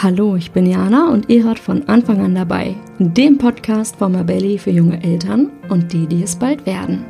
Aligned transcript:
Hallo, 0.00 0.36
ich 0.36 0.52
bin 0.52 0.64
Jana 0.64 1.10
und 1.10 1.28
ihr 1.28 1.42
hört 1.42 1.58
von 1.58 1.88
Anfang 1.88 2.20
an 2.24 2.32
dabei, 2.32 2.76
dem 3.00 3.36
Podcast 3.36 3.96
von 3.96 4.12
Mabelli 4.12 4.56
für 4.56 4.70
junge 4.70 5.02
Eltern 5.02 5.50
und 5.70 5.92
die, 5.92 6.06
die 6.06 6.22
es 6.22 6.36
bald 6.36 6.66
werden. 6.66 7.04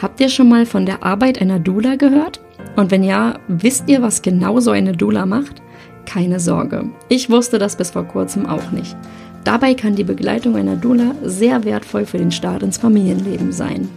Habt 0.00 0.20
ihr 0.20 0.28
schon 0.28 0.48
mal 0.48 0.64
von 0.64 0.86
der 0.86 1.02
Arbeit 1.02 1.40
einer 1.40 1.58
Doula 1.58 1.96
gehört? 1.96 2.40
Und 2.76 2.92
wenn 2.92 3.02
ja, 3.02 3.40
wisst 3.48 3.88
ihr, 3.88 4.00
was 4.00 4.22
genau 4.22 4.60
so 4.60 4.70
eine 4.70 4.92
Doula 4.92 5.26
macht? 5.26 5.60
Keine 6.06 6.38
Sorge, 6.38 6.88
ich 7.08 7.30
wusste 7.30 7.58
das 7.58 7.74
bis 7.74 7.90
vor 7.90 8.04
kurzem 8.04 8.46
auch 8.46 8.70
nicht. 8.70 8.96
Dabei 9.42 9.74
kann 9.74 9.96
die 9.96 10.04
Begleitung 10.04 10.54
einer 10.54 10.76
Doula 10.76 11.16
sehr 11.24 11.64
wertvoll 11.64 12.06
für 12.06 12.18
den 12.18 12.30
Start 12.30 12.62
ins 12.62 12.78
Familienleben 12.78 13.50
sein. 13.50 13.88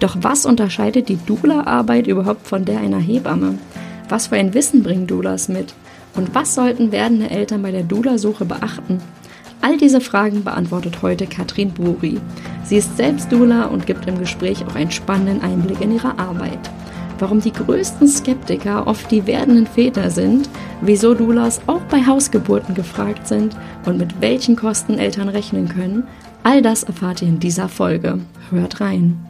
Doch 0.00 0.16
was 0.22 0.44
unterscheidet 0.44 1.08
die 1.08 1.24
Doula-Arbeit 1.24 2.08
überhaupt 2.08 2.48
von 2.48 2.64
der 2.64 2.80
einer 2.80 2.98
Hebamme? 2.98 3.60
Was 4.08 4.26
für 4.26 4.34
ein 4.34 4.54
Wissen 4.54 4.82
bringen 4.82 5.06
Doulas 5.06 5.48
mit? 5.48 5.72
Und 6.14 6.34
was 6.34 6.54
sollten 6.54 6.92
werdende 6.92 7.30
Eltern 7.30 7.62
bei 7.62 7.70
der 7.70 7.82
Doula-Suche 7.82 8.44
beachten? 8.44 9.00
All 9.62 9.76
diese 9.76 10.00
Fragen 10.00 10.42
beantwortet 10.42 11.02
heute 11.02 11.26
Katrin 11.26 11.70
Buri. 11.72 12.18
Sie 12.64 12.76
ist 12.76 12.96
selbst 12.96 13.30
Doula 13.30 13.66
und 13.66 13.86
gibt 13.86 14.06
im 14.06 14.18
Gespräch 14.18 14.64
auch 14.66 14.74
einen 14.74 14.90
spannenden 14.90 15.42
Einblick 15.42 15.80
in 15.80 15.92
ihre 15.92 16.18
Arbeit. 16.18 16.70
Warum 17.18 17.40
die 17.40 17.52
größten 17.52 18.08
Skeptiker 18.08 18.86
oft 18.86 19.10
die 19.10 19.26
werdenden 19.26 19.66
Väter 19.66 20.10
sind, 20.10 20.48
wieso 20.80 21.12
Doulas 21.12 21.60
auch 21.66 21.82
bei 21.90 22.06
Hausgeburten 22.06 22.74
gefragt 22.74 23.28
sind 23.28 23.54
und 23.84 23.98
mit 23.98 24.22
welchen 24.22 24.56
Kosten 24.56 24.98
Eltern 24.98 25.28
rechnen 25.28 25.68
können, 25.68 26.04
all 26.42 26.62
das 26.62 26.82
erfahrt 26.82 27.20
ihr 27.20 27.28
in 27.28 27.38
dieser 27.38 27.68
Folge. 27.68 28.20
Hört 28.50 28.80
rein! 28.80 29.29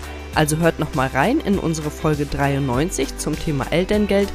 Also 0.33 0.57
hört 0.57 0.79
nochmal 0.79 1.09
rein 1.09 1.39
in 1.41 1.59
unsere 1.59 1.91
Folge 1.91 2.25
93 2.25 3.17
zum 3.17 3.37
Thema 3.37 3.69
Elterngeld 3.71 4.29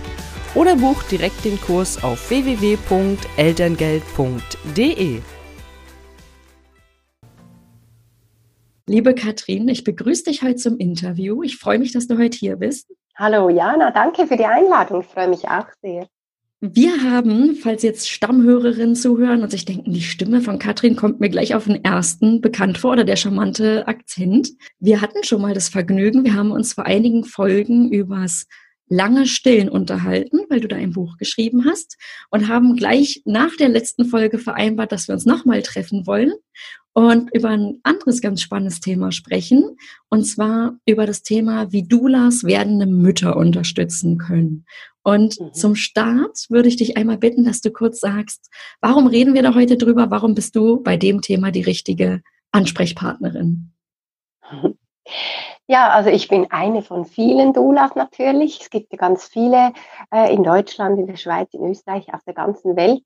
oder 0.54 0.76
bucht 0.76 1.10
direkt 1.10 1.42
den 1.44 1.60
Kurs 1.60 2.00
auf 2.02 2.30
www.elterngeld.de. 2.30 5.20
Liebe 8.88 9.14
Katrin, 9.14 9.68
ich 9.68 9.84
begrüße 9.84 10.24
dich 10.24 10.42
heute 10.42 10.56
zum 10.56 10.78
Interview. 10.78 11.42
Ich 11.42 11.56
freue 11.56 11.78
mich, 11.78 11.92
dass 11.92 12.06
du 12.06 12.18
heute 12.18 12.36
hier 12.38 12.56
bist. 12.56 12.92
Hallo 13.16 13.48
Jana, 13.48 13.90
danke 13.90 14.26
für 14.26 14.36
die 14.36 14.44
Einladung. 14.44 15.00
Ich 15.00 15.08
freue 15.08 15.28
mich 15.28 15.48
auch 15.48 15.66
sehr. 15.82 16.06
Wir 16.60 17.02
haben, 17.02 17.54
falls 17.54 17.82
jetzt 17.82 18.08
Stammhörerinnen 18.08 18.96
zuhören 18.96 19.42
und 19.42 19.50
sich 19.50 19.66
denken, 19.66 19.92
die 19.92 20.00
Stimme 20.00 20.40
von 20.40 20.58
Katrin 20.58 20.96
kommt 20.96 21.20
mir 21.20 21.28
gleich 21.28 21.54
auf 21.54 21.66
den 21.66 21.84
ersten 21.84 22.40
bekannt 22.40 22.78
vor 22.78 22.92
oder 22.92 23.04
der 23.04 23.16
charmante 23.16 23.86
Akzent. 23.86 24.52
Wir 24.78 25.02
hatten 25.02 25.22
schon 25.22 25.42
mal 25.42 25.52
das 25.52 25.68
Vergnügen, 25.68 26.24
wir 26.24 26.32
haben 26.32 26.52
uns 26.52 26.72
vor 26.72 26.86
einigen 26.86 27.24
Folgen 27.24 27.92
übers 27.92 28.46
lange 28.88 29.26
Stillen 29.26 29.68
unterhalten, 29.68 30.40
weil 30.48 30.60
du 30.60 30.68
da 30.68 30.76
ein 30.76 30.92
Buch 30.92 31.18
geschrieben 31.18 31.66
hast 31.66 31.98
und 32.30 32.48
haben 32.48 32.76
gleich 32.76 33.20
nach 33.26 33.54
der 33.56 33.68
letzten 33.68 34.06
Folge 34.06 34.38
vereinbart, 34.38 34.92
dass 34.92 35.08
wir 35.08 35.14
uns 35.14 35.26
nochmal 35.26 35.60
treffen 35.60 36.06
wollen 36.06 36.32
und 36.94 37.28
über 37.34 37.50
ein 37.50 37.80
anderes 37.82 38.22
ganz 38.22 38.40
spannendes 38.40 38.80
Thema 38.80 39.12
sprechen, 39.12 39.76
und 40.08 40.24
zwar 40.24 40.78
über 40.86 41.04
das 41.04 41.22
Thema, 41.22 41.70
wie 41.70 41.86
Doulas 41.86 42.44
werdende 42.44 42.86
Mütter 42.86 43.36
unterstützen 43.36 44.16
können. 44.16 44.64
Und 45.06 45.38
mhm. 45.40 45.54
zum 45.54 45.76
Start 45.76 46.46
würde 46.48 46.68
ich 46.68 46.74
dich 46.74 46.96
einmal 46.96 47.16
bitten, 47.16 47.44
dass 47.44 47.60
du 47.60 47.70
kurz 47.70 48.00
sagst, 48.00 48.50
warum 48.80 49.06
reden 49.06 49.34
wir 49.34 49.42
da 49.42 49.54
heute 49.54 49.76
drüber? 49.76 50.10
Warum 50.10 50.34
bist 50.34 50.56
du 50.56 50.82
bei 50.82 50.96
dem 50.96 51.20
Thema 51.20 51.52
die 51.52 51.62
richtige 51.62 52.22
Ansprechpartnerin? 52.52 53.72
Ja, 55.68 55.90
also 55.90 56.10
ich 56.10 56.28
bin 56.28 56.48
eine 56.50 56.80
von 56.80 57.04
vielen 57.06 57.52
Doulas 57.52 57.96
natürlich. 57.96 58.60
Es 58.60 58.70
gibt 58.70 58.92
ja 58.92 58.98
ganz 58.98 59.26
viele 59.26 59.72
äh, 60.12 60.32
in 60.32 60.44
Deutschland, 60.44 60.98
in 60.98 61.08
der 61.08 61.16
Schweiz, 61.16 61.52
in 61.54 61.64
Österreich, 61.64 62.12
auf 62.14 62.22
der 62.24 62.34
ganzen 62.34 62.76
Welt. 62.76 63.02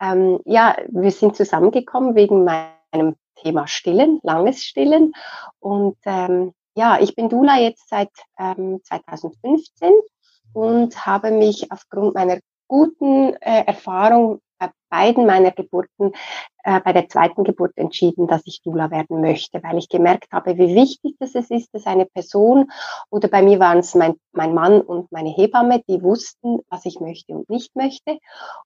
Ähm, 0.00 0.40
ja, 0.44 0.76
wir 0.88 1.12
sind 1.12 1.36
zusammengekommen 1.36 2.16
wegen 2.16 2.44
meinem 2.44 3.14
Thema 3.36 3.68
Stillen, 3.68 4.18
langes 4.24 4.64
Stillen. 4.64 5.12
Und 5.60 5.96
ähm, 6.04 6.54
ja, 6.76 6.98
ich 7.00 7.14
bin 7.14 7.28
Dula 7.28 7.58
jetzt 7.60 7.88
seit 7.88 8.10
ähm, 8.36 8.80
2015 8.82 9.92
und 10.52 11.06
habe 11.06 11.30
mich 11.30 11.70
aufgrund 11.70 12.14
meiner 12.14 12.38
guten 12.68 13.34
äh, 13.34 13.64
Erfahrung 13.66 14.40
bei 14.62 14.70
beiden 14.90 15.26
meiner 15.26 15.50
Geburten, 15.50 16.12
äh, 16.62 16.80
bei 16.80 16.92
der 16.92 17.08
zweiten 17.08 17.44
Geburt 17.44 17.72
entschieden, 17.76 18.28
dass 18.28 18.42
ich 18.44 18.62
Dula 18.62 18.90
werden 18.90 19.20
möchte, 19.20 19.62
weil 19.62 19.78
ich 19.78 19.88
gemerkt 19.88 20.32
habe, 20.32 20.56
wie 20.56 20.74
wichtig 20.74 21.16
das 21.18 21.34
ist, 21.34 21.68
dass 21.72 21.86
eine 21.86 22.06
Person, 22.06 22.70
oder 23.10 23.28
bei 23.28 23.42
mir 23.42 23.58
waren 23.58 23.78
es 23.78 23.94
mein, 23.94 24.14
mein 24.32 24.54
Mann 24.54 24.80
und 24.80 25.10
meine 25.10 25.30
Hebamme, 25.30 25.82
die 25.88 26.02
wussten, 26.02 26.60
was 26.68 26.84
ich 26.86 27.00
möchte 27.00 27.32
und 27.32 27.50
nicht 27.50 27.74
möchte. 27.74 28.18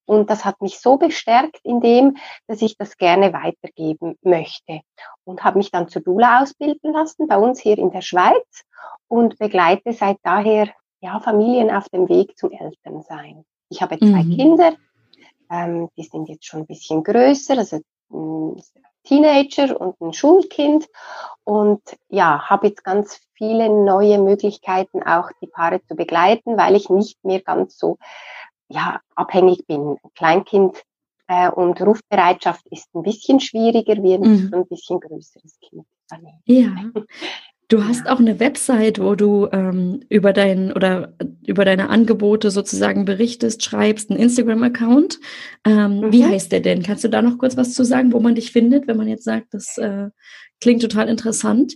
Und 0.05 0.29
das 0.29 0.45
hat 0.45 0.61
mich 0.61 0.81
so 0.81 0.99
bestärkt 0.99 1.61
in 1.63 1.81
dem, 1.81 2.17
dass 2.47 2.61
ich 2.61 2.77
das 2.77 2.97
gerne 2.99 3.33
weitergeben 3.33 4.17
möchte. 4.23 4.81
Und 5.25 5.45
habe 5.45 5.59
mich 5.59 5.71
dann 5.71 5.89
zur 5.89 6.03
Dula 6.03 6.43
ausbilden 6.43 6.93
lassen, 6.93 7.27
bei 7.27 7.39
uns 7.39 7.61
hier 7.61 7.79
in 7.79 7.91
der 7.91 8.03
Schweiz 8.03 8.65
und 9.09 9.39
begleite 9.39 9.93
seit 9.93 10.19
daher 10.23 10.69
ja, 11.07 11.21
Familien 11.21 11.71
auf 11.71 11.89
dem 11.89 12.09
Weg 12.09 12.37
zum 12.37 12.51
Elternsein. 12.51 13.45
Ich 13.69 13.81
habe 13.81 13.99
zwei 13.99 14.25
mhm. 14.25 14.37
Kinder, 14.37 14.73
ähm, 15.51 15.89
die 15.97 16.03
sind 16.03 16.29
jetzt 16.29 16.47
schon 16.47 16.61
ein 16.61 16.67
bisschen 16.67 17.05
größer, 17.05 17.57
also 17.57 17.81
ein 18.13 18.61
Teenager 19.05 19.81
und 19.81 20.01
ein 20.01 20.13
Schulkind. 20.13 20.89
Und 21.45 21.81
ja, 22.09 22.49
habe 22.51 22.67
jetzt 22.69 22.83
ganz 22.83 23.21
viele 23.35 23.69
neue 23.69 24.19
Möglichkeiten, 24.19 25.03
auch 25.05 25.31
die 25.41 25.47
Paare 25.47 25.81
zu 25.85 25.95
begleiten, 25.95 26.57
weil 26.57 26.75
ich 26.75 26.91
nicht 26.91 27.25
mehr 27.25 27.41
ganz 27.41 27.79
so 27.79 27.99
ja, 28.69 29.01
abhängig 29.15 29.65
bin. 29.69 29.99
Kleinkind 30.17 30.83
äh, 31.29 31.49
und 31.49 31.81
Rufbereitschaft 31.81 32.67
ist 32.73 32.93
ein 32.97 33.03
bisschen 33.03 33.39
schwieriger, 33.39 34.03
wie 34.03 34.15
ein, 34.15 34.23
mhm. 34.23 34.51
ein 34.53 34.67
bisschen 34.67 34.99
größeres 34.99 35.57
Kind. 35.61 35.87
Ja, 36.47 36.75
Du 37.69 37.85
hast 37.85 38.09
auch 38.09 38.21
eine 38.21 38.39
Website, 38.39 39.01
wo 39.01 39.17
du 39.17 39.49
ähm, 39.51 40.01
über 40.09 40.33
dein 40.33 40.73
oder 40.73 41.15
über 41.45 41.65
deine 41.65 41.89
Angebote 41.89 42.53
sozusagen 42.53 43.05
berichtest, 43.05 43.65
schreibst, 43.65 44.11
einen 44.11 44.21
Instagram-Account. 44.21 45.19
Ähm, 45.65 46.01
mhm. 46.01 46.13
Wie 46.13 46.25
heißt 46.25 46.53
der 46.53 46.61
denn? 46.61 46.85
Kannst 46.85 47.03
du 47.03 47.09
da 47.09 47.23
noch 47.23 47.39
kurz 47.39 47.57
was 47.57 47.75
zu 47.75 47.85
sagen, 47.85 48.13
wo 48.13 48.21
man 48.21 48.37
dich 48.37 48.53
findet, 48.53 48.87
wenn 48.87 48.97
man 48.97 49.09
jetzt 49.09 49.25
sagt, 49.25 49.53
das 49.53 49.79
äh, 49.79 50.11
klingt 50.61 50.81
total 50.81 51.09
interessant? 51.09 51.75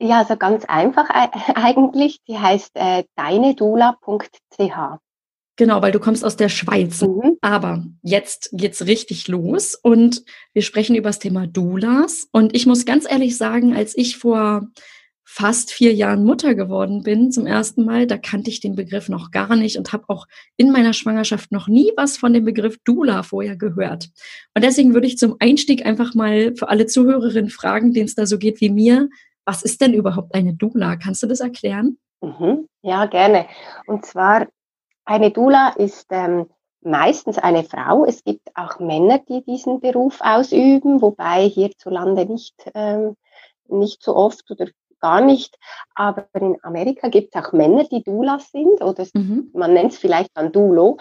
Ja, 0.00 0.18
also 0.18 0.36
ganz 0.36 0.64
einfach 0.64 1.08
eigentlich. 1.54 2.20
Die 2.24 2.38
heißt 2.38 2.72
äh, 2.74 3.04
deinedula.ch. 3.14 4.98
Genau, 5.58 5.82
weil 5.82 5.90
du 5.90 5.98
kommst 5.98 6.24
aus 6.24 6.36
der 6.36 6.48
Schweiz. 6.48 7.02
Mhm. 7.02 7.36
Aber 7.40 7.84
jetzt 8.02 8.50
geht's 8.52 8.86
richtig 8.86 9.26
los 9.26 9.74
und 9.74 10.22
wir 10.54 10.62
sprechen 10.62 10.94
über 10.94 11.08
das 11.08 11.18
Thema 11.18 11.48
Doulas. 11.48 12.28
Und 12.30 12.54
ich 12.54 12.64
muss 12.64 12.86
ganz 12.86 13.10
ehrlich 13.10 13.36
sagen, 13.36 13.74
als 13.74 13.98
ich 13.98 14.16
vor 14.18 14.68
fast 15.24 15.72
vier 15.72 15.92
Jahren 15.92 16.24
Mutter 16.24 16.54
geworden 16.54 17.02
bin 17.02 17.32
zum 17.32 17.44
ersten 17.44 17.84
Mal, 17.84 18.06
da 18.06 18.16
kannte 18.16 18.50
ich 18.50 18.60
den 18.60 18.76
Begriff 18.76 19.08
noch 19.08 19.32
gar 19.32 19.56
nicht 19.56 19.76
und 19.76 19.92
habe 19.92 20.04
auch 20.06 20.26
in 20.56 20.70
meiner 20.70 20.92
Schwangerschaft 20.92 21.50
noch 21.50 21.66
nie 21.66 21.92
was 21.96 22.16
von 22.16 22.32
dem 22.32 22.44
Begriff 22.44 22.78
Dula 22.84 23.24
vorher 23.24 23.56
gehört. 23.56 24.10
Und 24.54 24.64
deswegen 24.64 24.94
würde 24.94 25.08
ich 25.08 25.18
zum 25.18 25.36
Einstieg 25.40 25.84
einfach 25.84 26.14
mal 26.14 26.54
für 26.56 26.68
alle 26.68 26.86
Zuhörerinnen 26.86 27.50
fragen, 27.50 27.92
denen 27.92 28.06
es 28.06 28.14
da 28.14 28.26
so 28.26 28.38
geht 28.38 28.60
wie 28.60 28.70
mir, 28.70 29.08
was 29.44 29.64
ist 29.64 29.80
denn 29.80 29.92
überhaupt 29.92 30.34
eine 30.34 30.54
Dula? 30.54 30.94
Kannst 30.96 31.22
du 31.24 31.26
das 31.26 31.40
erklären? 31.40 31.98
Mhm. 32.20 32.68
Ja, 32.82 33.06
gerne. 33.06 33.46
Und 33.86 34.06
zwar 34.06 34.46
eine 35.08 35.30
Dula 35.30 35.70
ist 35.70 36.08
ähm, 36.10 36.50
meistens 36.82 37.38
eine 37.38 37.64
Frau. 37.64 38.04
Es 38.04 38.22
gibt 38.24 38.46
auch 38.54 38.78
Männer, 38.78 39.18
die 39.18 39.42
diesen 39.42 39.80
Beruf 39.80 40.20
ausüben, 40.20 41.00
wobei 41.00 41.48
hierzulande 41.48 42.26
nicht, 42.26 42.54
ähm, 42.74 43.16
nicht 43.68 44.02
so 44.02 44.14
oft 44.14 44.50
oder 44.50 44.66
gar 45.00 45.22
nicht. 45.22 45.58
Aber 45.94 46.26
in 46.34 46.58
Amerika 46.62 47.08
gibt 47.08 47.34
es 47.34 47.42
auch 47.42 47.52
Männer, 47.52 47.84
die 47.84 48.02
Doulas 48.02 48.50
sind 48.50 48.82
oder 48.82 49.06
mhm. 49.14 49.50
man 49.54 49.72
nennt 49.72 49.92
es 49.92 49.98
vielleicht 49.98 50.36
dann 50.36 50.52
Dulo. 50.52 50.98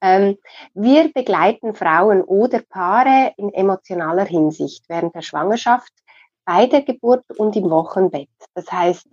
Ähm, 0.00 0.38
wir 0.72 1.12
begleiten 1.12 1.74
Frauen 1.74 2.22
oder 2.22 2.62
Paare 2.66 3.34
in 3.36 3.52
emotionaler 3.52 4.24
Hinsicht 4.24 4.84
während 4.88 5.14
der 5.14 5.22
Schwangerschaft, 5.22 5.92
bei 6.46 6.66
der 6.66 6.80
Geburt 6.80 7.24
und 7.36 7.54
im 7.56 7.68
Wochenbett. 7.68 8.30
Das 8.54 8.72
heißt, 8.72 9.06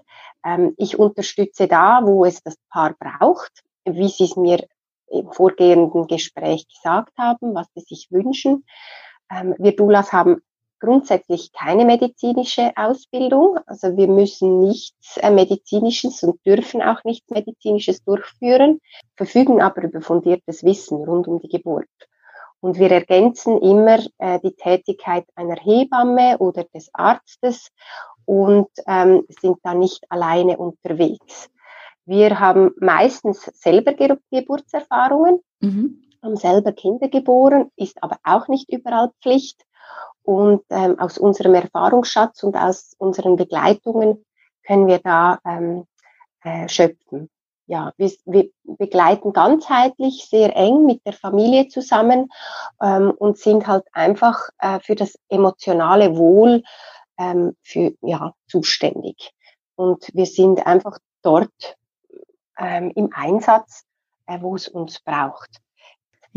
ähm, 0.45 0.73
ich 0.77 0.97
unterstütze 0.97 1.67
da, 1.67 1.99
wo 2.03 2.23
es 2.23 2.41
das 2.43 2.55
Paar 2.69 2.95
braucht, 2.97 3.63
wie 3.95 4.07
sie 4.09 4.25
es 4.25 4.35
mir 4.35 4.65
im 5.09 5.31
vorgehenden 5.31 6.07
Gespräch 6.07 6.67
gesagt 6.67 7.17
haben, 7.17 7.55
was 7.55 7.67
sie 7.73 7.81
sich 7.81 8.07
wünschen. 8.11 8.65
Ähm, 9.31 9.55
wir 9.57 9.75
Doulas 9.75 10.11
haben 10.11 10.41
grundsätzlich 10.79 11.51
keine 11.53 11.85
medizinische 11.85 12.71
Ausbildung. 12.75 13.59
Also 13.65 13.97
wir 13.97 14.07
müssen 14.07 14.59
nichts 14.59 15.17
äh, 15.17 15.31
Medizinisches 15.31 16.23
und 16.23 16.45
dürfen 16.45 16.81
auch 16.81 17.03
nichts 17.03 17.29
Medizinisches 17.29 18.03
durchführen, 18.03 18.79
verfügen 19.15 19.61
aber 19.61 19.83
über 19.83 20.01
fundiertes 20.01 20.63
Wissen 20.63 20.97
rund 20.97 21.27
um 21.27 21.39
die 21.39 21.49
Geburt. 21.49 21.87
Und 22.59 22.79
wir 22.79 22.91
ergänzen 22.91 23.61
immer 23.61 23.99
äh, 24.17 24.39
die 24.43 24.55
Tätigkeit 24.55 25.25
einer 25.35 25.55
Hebamme 25.55 26.37
oder 26.39 26.63
des 26.63 26.89
Arztes 26.93 27.69
und 28.25 28.67
ähm, 28.87 29.25
sind 29.29 29.57
da 29.63 29.73
nicht 29.73 30.03
alleine 30.09 30.57
unterwegs. 30.57 31.49
Wir 32.07 32.39
haben 32.39 32.71
meistens 32.79 33.41
selber 33.53 33.93
Geburtserfahrungen, 34.31 35.41
mhm. 35.59 36.01
haben 36.23 36.37
selber 36.37 36.71
Kinder 36.71 37.09
geboren, 37.09 37.69
ist 37.75 38.01
aber 38.01 38.17
auch 38.23 38.47
nicht 38.47 38.71
überall 38.71 39.11
Pflicht. 39.21 39.61
Und 40.23 40.63
ähm, 40.69 40.97
aus 40.99 41.17
unserem 41.17 41.53
Erfahrungsschatz 41.53 42.43
und 42.43 42.55
aus 42.55 42.95
unseren 42.97 43.35
Begleitungen 43.35 44.25
können 44.65 44.87
wir 44.87 44.99
da 44.99 45.39
ähm, 45.45 45.85
äh, 46.43 46.69
schöpfen. 46.69 47.29
Ja, 47.65 47.91
wir, 47.97 48.09
wir 48.23 48.49
begleiten 48.63 49.33
ganzheitlich 49.33 50.27
sehr 50.29 50.55
eng 50.55 50.85
mit 50.85 51.05
der 51.05 51.11
Familie 51.11 51.67
zusammen 51.67 52.29
ähm, 52.81 53.11
und 53.11 53.37
sind 53.37 53.67
halt 53.67 53.83
einfach 53.91 54.49
äh, 54.59 54.79
für 54.79 54.95
das 54.95 55.19
emotionale 55.27 56.15
Wohl 56.15 56.63
ähm, 57.17 57.57
für, 57.63 57.93
ja, 58.01 58.33
zuständig. 58.47 59.31
Und 59.75 60.09
wir 60.13 60.25
sind 60.25 60.65
einfach 60.65 60.99
dort 61.21 61.76
ähm, 62.57 62.91
im 62.95 63.09
Einsatz, 63.13 63.85
äh, 64.25 64.39
wo 64.41 64.55
es 64.55 64.67
uns 64.67 64.99
braucht. 64.99 65.61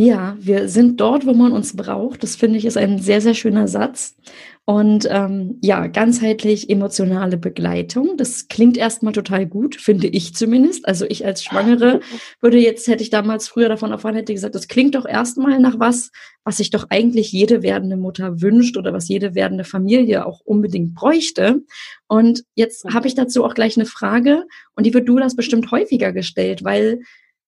Ja, 0.02 0.35
wir 0.41 0.70
sind 0.70 0.99
dort, 0.99 1.26
wo 1.26 1.35
man 1.35 1.52
uns 1.52 1.76
braucht. 1.76 2.23
Das 2.23 2.35
finde 2.35 2.56
ich 2.56 2.64
ist 2.64 2.79
ein 2.79 3.00
sehr, 3.00 3.20
sehr 3.20 3.35
schöner 3.35 3.69
Satz. 3.69 4.17
Und 4.64 5.06
ähm, 5.11 5.58
ja, 5.61 5.88
ganzheitlich 5.88 6.70
emotionale 6.70 7.37
Begleitung. 7.37 8.17
Das 8.17 8.49
klingt 8.49 8.79
erstmal 8.79 9.12
total 9.12 9.44
gut, 9.44 9.76
finde 9.76 10.06
ich 10.06 10.35
zumindest. 10.35 10.88
Also 10.88 11.05
ich 11.06 11.26
als 11.26 11.44
Schwangere 11.44 12.00
würde 12.41 12.56
jetzt, 12.56 12.88
hätte 12.88 13.02
ich 13.02 13.11
damals 13.11 13.47
früher 13.47 13.69
davon 13.69 13.91
erfahren, 13.91 14.14
hätte 14.14 14.32
gesagt, 14.32 14.55
das 14.55 14.69
klingt 14.69 14.94
doch 14.94 15.05
erstmal 15.05 15.61
nach 15.61 15.79
was, 15.79 16.12
was 16.44 16.56
sich 16.56 16.70
doch 16.70 16.87
eigentlich 16.88 17.31
jede 17.31 17.62
werdende 17.62 17.99
Mutter 17.99 18.41
wünscht 18.41 18.79
oder 18.79 18.94
was 18.94 19.06
jede 19.06 19.35
werdende 19.35 19.64
Familie 19.64 20.25
auch 20.25 20.41
unbedingt 20.41 20.94
bräuchte. 20.94 21.61
Und 22.08 22.44
jetzt 22.55 22.87
habe 22.87 23.06
ich 23.06 23.14
dazu 23.14 23.44
auch 23.44 23.53
gleich 23.53 23.76
eine 23.76 23.85
Frage 23.85 24.46
und 24.75 24.87
die 24.87 24.94
wird 24.94 25.06
du 25.06 25.19
das 25.19 25.37
bestimmt 25.37 25.70
häufiger 25.70 26.14
gestellt, 26.14 26.64
weil 26.64 27.00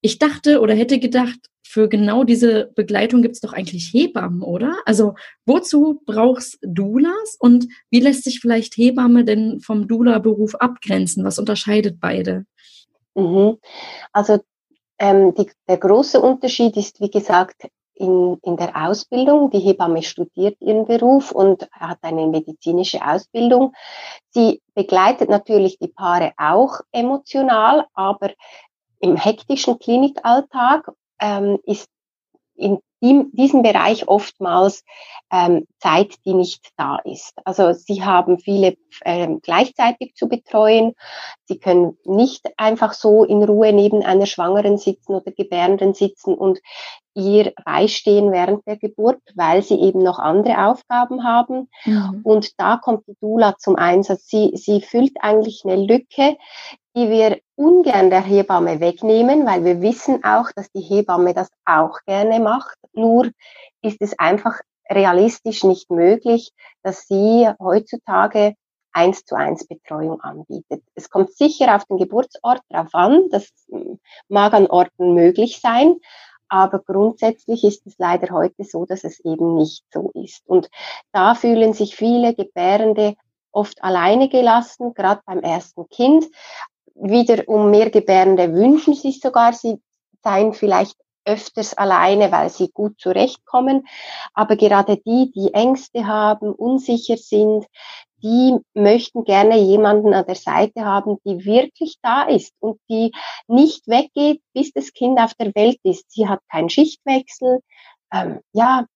ich 0.03 0.19
dachte 0.19 0.61
oder 0.61 0.75
hätte 0.75 0.99
gedacht, 0.99 1.39
für 1.63 1.89
genau 1.89 2.25
diese 2.25 2.71
Begleitung 2.75 3.23
gibt 3.23 3.37
es 3.37 3.41
doch 3.41 3.55
eigentlich 3.55 3.93
Hebammen, 3.95 4.43
oder? 4.43 4.77
Also 4.85 5.15
wozu 5.47 6.03
brauchst 6.05 6.59
Doulas 6.61 7.37
und 7.39 7.67
wie 7.89 8.01
lässt 8.01 8.25
sich 8.25 8.41
vielleicht 8.41 8.77
Hebamme 8.77 9.25
denn 9.25 9.61
vom 9.61 9.89
Doula-Beruf 9.89 10.55
abgrenzen? 10.57 11.25
Was 11.25 11.39
unterscheidet 11.39 11.99
beide? 11.99 12.45
Mhm. 13.15 13.57
Also 14.13 14.41
ähm, 14.99 15.35
die, 15.35 15.51
der 15.67 15.79
große 15.79 16.21
Unterschied 16.21 16.77
ist, 16.77 17.01
wie 17.01 17.11
gesagt, 17.11 17.69
in, 17.95 18.39
in 18.43 18.57
der 18.57 18.77
Ausbildung. 18.89 19.51
Die 19.51 19.61
Hebamme 19.61 20.03
studiert 20.03 20.57
ihren 20.61 20.87
Beruf 20.87 21.33
und 21.33 21.69
hat 21.73 21.99
eine 22.03 22.27
medizinische 22.27 23.01
Ausbildung. 23.07 23.73
Sie 24.31 24.61
begleitet 24.75 25.31
natürlich 25.31 25.79
die 25.79 25.89
Paare 25.89 26.33
auch 26.37 26.81
emotional, 26.91 27.87
aber 27.95 28.31
im 29.03 29.17
hektischen 29.17 29.79
Klinikalltag 29.79 30.91
ähm, 31.21 31.59
ist 31.65 31.89
in 33.03 33.33
diesem 33.33 33.63
Bereich 33.63 34.07
oftmals 34.07 34.85
ähm, 35.33 35.67
Zeit, 35.81 36.15
die 36.25 36.35
nicht 36.35 36.69
da 36.77 36.99
ist. 37.05 37.33
Also 37.45 37.73
sie 37.73 38.05
haben 38.05 38.39
viele 38.39 38.77
ähm, 39.05 39.41
gleichzeitig 39.43 40.15
zu 40.15 40.29
betreuen. 40.29 40.93
Sie 41.47 41.59
können 41.59 41.99
nicht 42.05 42.47
einfach 42.57 42.93
so 42.93 43.25
in 43.25 43.43
Ruhe 43.43 43.73
neben 43.73 44.05
einer 44.05 44.27
Schwangeren 44.27 44.79
sitzen 44.79 45.15
oder 45.15 45.33
Gebärenden 45.33 45.95
sitzen 45.95 46.35
und 46.35 46.61
ihr 47.15 47.53
beistehen 47.65 48.31
während 48.31 48.67
der 48.69 48.77
Geburt, 48.77 49.21
weil 49.35 49.63
sie 49.63 49.81
eben 49.81 50.03
noch 50.03 50.21
andere 50.21 50.67
Aufgaben 50.69 51.25
haben. 51.25 51.69
Mhm. 51.85 52.21
Und 52.23 52.61
da 52.61 52.77
kommt 52.77 53.07
die 53.09 53.17
Dula 53.21 53.57
zum 53.59 53.75
Einsatz. 53.75 54.29
Sie, 54.29 54.53
sie 54.55 54.81
füllt 54.81 55.17
eigentlich 55.21 55.63
eine 55.65 55.77
Lücke, 55.77 56.37
die 56.95 57.09
wir 57.09 57.41
ungern 57.57 58.11
der 58.11 58.23
Hebamme 58.23 58.81
wegnehmen, 58.81 59.47
weil 59.47 59.65
wir 59.65 59.81
wissen 59.81 60.25
auch, 60.25 60.51
dass 60.55 60.71
die 60.73 60.81
Hebamme 60.81 61.35
das 61.35 61.49
auch 61.65 62.01
gerne 62.07 62.41
macht. 62.41 62.77
Nur 62.93 63.31
ist 63.81 64.01
es 64.01 64.19
einfach 64.19 64.61
realistisch 64.91 65.65
nicht 65.65 65.91
möglich, 65.91 66.53
dass 66.83 67.07
sie 67.07 67.49
heutzutage 67.61 68.55
eins 68.93 69.25
zu 69.25 69.35
eins 69.37 69.67
Betreuung 69.67 70.21
anbietet. 70.21 70.83
Es 70.95 71.09
kommt 71.09 71.33
sicher 71.33 71.75
auf 71.75 71.87
den 71.87 71.97
Geburtsort 71.97 72.61
drauf 72.69 72.89
an, 72.93 73.29
das 73.31 73.49
mag 74.29 74.53
an 74.53 74.67
Orten 74.67 75.15
möglich 75.15 75.61
sein, 75.61 75.97
aber 76.49 76.81
grundsätzlich 76.81 77.65
ist 77.65 77.87
es 77.87 77.95
leider 77.97 78.35
heute 78.35 78.65
so, 78.65 78.85
dass 78.85 79.05
es 79.05 79.21
eben 79.21 79.55
nicht 79.55 79.85
so 79.91 80.11
ist. 80.15 80.47
Und 80.47 80.69
da 81.13 81.35
fühlen 81.35 81.73
sich 81.73 81.97
viele 81.97 82.35
Gebärende 82.35 83.15
oft 83.53 83.83
alleine 83.83 84.29
gelassen, 84.29 84.93
gerade 84.95 85.23
beim 85.25 85.41
ersten 85.41 85.89
Kind 85.89 86.27
wieder 86.95 87.49
um 87.49 87.71
mehr 87.71 87.91
Gebärende 87.91 88.53
wünschen 88.53 88.95
sich 88.95 89.21
sogar, 89.21 89.53
sie 89.53 89.81
seien 90.23 90.53
vielleicht 90.53 90.97
öfters 91.25 91.75
alleine, 91.75 92.33
weil 92.33 92.51
sie 92.51 92.71
gut 92.73 93.01
zurechtkommen. 93.01 93.87
Aber 94.35 94.57
gerade 94.57 94.97
die, 94.97 95.31
die 95.35 95.55
Ängste 95.55 96.07
haben, 96.07 96.53
unsicher 96.53 97.17
sind, 97.17 97.67
die 98.23 98.57
möchten 98.75 99.25
gerne 99.25 99.59
jemanden 99.59 100.15
an 100.15 100.27
der 100.27 100.37
Seite 100.37 100.85
haben, 100.85 101.19
die 101.25 101.45
wirklich 101.45 101.97
da 102.03 102.23
ist 102.23 102.55
und 102.61 102.81
die 102.89 103.13
nicht 103.49 103.87
weggeht, 103.89 104.41
bis 104.53 104.73
das 104.73 104.93
Kind 104.93 105.19
auf 105.19 105.35
der 105.35 105.53
Welt 105.55 105.79
ist. 105.83 106.11
Sie 106.11 106.29
hat 106.29 106.41
keinen 106.51 106.71
Schichtwechsel. 106.71 107.61
Ähm, 108.13 108.41
ja, 108.53 108.87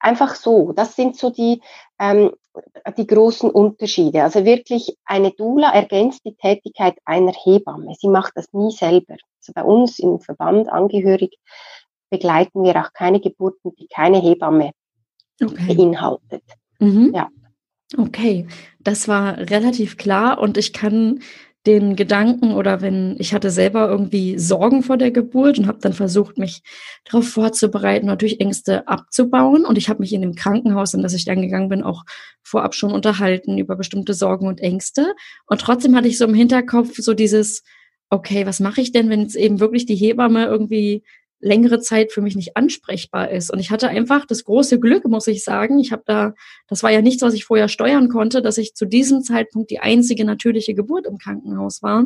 einfach 0.00 0.34
so. 0.34 0.72
Das 0.72 0.96
sind 0.96 1.16
so 1.16 1.30
die, 1.30 1.62
ähm, 2.00 2.32
die 2.96 3.06
großen 3.06 3.50
Unterschiede. 3.50 4.22
Also 4.22 4.44
wirklich 4.44 4.96
eine 5.04 5.30
Dula 5.32 5.72
ergänzt 5.72 6.24
die 6.24 6.34
Tätigkeit 6.34 6.96
einer 7.04 7.32
Hebamme. 7.32 7.94
Sie 7.98 8.08
macht 8.08 8.32
das 8.34 8.52
nie 8.52 8.70
selber. 8.70 9.16
Also 9.40 9.52
bei 9.54 9.62
uns 9.62 9.98
im 9.98 10.20
Verband 10.20 10.68
angehörig 10.68 11.38
begleiten 12.10 12.62
wir 12.62 12.76
auch 12.76 12.92
keine 12.92 13.20
Geburten, 13.20 13.74
die 13.78 13.88
keine 13.88 14.20
Hebamme 14.20 14.72
okay. 15.42 15.74
beinhaltet. 15.74 16.42
Mhm. 16.78 17.12
Ja. 17.14 17.28
Okay, 17.96 18.46
das 18.80 19.06
war 19.06 19.38
relativ 19.38 19.96
klar 19.96 20.40
und 20.40 20.58
ich 20.58 20.72
kann 20.72 21.20
den 21.66 21.96
Gedanken 21.96 22.54
oder 22.54 22.80
wenn 22.80 23.16
ich 23.18 23.34
hatte 23.34 23.50
selber 23.50 23.88
irgendwie 23.88 24.38
Sorgen 24.38 24.82
vor 24.82 24.96
der 24.96 25.10
Geburt 25.10 25.58
und 25.58 25.66
habe 25.66 25.78
dann 25.80 25.92
versucht, 25.92 26.38
mich 26.38 26.62
darauf 27.04 27.28
vorzubereiten, 27.28 28.06
natürlich 28.06 28.40
Ängste 28.40 28.86
abzubauen. 28.86 29.64
Und 29.64 29.76
ich 29.76 29.88
habe 29.88 30.00
mich 30.00 30.12
in 30.12 30.20
dem 30.20 30.34
Krankenhaus, 30.34 30.94
in 30.94 31.02
das 31.02 31.12
ich 31.12 31.24
dann 31.24 31.42
gegangen 31.42 31.68
bin, 31.68 31.82
auch 31.82 32.04
vorab 32.42 32.74
schon 32.74 32.92
unterhalten 32.92 33.58
über 33.58 33.74
bestimmte 33.74 34.14
Sorgen 34.14 34.46
und 34.46 34.60
Ängste. 34.60 35.14
Und 35.46 35.60
trotzdem 35.60 35.96
hatte 35.96 36.08
ich 36.08 36.18
so 36.18 36.24
im 36.24 36.34
Hinterkopf 36.34 36.94
so 36.96 37.14
dieses, 37.14 37.64
okay, 38.10 38.46
was 38.46 38.60
mache 38.60 38.80
ich 38.80 38.92
denn, 38.92 39.10
wenn 39.10 39.22
es 39.22 39.34
eben 39.34 39.58
wirklich 39.58 39.86
die 39.86 39.96
Hebamme 39.96 40.46
irgendwie 40.46 41.02
längere 41.40 41.80
Zeit 41.80 42.12
für 42.12 42.22
mich 42.22 42.36
nicht 42.36 42.56
ansprechbar 42.56 43.30
ist. 43.30 43.50
Und 43.50 43.58
ich 43.58 43.70
hatte 43.70 43.88
einfach 43.88 44.26
das 44.26 44.44
große 44.44 44.80
Glück, 44.80 45.06
muss 45.06 45.26
ich 45.26 45.44
sagen. 45.44 45.78
Ich 45.78 45.92
habe 45.92 46.02
da, 46.06 46.34
das 46.68 46.82
war 46.82 46.90
ja 46.90 47.02
nichts, 47.02 47.22
was 47.22 47.34
ich 47.34 47.44
vorher 47.44 47.68
steuern 47.68 48.08
konnte, 48.08 48.42
dass 48.42 48.58
ich 48.58 48.74
zu 48.74 48.86
diesem 48.86 49.22
Zeitpunkt 49.22 49.70
die 49.70 49.80
einzige 49.80 50.24
natürliche 50.24 50.74
Geburt 50.74 51.06
im 51.06 51.18
Krankenhaus 51.18 51.82
war 51.82 52.04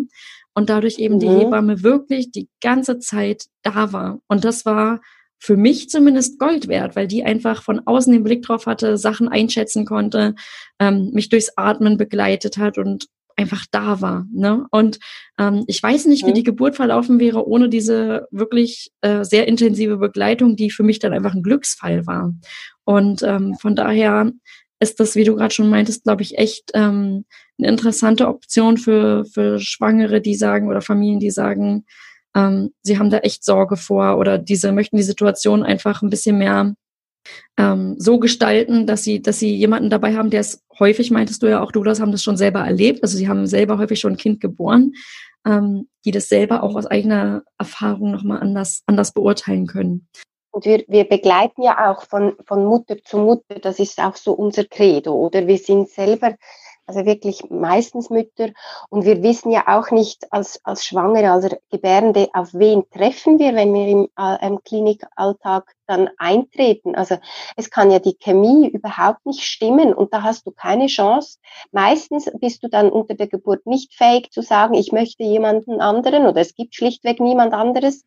und 0.55 0.69
dadurch 0.69 0.99
eben 0.99 1.17
mhm. 1.17 1.21
die 1.21 1.29
Hebamme 1.29 1.83
wirklich 1.83 2.31
die 2.31 2.49
ganze 2.61 2.99
Zeit 2.99 3.47
da 3.63 3.93
war. 3.93 4.21
Und 4.27 4.45
das 4.45 4.67
war 4.67 5.01
für 5.39 5.57
mich 5.57 5.89
zumindest 5.89 6.39
Gold 6.39 6.69
wert, 6.69 6.97
weil 6.97 7.09
die 7.09 7.25
einfach 7.25 7.63
von 7.63 7.81
außen 7.87 8.13
den 8.13 8.25
Blick 8.25 8.43
drauf 8.43 8.67
hatte, 8.67 8.99
Sachen 8.99 9.29
einschätzen 9.29 9.87
konnte, 9.87 10.35
ähm, 10.79 11.11
mich 11.13 11.31
durchs 11.31 11.57
Atmen 11.57 11.97
begleitet 11.97 12.59
hat 12.59 12.77
und 12.77 13.07
einfach 13.41 13.67
da 13.71 14.01
war. 14.01 14.27
Ne? 14.33 14.67
Und 14.71 14.99
ähm, 15.39 15.65
ich 15.67 15.83
weiß 15.83 16.07
nicht, 16.07 16.27
wie 16.27 16.31
mhm. 16.31 16.35
die 16.35 16.43
Geburt 16.43 16.77
verlaufen 16.77 17.19
wäre 17.19 17.47
ohne 17.47 17.69
diese 17.69 18.29
wirklich 18.31 18.93
äh, 19.01 19.25
sehr 19.25 19.49
intensive 19.49 19.97
Begleitung, 19.97 20.57
die 20.57 20.71
für 20.71 20.83
mich 20.83 20.99
dann 20.99 21.13
einfach 21.13 21.35
ein 21.35 21.43
Glücksfall 21.43 22.07
war. 22.07 22.35
Und 22.85 23.23
ähm, 23.23 23.55
von 23.61 23.75
daher 23.75 24.31
ist 24.81 25.01
das, 25.01 25.17
wie 25.17 25.25
du 25.25 25.37
gerade 25.37 25.55
schon 25.55 25.71
meintest, 25.71 26.05
glaube 26.05 26.23
ich, 26.23 26.39
echt 26.39 26.71
ähm, 26.75 27.25
eine 27.59 27.69
interessante 27.69 28.29
Option 28.29 28.79
für, 28.79 29.25
für 29.25 29.59
Schwangere, 29.59 30.21
die 30.21 30.35
sagen 30.35 30.69
oder 30.69 30.81
Familien, 30.81 31.21
die 31.21 31.31
sagen, 31.31 31.85
ähm, 32.35 32.71
sie 32.83 32.99
haben 32.99 33.11
da 33.11 33.19
echt 33.19 33.45
Sorge 33.45 33.77
vor 33.77 34.19
oder 34.19 34.39
diese 34.39 34.73
möchten 34.73 34.97
die 34.97 35.03
Situation 35.03 35.63
einfach 35.63 36.03
ein 36.03 36.11
bisschen 36.11 36.39
mehr 36.39 36.75
ähm, 37.57 37.97
so 37.99 38.19
gestalten, 38.19 38.87
dass 38.87 39.03
sie, 39.03 39.23
dass 39.23 39.39
sie 39.39 39.55
jemanden 39.55 39.91
dabei 39.91 40.17
haben, 40.17 40.31
der 40.31 40.41
es 40.41 40.63
häufig, 40.79 41.11
meintest 41.11 41.43
du 41.43 41.47
ja 41.49 41.63
auch, 41.63 41.73
du 41.73 41.83
das 41.83 42.01
haben 42.01 42.13
das 42.13 42.23
schon 42.23 42.37
selber 42.37 42.61
erlebt, 42.61 43.03
also 43.03 43.17
sie 43.17 43.29
haben 43.29 43.47
selber 43.47 43.79
häufig 43.79 44.01
schon 44.01 44.15
ein 44.15 44.19
Kind 44.19 44.41
geboren, 44.41 44.93
ähm, 45.47 45.89
die 46.05 46.11
das 46.11 46.29
selber 46.29 46.63
auch 46.63 46.77
aus 46.77 46.87
eigener 46.87 47.43
Erfahrung 47.59 48.11
nochmal 48.11 48.41
anders, 48.41 48.83
anders 48.87 49.13
beurteilen 49.13 49.67
können. 49.67 50.09
Und 50.53 50.65
wir, 50.65 50.85
wir 50.89 51.05
begleiten 51.05 51.63
ja 51.63 51.91
auch 51.91 52.03
von, 52.03 52.35
von 52.45 52.65
Mutter 52.65 52.97
zu 53.05 53.19
Mutter, 53.19 53.61
das 53.61 53.79
ist 53.79 54.01
auch 54.01 54.17
so 54.17 54.33
unser 54.33 54.65
Credo, 54.65 55.15
oder 55.15 55.47
wir 55.47 55.59
sind 55.59 55.89
selber 55.89 56.35
also 56.91 57.07
wirklich 57.07 57.49
meistens 57.51 58.11
Mütter. 58.11 58.51
Und 58.89 59.05
wir 59.05 59.23
wissen 59.23 59.51
ja 59.51 59.65
auch 59.69 59.91
nicht 59.93 60.27
als, 60.33 60.61
als 60.65 60.85
Schwangere, 60.85 61.31
als 61.31 61.49
Gebärende, 61.71 62.29
auf 62.33 62.53
wen 62.53 62.83
treffen 62.91 63.39
wir, 63.39 63.55
wenn 63.55 63.73
wir 63.73 63.87
im, 63.87 64.09
äh, 64.19 64.47
im 64.47 64.63
Klinikalltag 64.65 65.73
dann 65.91 66.09
eintreten. 66.19 66.95
Also 66.95 67.17
es 67.57 67.71
kann 67.71 67.91
ja 67.91 67.99
die 67.99 68.17
Chemie 68.17 68.69
überhaupt 68.69 69.27
nicht 69.27 69.43
stimmen 69.43 69.93
und 69.93 70.15
da 70.15 70.23
hast 70.23 70.47
du 70.47 70.53
keine 70.53 70.87
Chance. 70.87 71.39
Meistens 71.73 72.31
bist 72.41 72.63
du 72.63 72.69
dann 72.69 72.91
unter 72.91 73.15
der 73.15 73.27
Geburt 73.27 73.67
nicht 73.67 73.95
fähig 73.95 74.31
zu 74.31 74.41
sagen, 74.41 74.75
ich 74.75 74.93
möchte 74.93 75.25
jemanden 75.25 75.81
anderen 75.81 76.27
oder 76.27 76.41
es 76.41 76.55
gibt 76.55 76.75
schlichtweg 76.75 77.21
niemand 77.21 77.53
anderes 77.53 78.05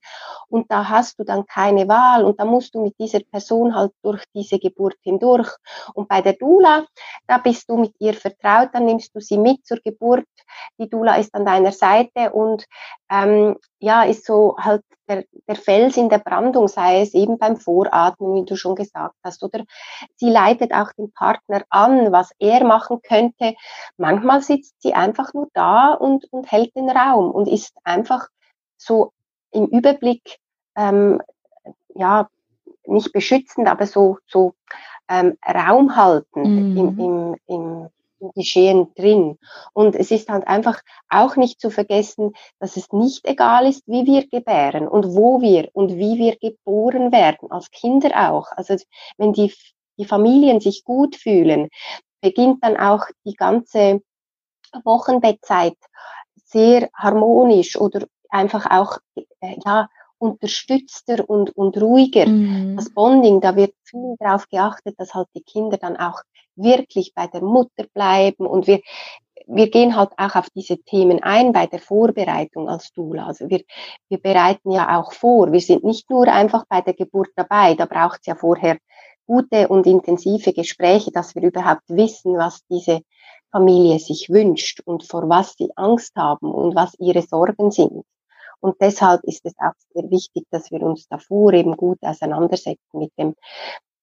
und 0.48 0.72
da 0.72 0.90
hast 0.90 1.20
du 1.20 1.24
dann 1.26 1.46
keine 1.46 1.88
Wahl 1.88 2.24
und 2.24 2.40
da 2.40 2.46
musst 2.46 2.74
du 2.74 2.82
mit 2.82 2.96
dieser 3.00 3.20
Person 3.20 3.76
halt 3.76 3.92
durch 4.02 4.24
diese 4.34 4.60
Geburt 4.60 4.96
hindurch. 5.02 5.50
Und 5.94 6.08
bei 6.08 6.22
der 6.22 6.34
Dula, 6.34 6.86
da 7.28 7.38
bist 7.38 7.70
du 7.70 7.78
mit 7.78 7.94
ihr 8.00 8.14
vertraut, 8.14 8.70
dann 8.74 8.86
nimmst 8.86 9.14
du 9.14 9.20
sie 9.20 9.38
mit 9.38 9.66
zur 9.66 9.80
Geburt. 9.84 10.26
Die 10.80 10.90
Dula 10.90 11.16
ist 11.16 11.34
an 11.36 11.46
deiner 11.46 11.72
Seite 11.72 12.32
und 12.32 12.66
ähm, 13.12 13.58
ja, 13.80 14.04
ist 14.04 14.26
so 14.26 14.56
halt 14.58 14.84
der, 15.08 15.26
der 15.48 15.56
Fels 15.56 15.98
in 15.98 16.10
der 16.10 16.20
Brandung, 16.20 16.68
sei 16.68 17.02
es 17.02 17.14
eben 17.14 17.38
beim 17.38 17.58
Voratmen, 17.58 18.36
wie 18.36 18.46
du 18.46 18.56
schon 18.56 18.76
gesagt 18.76 19.16
hast, 19.24 19.44
oder 19.44 19.64
sie 20.16 20.30
leitet 20.30 20.74
auch 20.74 20.92
den 20.94 21.12
Partner 21.12 21.64
an, 21.70 22.12
was 22.12 22.32
er 22.40 22.64
machen 22.64 23.02
könnte. 23.02 23.56
Manchmal 23.98 24.42
sitzt 24.42 24.82
sie 24.82 24.94
einfach 24.94 25.34
nur 25.34 25.50
da 25.54 25.94
und, 25.94 26.32
und 26.32 26.52
hält 26.52 26.76
den 26.76 26.90
Raum 26.90 27.32
und 27.32 27.48
ist 27.48 27.76
einfach 27.84 28.28
so 28.78 29.12
im 29.52 29.68
Überblick, 29.68 30.40
ähm, 30.76 31.22
ja, 31.96 32.28
nicht 32.86 33.14
beschützend, 33.14 33.68
aber 33.68 33.88
so, 33.88 34.18
so 34.28 34.54
ähm, 35.08 35.38
Raum 35.46 35.96
halten 35.96 36.42
mhm. 36.42 36.78
im, 36.78 37.00
im, 37.00 37.36
im 37.48 37.90
Geschehen 38.32 38.94
drin. 38.96 39.38
Und 39.74 39.96
es 39.96 40.12
ist 40.12 40.30
halt 40.30 40.48
einfach 40.48 40.82
auch 41.10 41.36
nicht 41.36 41.60
zu 41.60 41.70
vergessen, 41.70 42.34
dass 42.60 42.78
es 42.78 42.92
nicht 42.92 43.26
egal 43.28 43.68
ist, 43.68 43.84
wie 43.88 44.06
wir 44.06 44.28
gebären 44.28 44.88
und 44.88 45.16
wo 45.16 45.42
wir 45.42 45.70
und 45.74 45.96
wie 45.96 46.18
wir 46.18 46.38
geboren 46.38 47.12
werden, 47.12 47.52
als 47.52 47.72
Kinder 47.72 48.32
auch. 48.32 48.48
Also 48.52 48.76
wenn 49.18 49.34
die, 49.34 49.54
die 49.98 50.06
Familien 50.06 50.60
sich 50.60 50.84
gut 50.84 51.16
fühlen, 51.16 51.70
beginnt 52.22 52.64
dann 52.64 52.78
auch 52.78 53.06
die 53.26 53.36
ganze 53.36 54.02
Wochenbettzeit 54.84 55.78
sehr 56.46 56.90
harmonisch 56.96 57.76
oder 57.80 58.06
einfach 58.30 58.70
auch, 58.72 58.98
äh, 59.16 59.58
ja, 59.66 59.90
unterstützter 60.18 61.30
und, 61.30 61.56
und 61.58 61.80
ruhiger. 61.82 62.26
Mhm. 62.26 62.78
Das 62.78 62.90
Bonding, 62.94 63.42
da 63.42 63.56
wird 63.56 63.74
viel 63.84 64.16
darauf 64.20 64.48
geachtet, 64.48 64.96
dass 64.98 65.14
halt 65.14 65.28
die 65.36 65.44
Kinder 65.44 65.78
dann 65.78 65.98
auch 65.98 66.22
wirklich 66.56 67.14
bei 67.14 67.28
der 67.28 67.42
Mutter 67.42 67.86
bleiben 67.94 68.46
und 68.46 68.68
wir, 68.68 68.82
wir 69.48 69.70
gehen 69.70 69.96
halt 69.96 70.12
auch 70.18 70.36
auf 70.36 70.50
diese 70.52 70.78
Themen 70.78 71.22
ein 71.22 71.52
bei 71.52 71.68
der 71.68 71.80
Vorbereitung 71.80 72.70
als 72.70 72.92
Dula. 72.94 73.28
Also 73.28 73.50
wir, 73.50 73.64
wir 74.10 74.18
bereiten 74.20 74.72
ja 74.72 75.00
auch 75.00 75.14
vor. 75.14 75.52
Wir 75.52 75.62
sind 75.62 75.84
nicht 75.84 76.10
nur 76.10 76.28
einfach 76.28 76.66
bei 76.68 76.82
der 76.82 76.94
Geburt 76.94 77.30
dabei. 77.36 77.76
Da 77.76 77.86
braucht 77.86 78.20
es 78.22 78.28
ja 78.28 78.36
vorher 78.36 78.78
gute 79.26 79.68
und 79.68 79.88
intensive 79.88 80.54
Gespräche, 80.54 81.12
dass 81.12 81.36
wir 81.36 81.44
überhaupt 81.44 81.88
wissen, 81.88 82.38
was 82.38 82.62
diese 82.70 83.02
Familie 83.52 84.00
sich 84.00 84.30
wünscht 84.30 84.82
und 84.86 85.04
vor 85.04 85.30
was 85.30 85.56
sie 85.58 85.70
Angst 85.76 86.16
haben 86.16 86.52
und 86.52 86.76
was 86.76 86.96
ihre 87.00 87.22
Sorgen 87.22 87.72
sind. 87.72 88.04
Und 88.60 88.82
deshalb 88.82 89.24
ist 89.26 89.46
es 89.46 89.54
auch 89.58 89.74
sehr 89.94 90.10
wichtig, 90.10 90.46
dass 90.50 90.72
wir 90.72 90.82
uns 90.82 91.08
davor 91.08 91.54
eben 91.54 91.76
gut 91.76 92.00
auseinandersetzen 92.02 92.98
mit 92.98 93.12
dem 93.18 93.36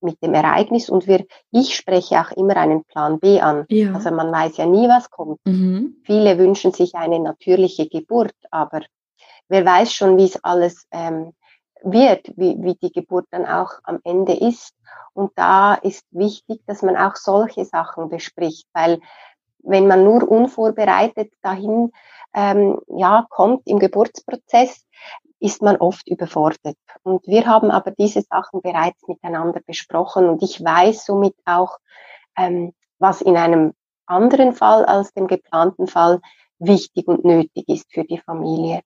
mit 0.02 0.22
dem 0.22 0.34
Ereignis 0.34 0.88
und 0.88 1.06
wir, 1.06 1.24
ich 1.50 1.76
spreche 1.76 2.20
auch 2.20 2.30
immer 2.32 2.56
einen 2.56 2.84
Plan 2.84 3.18
B 3.18 3.40
an. 3.40 3.66
Ja. 3.68 3.92
Also 3.94 4.10
man 4.10 4.32
weiß 4.32 4.56
ja 4.56 4.66
nie, 4.66 4.88
was 4.88 5.10
kommt. 5.10 5.40
Mhm. 5.44 5.96
Viele 6.04 6.38
wünschen 6.38 6.72
sich 6.72 6.94
eine 6.94 7.20
natürliche 7.20 7.88
Geburt, 7.88 8.34
aber 8.50 8.80
wer 9.48 9.64
weiß 9.64 9.92
schon, 9.92 10.16
wie 10.16 10.24
es 10.24 10.42
alles 10.42 10.86
ähm, 10.90 11.32
wird, 11.82 12.32
wie, 12.36 12.56
wie 12.60 12.74
die 12.74 12.92
Geburt 12.92 13.26
dann 13.30 13.46
auch 13.46 13.72
am 13.84 14.00
Ende 14.04 14.34
ist. 14.34 14.74
Und 15.12 15.32
da 15.36 15.74
ist 15.74 16.04
wichtig, 16.10 16.60
dass 16.66 16.82
man 16.82 16.96
auch 16.96 17.16
solche 17.16 17.64
Sachen 17.64 18.08
bespricht, 18.08 18.66
weil 18.72 19.00
wenn 19.62 19.86
man 19.86 20.04
nur 20.04 20.28
unvorbereitet 20.28 21.32
dahin 21.42 21.92
ähm, 22.34 22.78
ja, 22.88 23.26
kommt 23.28 23.66
im 23.66 23.78
Geburtsprozess, 23.78 24.84
ist 25.40 25.62
man 25.62 25.76
oft 25.76 26.08
überfordert. 26.08 26.76
Und 27.02 27.26
wir 27.26 27.46
haben 27.46 27.70
aber 27.70 27.90
diese 27.92 28.22
Sachen 28.22 28.60
bereits 28.60 29.06
miteinander 29.08 29.60
besprochen 29.66 30.28
und 30.28 30.42
ich 30.42 30.62
weiß 30.62 31.06
somit 31.06 31.34
auch, 31.46 31.78
ähm, 32.36 32.72
was 32.98 33.22
in 33.22 33.36
einem 33.36 33.72
anderen 34.06 34.52
Fall 34.52 34.84
als 34.84 35.12
dem 35.14 35.26
geplanten 35.26 35.86
Fall 35.86 36.20
wichtig 36.58 37.08
und 37.08 37.24
nötig 37.24 37.68
ist 37.68 37.90
für 37.90 38.04
die 38.04 38.18
Familie 38.18 38.82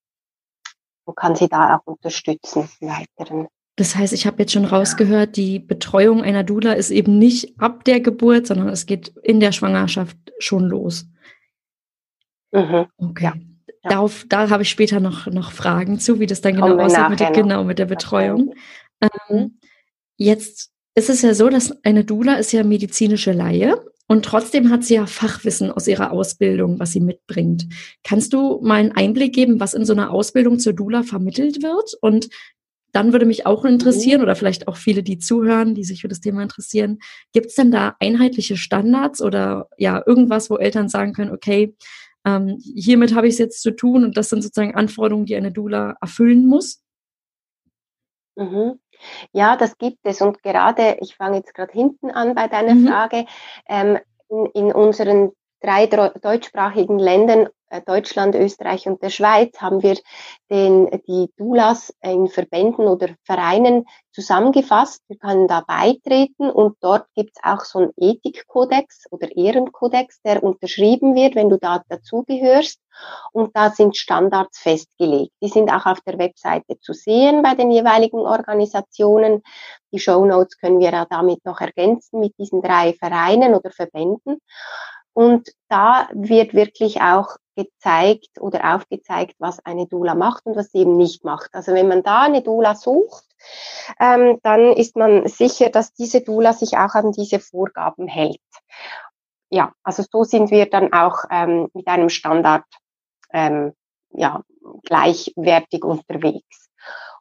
und 1.04 1.16
kann 1.16 1.34
sie 1.34 1.48
da 1.48 1.76
auch 1.76 1.86
unterstützen 1.86 2.68
im 2.80 2.88
Weiteren. 2.88 3.48
Das 3.76 3.96
heißt, 3.96 4.12
ich 4.12 4.26
habe 4.26 4.38
jetzt 4.38 4.52
schon 4.52 4.64
rausgehört, 4.64 5.36
die 5.36 5.58
Betreuung 5.58 6.22
einer 6.22 6.44
Dula 6.44 6.74
ist 6.74 6.90
eben 6.90 7.18
nicht 7.18 7.58
ab 7.58 7.84
der 7.84 8.00
Geburt, 8.00 8.46
sondern 8.46 8.68
es 8.68 8.86
geht 8.86 9.08
in 9.24 9.40
der 9.40 9.50
Schwangerschaft 9.50 10.16
schon 10.38 10.62
los. 10.62 11.06
Mhm. 12.54 12.86
Okay. 12.96 13.24
Ja. 13.24 13.34
Ja. 13.84 13.90
Darauf, 13.90 14.24
da 14.28 14.48
habe 14.48 14.62
ich 14.62 14.70
später 14.70 14.98
noch, 14.98 15.26
noch 15.26 15.52
Fragen 15.52 15.98
zu, 15.98 16.18
wie 16.18 16.26
das 16.26 16.40
dann 16.40 16.54
genau 16.54 16.78
aussieht 16.78 17.10
mit 17.10 17.20
der, 17.20 17.32
genau, 17.32 17.64
mit 17.64 17.78
der 17.78 17.84
Betreuung. 17.84 18.54
Ähm, 19.02 19.10
mhm. 19.28 19.58
jetzt 20.16 20.70
ist 20.94 21.10
es 21.10 21.20
ja 21.20 21.34
so, 21.34 21.50
dass 21.50 21.84
eine 21.84 22.04
Dula 22.04 22.36
ist 22.36 22.52
ja 22.52 22.64
medizinische 22.64 23.32
Laie 23.32 23.76
und 24.06 24.24
trotzdem 24.24 24.70
hat 24.70 24.84
sie 24.84 24.94
ja 24.94 25.06
Fachwissen 25.06 25.70
aus 25.70 25.86
ihrer 25.86 26.12
Ausbildung, 26.12 26.78
was 26.78 26.92
sie 26.92 27.00
mitbringt. 27.00 27.66
Kannst 28.04 28.32
du 28.32 28.60
mal 28.62 28.76
einen 28.76 28.92
Einblick 28.92 29.34
geben, 29.34 29.60
was 29.60 29.74
in 29.74 29.84
so 29.84 29.92
einer 29.92 30.10
Ausbildung 30.10 30.58
zur 30.58 30.72
Dula 30.72 31.02
vermittelt 31.02 31.62
wird? 31.62 31.94
Und 32.00 32.28
dann 32.92 33.12
würde 33.12 33.26
mich 33.26 33.44
auch 33.44 33.64
interessieren, 33.64 34.20
mhm. 34.20 34.24
oder 34.24 34.36
vielleicht 34.36 34.68
auch 34.68 34.76
viele, 34.76 35.02
die 35.02 35.18
zuhören, 35.18 35.74
die 35.74 35.84
sich 35.84 36.02
für 36.02 36.08
das 36.08 36.20
Thema 36.20 36.42
interessieren, 36.42 37.00
gibt 37.32 37.46
es 37.46 37.54
denn 37.54 37.72
da 37.72 37.96
einheitliche 37.98 38.56
Standards 38.56 39.20
oder 39.20 39.68
ja, 39.76 40.02
irgendwas, 40.06 40.48
wo 40.48 40.56
Eltern 40.56 40.88
sagen 40.88 41.12
können, 41.12 41.32
okay, 41.32 41.74
ähm, 42.24 42.58
hiermit 42.74 43.14
habe 43.14 43.28
ich 43.28 43.34
es 43.34 43.38
jetzt 43.38 43.62
zu 43.62 43.70
tun 43.70 44.04
und 44.04 44.16
das 44.16 44.30
sind 44.30 44.42
sozusagen 44.42 44.74
Anforderungen, 44.74 45.26
die 45.26 45.36
eine 45.36 45.52
Doula 45.52 45.96
erfüllen 46.00 46.46
muss? 46.46 46.82
Mhm. 48.36 48.80
Ja, 49.32 49.56
das 49.56 49.76
gibt 49.78 49.98
es. 50.04 50.20
Und 50.20 50.42
gerade, 50.42 50.96
ich 51.00 51.16
fange 51.16 51.38
jetzt 51.38 51.54
gerade 51.54 51.72
hinten 51.72 52.10
an 52.10 52.34
bei 52.34 52.48
deiner 52.48 52.74
mhm. 52.74 52.88
Frage, 52.88 53.26
ähm, 53.68 53.98
in, 54.28 54.46
in 54.54 54.72
unseren 54.72 55.32
drei 55.60 55.86
deutschsprachigen 55.86 56.98
Ländern 56.98 57.48
Deutschland, 57.80 58.34
Österreich 58.34 58.86
und 58.86 59.02
der 59.02 59.10
Schweiz 59.10 59.60
haben 59.60 59.82
wir 59.82 59.96
den, 60.50 60.90
die 61.06 61.30
Doulas 61.36 61.94
in 62.00 62.28
Verbänden 62.28 62.86
oder 62.86 63.08
Vereinen 63.24 63.86
zusammengefasst. 64.12 65.02
Wir 65.08 65.18
können 65.18 65.48
da 65.48 65.62
beitreten 65.66 66.50
und 66.50 66.76
dort 66.80 67.06
gibt 67.14 67.32
es 67.36 67.42
auch 67.42 67.64
so 67.64 67.80
einen 67.80 67.92
Ethikkodex 67.96 69.06
oder 69.10 69.34
Ehrenkodex, 69.36 70.22
der 70.22 70.42
unterschrieben 70.42 71.14
wird, 71.14 71.34
wenn 71.34 71.50
du 71.50 71.58
da 71.58 71.82
dazugehörst. 71.88 72.80
Und 73.32 73.56
da 73.56 73.70
sind 73.70 73.96
Standards 73.96 74.58
festgelegt. 74.58 75.32
Die 75.42 75.48
sind 75.48 75.70
auch 75.70 75.86
auf 75.86 76.00
der 76.02 76.18
Webseite 76.18 76.78
zu 76.78 76.92
sehen 76.92 77.42
bei 77.42 77.54
den 77.54 77.72
jeweiligen 77.72 78.20
Organisationen. 78.20 79.42
Die 79.92 79.98
Show 79.98 80.24
Notes 80.24 80.58
können 80.58 80.78
wir 80.78 80.92
ja 80.92 81.04
damit 81.08 81.44
noch 81.44 81.60
ergänzen 81.60 82.20
mit 82.20 82.38
diesen 82.38 82.62
drei 82.62 82.92
Vereinen 82.94 83.54
oder 83.54 83.70
Verbänden. 83.70 84.38
Und 85.14 85.48
da 85.68 86.08
wird 86.12 86.54
wirklich 86.54 87.00
auch 87.00 87.36
gezeigt 87.56 88.40
oder 88.40 88.74
aufgezeigt, 88.74 89.36
was 89.38 89.64
eine 89.64 89.86
Doula 89.86 90.14
macht 90.14 90.44
und 90.44 90.56
was 90.56 90.72
sie 90.72 90.78
eben 90.78 90.96
nicht 90.96 91.24
macht. 91.24 91.54
Also 91.54 91.72
wenn 91.72 91.88
man 91.88 92.02
da 92.02 92.22
eine 92.22 92.42
Doula 92.42 92.74
sucht, 92.74 93.24
ähm, 94.00 94.38
dann 94.42 94.72
ist 94.72 94.96
man 94.96 95.26
sicher, 95.28 95.70
dass 95.70 95.92
diese 95.92 96.20
Doula 96.22 96.52
sich 96.52 96.76
auch 96.76 96.94
an 96.94 97.12
diese 97.12 97.38
Vorgaben 97.40 98.08
hält. 98.08 98.40
ja, 99.50 99.72
also 99.84 100.02
so 100.10 100.24
sind 100.24 100.50
wir 100.50 100.68
dann 100.68 100.92
auch 100.92 101.24
ähm, 101.30 101.68
mit 101.74 101.86
einem 101.86 102.08
Standard 102.08 102.64
ähm, 103.32 103.72
ja, 104.10 104.42
gleichwertig 104.84 105.84
unterwegs. 105.84 106.63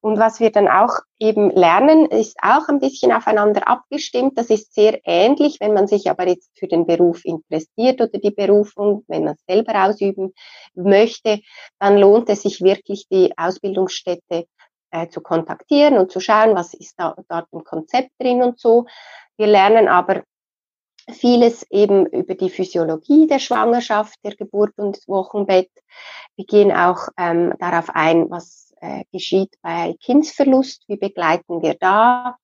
Und 0.04 0.20
was 0.20 0.42
wir 0.42 0.52
dann 0.52 0.68
auch 0.68 1.00
eben 1.18 1.50
lernen, 1.50 2.08
ist 2.08 2.36
auch 2.42 2.68
ein 2.68 2.82
bisschen 2.82 3.14
aufeinander 3.14 3.70
abgestimmt. 3.70 4.38
Das 4.38 4.50
ist 4.50 4.74
sehr 4.74 5.00
ähnlich, 5.06 5.62
wenn 5.62 5.74
man 5.74 5.88
sich 5.88 6.10
aber 6.10 6.28
jetzt 6.28 6.52
für 6.60 6.68
den 6.68 6.86
Beruf 6.86 7.24
interessiert 7.24 8.02
oder 8.02 8.20
die 8.20 8.32
Berufung, 8.32 9.06
wenn 9.08 9.24
man 9.24 9.36
es 9.36 9.46
selber 9.48 9.86
ausüben 9.86 10.34
möchte, 10.74 11.40
dann 11.80 11.98
lohnt 11.98 12.30
es 12.30 12.42
sich 12.42 12.60
wirklich, 12.62 13.08
die 13.08 13.32
Ausbildungsstätte 13.38 14.46
äh, 14.92 15.08
zu 15.08 15.22
kontaktieren 15.22 15.98
und 15.98 16.12
zu 16.12 16.20
schauen, 16.20 16.54
was 16.54 16.74
ist 16.74 16.96
da 17.00 17.16
dort 17.30 17.48
im 17.54 17.64
Konzept 17.64 18.12
drin 18.20 18.44
und 18.44 18.60
so. 18.60 18.86
Wir 19.38 19.48
lernen 19.48 19.88
aber 19.88 20.24
vieles 21.10 21.66
eben 21.70 22.08
über 22.08 22.36
die 22.36 22.50
Physiologie 22.50 23.26
der 23.28 23.40
Schwangerschaft, 23.40 24.16
der 24.26 24.36
Geburt 24.36 24.74
und 24.76 24.98
des 24.98 25.08
Wochenbett. 25.08 25.70
Wir 26.36 26.46
gehen 26.46 26.74
auch 26.74 27.08
ähm, 27.18 27.54
darauf 27.60 27.90
ein, 27.90 28.30
was 28.30 28.63
äh, 28.84 29.06
geschieht 29.14 29.56
bei 29.62 29.96
Kindsverlust, 30.02 30.84
wie 30.88 30.98
begleiten 30.98 31.62
wir 31.62 31.76
da, 31.76 32.36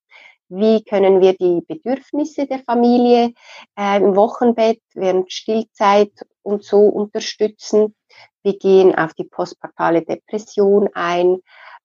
wie 0.47 0.81
können 0.83 1.19
wir 1.19 1.33
die 1.33 1.61
Bedürfnisse 1.67 2.47
der 2.47 2.59
Familie 2.59 3.33
äh, 3.77 3.97
im 3.97 4.15
Wochenbett 4.15 4.81
während 4.93 5.31
Stillzeit 5.31 6.13
und 6.41 6.63
so 6.63 6.79
unterstützen. 6.79 7.93
Wir 8.41 8.57
gehen 8.57 8.95
auf 8.95 9.13
die 9.13 9.25
postpartale 9.25 10.01
Depression 10.01 10.89
ein. 10.93 11.39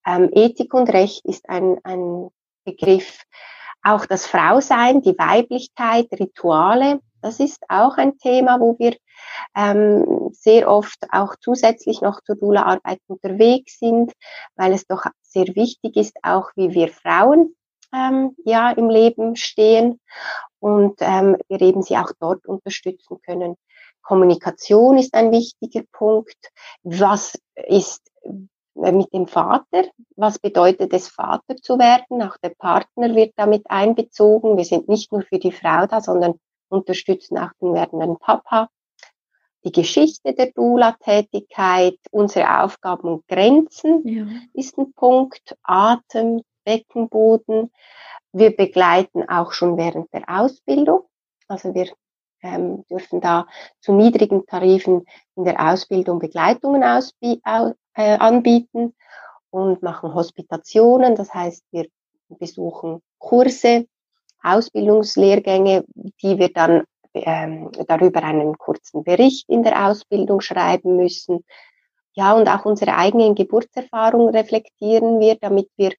Ähm, 0.07 0.31
Ethik 0.33 0.73
und 0.73 0.89
Recht 0.89 1.25
ist 1.25 1.49
ein, 1.49 1.79
ein 1.83 2.29
Begriff, 2.65 3.25
auch 3.83 4.07
das 4.07 4.27
Frausein, 4.27 5.03
die 5.03 5.19
Weiblichkeit, 5.19 6.07
Rituale, 6.13 7.01
das 7.25 7.41
ist 7.41 7.65
auch 7.71 7.97
ein 7.97 8.19
Thema, 8.19 8.61
wo 8.61 8.79
wir 8.79 8.97
ähm, 9.57 10.29
sehr 10.33 10.69
oft 10.69 10.99
auch 11.11 11.35
zusätzlich 11.41 12.03
noch 12.03 12.21
zur 12.21 12.37
Dula-Arbeit 12.37 13.01
unterwegs 13.07 13.79
sind, 13.79 14.13
weil 14.57 14.75
es 14.75 14.87
doch 14.87 15.07
sehr 15.23 15.47
wichtig 15.57 15.97
ist, 15.97 16.19
auch 16.23 16.51
wie 16.55 16.75
wir 16.75 16.89
Frauen 16.89 17.57
ähm, 17.95 18.37
ja 18.45 18.73
im 18.73 18.91
Leben 18.91 19.37
stehen 19.37 20.01
und 20.61 20.97
ähm, 21.01 21.39
wir 21.49 21.63
eben 21.63 21.83
sie 21.83 21.97
auch 21.97 22.13
dort 22.21 22.45
unterstützen 22.47 23.19
können. 23.25 23.57
Kommunikation 24.03 24.99
ist 24.99 25.15
ein 25.15 25.33
wichtiger 25.33 25.83
Punkt. 25.93 26.51
Was 26.83 27.39
ist 27.55 28.03
äh, 28.25 28.93
mit 28.93 29.15
dem 29.15 29.29
Vater. 29.29 29.85
Was 30.17 30.39
bedeutet 30.39 30.93
es, 30.93 31.09
Vater 31.09 31.57
zu 31.57 31.79
werden? 31.79 32.21
Auch 32.23 32.37
der 32.39 32.51
Partner 32.51 33.15
wird 33.15 33.33
damit 33.37 33.63
einbezogen. 33.71 34.59
Wir 34.59 34.65
sind 34.67 34.89
nicht 34.89 35.11
nur 35.11 35.23
für 35.23 35.39
die 35.39 35.53
Frau 35.53 35.87
da, 35.87 36.03
sondern 36.03 36.39
unterstützen 36.75 37.39
auch 37.39 37.53
den 37.61 37.75
werdenden 37.75 38.19
Papa. 38.19 38.69
Die 39.65 39.73
Geschichte 39.73 40.35
der 40.35 40.53
Dula-Tätigkeit, 40.53 41.99
unsere 42.11 42.63
Aufgaben 42.63 43.09
und 43.09 43.27
Grenzen 43.29 44.07
ja. 44.07 44.27
ist 44.53 44.77
ein 44.77 44.93
Punkt. 44.93 45.57
Atem, 45.63 46.43
Beckenboden. 46.65 47.71
Wir 48.33 48.55
begleiten 48.55 49.27
auch 49.29 49.53
schon 49.53 49.77
während 49.77 50.13
der 50.13 50.29
Ausbildung. 50.29 51.05
Also 51.49 51.75
wir 51.75 51.89
ähm, 52.43 52.85
dürfen 52.91 53.21
da 53.21 53.47
zu 53.81 53.93
niedrigen 53.93 54.45
Tarifen 54.47 55.07
in 55.37 55.45
der 55.45 55.73
Ausbildung 55.73 56.19
Begleitungen 56.19 56.83
äh, 56.83 57.39
anbieten 57.95 58.95
und 59.51 59.83
machen 59.83 60.15
Hospitationen. 60.15 61.17
Das 61.17 61.33
heißt, 61.33 61.65
wir 61.71 61.87
besuchen 62.29 63.01
Kurse, 63.19 63.87
Ausbildungslehrgänge, 64.45 65.85
die 66.23 66.39
wir 66.39 66.53
dann 66.53 66.85
ähm, 67.15 67.71
darüber 67.87 68.23
einen 68.23 68.59
kurzen 68.59 69.05
Bericht 69.05 69.49
in 69.49 69.63
der 69.63 69.87
Ausbildung 69.87 70.41
schreiben 70.41 70.97
müssen. 70.97 71.45
Ja, 72.13 72.35
und 72.35 72.49
auch 72.49 72.65
unsere 72.65 72.97
eigenen 72.97 73.35
Geburtserfahrungen 73.35 74.35
reflektieren 74.35 75.19
wir, 75.21 75.37
damit 75.37 75.69
wir, 75.77 75.93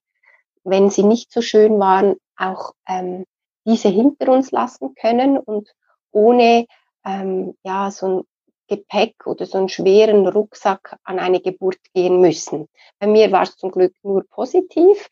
wenn 0.63 0.89
sie 0.89 1.03
nicht 1.03 1.31
so 1.31 1.41
schön 1.41 1.79
waren, 1.79 2.15
auch 2.37 2.73
ähm, 2.87 3.25
diese 3.65 3.89
hinter 3.89 4.31
uns 4.31 4.51
lassen 4.51 4.93
können 4.95 5.37
und 5.37 5.69
ohne 6.11 6.65
ähm, 7.05 7.55
ja 7.63 7.91
so 7.91 8.07
ein 8.07 8.23
Gepäck 8.67 9.27
oder 9.27 9.45
so 9.45 9.57
einen 9.57 9.69
schweren 9.69 10.27
Rucksack 10.27 10.97
an 11.03 11.19
eine 11.19 11.39
Geburt 11.39 11.79
gehen 11.93 12.19
müssen. 12.19 12.67
Bei 12.99 13.07
mir 13.07 13.31
war 13.31 13.43
es 13.43 13.57
zum 13.57 13.71
Glück 13.71 13.93
nur 14.03 14.25
positiv. 14.27 15.07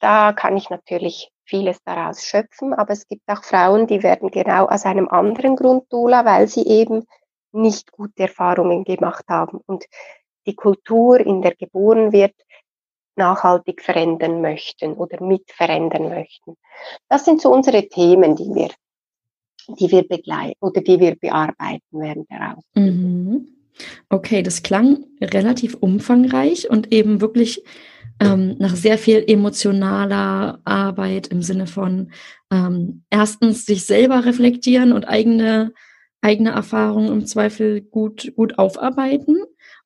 Da 0.00 0.32
kann 0.32 0.56
ich 0.56 0.70
natürlich 0.70 1.30
vieles 1.44 1.82
daraus 1.84 2.24
schöpfen, 2.24 2.74
aber 2.74 2.92
es 2.92 3.06
gibt 3.06 3.28
auch 3.28 3.44
Frauen, 3.44 3.86
die 3.86 4.02
werden 4.02 4.30
genau 4.30 4.66
aus 4.66 4.84
einem 4.84 5.08
anderen 5.08 5.56
Grund 5.56 5.92
Dula, 5.92 6.24
weil 6.24 6.48
sie 6.48 6.66
eben 6.66 7.06
nicht 7.52 7.92
gute 7.92 8.24
Erfahrungen 8.24 8.84
gemacht 8.84 9.24
haben 9.28 9.60
und 9.66 9.84
die 10.46 10.54
Kultur, 10.54 11.20
in 11.20 11.42
der 11.42 11.54
geboren 11.54 12.12
wird, 12.12 12.34
nachhaltig 13.16 13.80
verändern 13.82 14.40
möchten 14.40 14.94
oder 14.94 15.22
mit 15.22 15.50
verändern 15.50 16.08
möchten. 16.08 16.56
Das 17.08 17.24
sind 17.24 17.40
so 17.40 17.52
unsere 17.52 17.88
Themen, 17.88 18.34
die 18.34 18.52
wir 18.54 18.70
die 19.68 19.90
wir 19.90 20.06
begleiten 20.06 20.56
oder 20.60 20.80
die 20.80 21.00
wir 21.00 21.16
bearbeiten 21.16 22.00
der 22.00 22.56
Ausbildung. 22.56 22.74
Mhm. 22.74 23.48
Okay, 24.08 24.42
das 24.42 24.62
klang 24.62 25.04
relativ 25.20 25.74
umfangreich 25.74 26.70
und 26.70 26.92
eben 26.92 27.20
wirklich 27.20 27.64
ähm, 28.20 28.56
nach 28.58 28.76
sehr 28.76 28.98
viel 28.98 29.24
emotionaler 29.26 30.60
Arbeit 30.64 31.26
im 31.28 31.42
Sinne 31.42 31.66
von 31.66 32.12
ähm, 32.52 33.02
erstens 33.10 33.66
sich 33.66 33.84
selber 33.84 34.24
reflektieren 34.24 34.92
und 34.92 35.04
eigene, 35.04 35.72
eigene 36.20 36.50
Erfahrungen 36.50 37.12
im 37.12 37.26
Zweifel 37.26 37.80
gut, 37.80 38.32
gut 38.36 38.58
aufarbeiten 38.58 39.36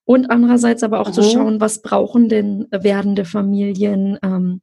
und 0.05 0.31
andererseits 0.31 0.83
aber 0.83 1.01
auch 1.01 1.09
mhm. 1.09 1.13
zu 1.15 1.23
schauen, 1.23 1.61
was 1.61 1.83
brauchen 1.83 2.29
denn 2.29 2.67
werdende 2.71 3.25
Familien, 3.25 4.19
ähm, 4.23 4.61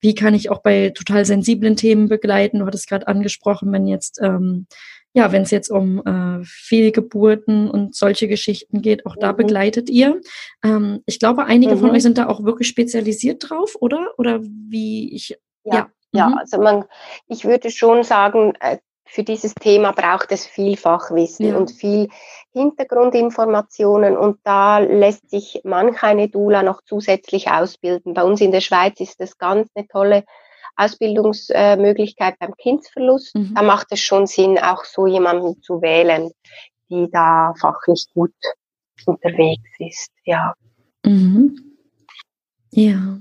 wie 0.00 0.14
kann 0.14 0.34
ich 0.34 0.50
auch 0.50 0.62
bei 0.62 0.90
total 0.90 1.24
sensiblen 1.24 1.76
Themen 1.76 2.08
begleiten? 2.08 2.60
Du 2.60 2.66
hattest 2.66 2.88
gerade 2.88 3.08
angesprochen, 3.08 3.72
wenn 3.72 3.86
jetzt, 3.86 4.20
ähm, 4.22 4.66
ja, 5.14 5.32
wenn 5.32 5.42
es 5.42 5.50
jetzt 5.50 5.70
um 5.70 6.02
äh, 6.04 6.44
Fehlgeburten 6.44 7.70
und 7.70 7.94
solche 7.94 8.28
Geschichten 8.28 8.82
geht, 8.82 9.06
auch 9.06 9.16
da 9.16 9.32
mhm. 9.32 9.36
begleitet 9.36 9.90
ihr. 9.90 10.20
Ähm, 10.62 11.02
ich 11.06 11.18
glaube, 11.18 11.44
einige 11.46 11.76
mhm. 11.76 11.80
von 11.80 11.90
euch 11.90 12.02
sind 12.02 12.18
da 12.18 12.26
auch 12.26 12.44
wirklich 12.44 12.68
spezialisiert 12.68 13.48
drauf, 13.48 13.76
oder? 13.80 14.12
Oder 14.18 14.40
wie 14.42 15.14
ich, 15.14 15.38
ja. 15.64 15.74
ja. 15.74 15.90
Ja, 16.12 16.30
mhm. 16.30 16.38
also 16.38 16.58
man, 16.58 16.84
ich 17.26 17.44
würde 17.44 17.70
schon 17.70 18.02
sagen, 18.02 18.54
äh, 18.60 18.78
für 19.04 19.24
dieses 19.24 19.54
Thema 19.54 19.92
braucht 19.92 20.32
es 20.32 20.46
viel 20.46 20.76
Fachwissen 20.76 21.48
ja. 21.48 21.56
und 21.56 21.70
viel 21.70 22.08
Hintergrundinformationen 22.52 24.16
und 24.16 24.38
da 24.44 24.78
lässt 24.78 25.30
sich 25.30 25.60
manch 25.64 26.02
eine 26.02 26.28
Dula 26.28 26.62
noch 26.62 26.82
zusätzlich 26.84 27.50
ausbilden. 27.50 28.14
Bei 28.14 28.22
uns 28.22 28.40
in 28.40 28.52
der 28.52 28.60
Schweiz 28.60 29.00
ist 29.00 29.20
das 29.20 29.38
ganz 29.38 29.70
eine 29.74 29.86
tolle 29.88 30.24
Ausbildungsmöglichkeit 30.78 32.38
beim 32.38 32.54
Kindsverlust. 32.56 33.34
Mhm. 33.34 33.54
Da 33.54 33.62
macht 33.62 33.88
es 33.90 34.00
schon 34.00 34.26
Sinn, 34.26 34.58
auch 34.58 34.84
so 34.84 35.06
jemanden 35.06 35.60
zu 35.62 35.82
wählen, 35.82 36.30
die 36.88 37.08
da 37.10 37.52
fachlich 37.60 38.06
gut 38.14 38.32
unterwegs 39.04 39.70
ist. 39.78 40.10
Ja. 40.24 40.54
Mhm. 41.04 41.56
Ja. 42.70 43.18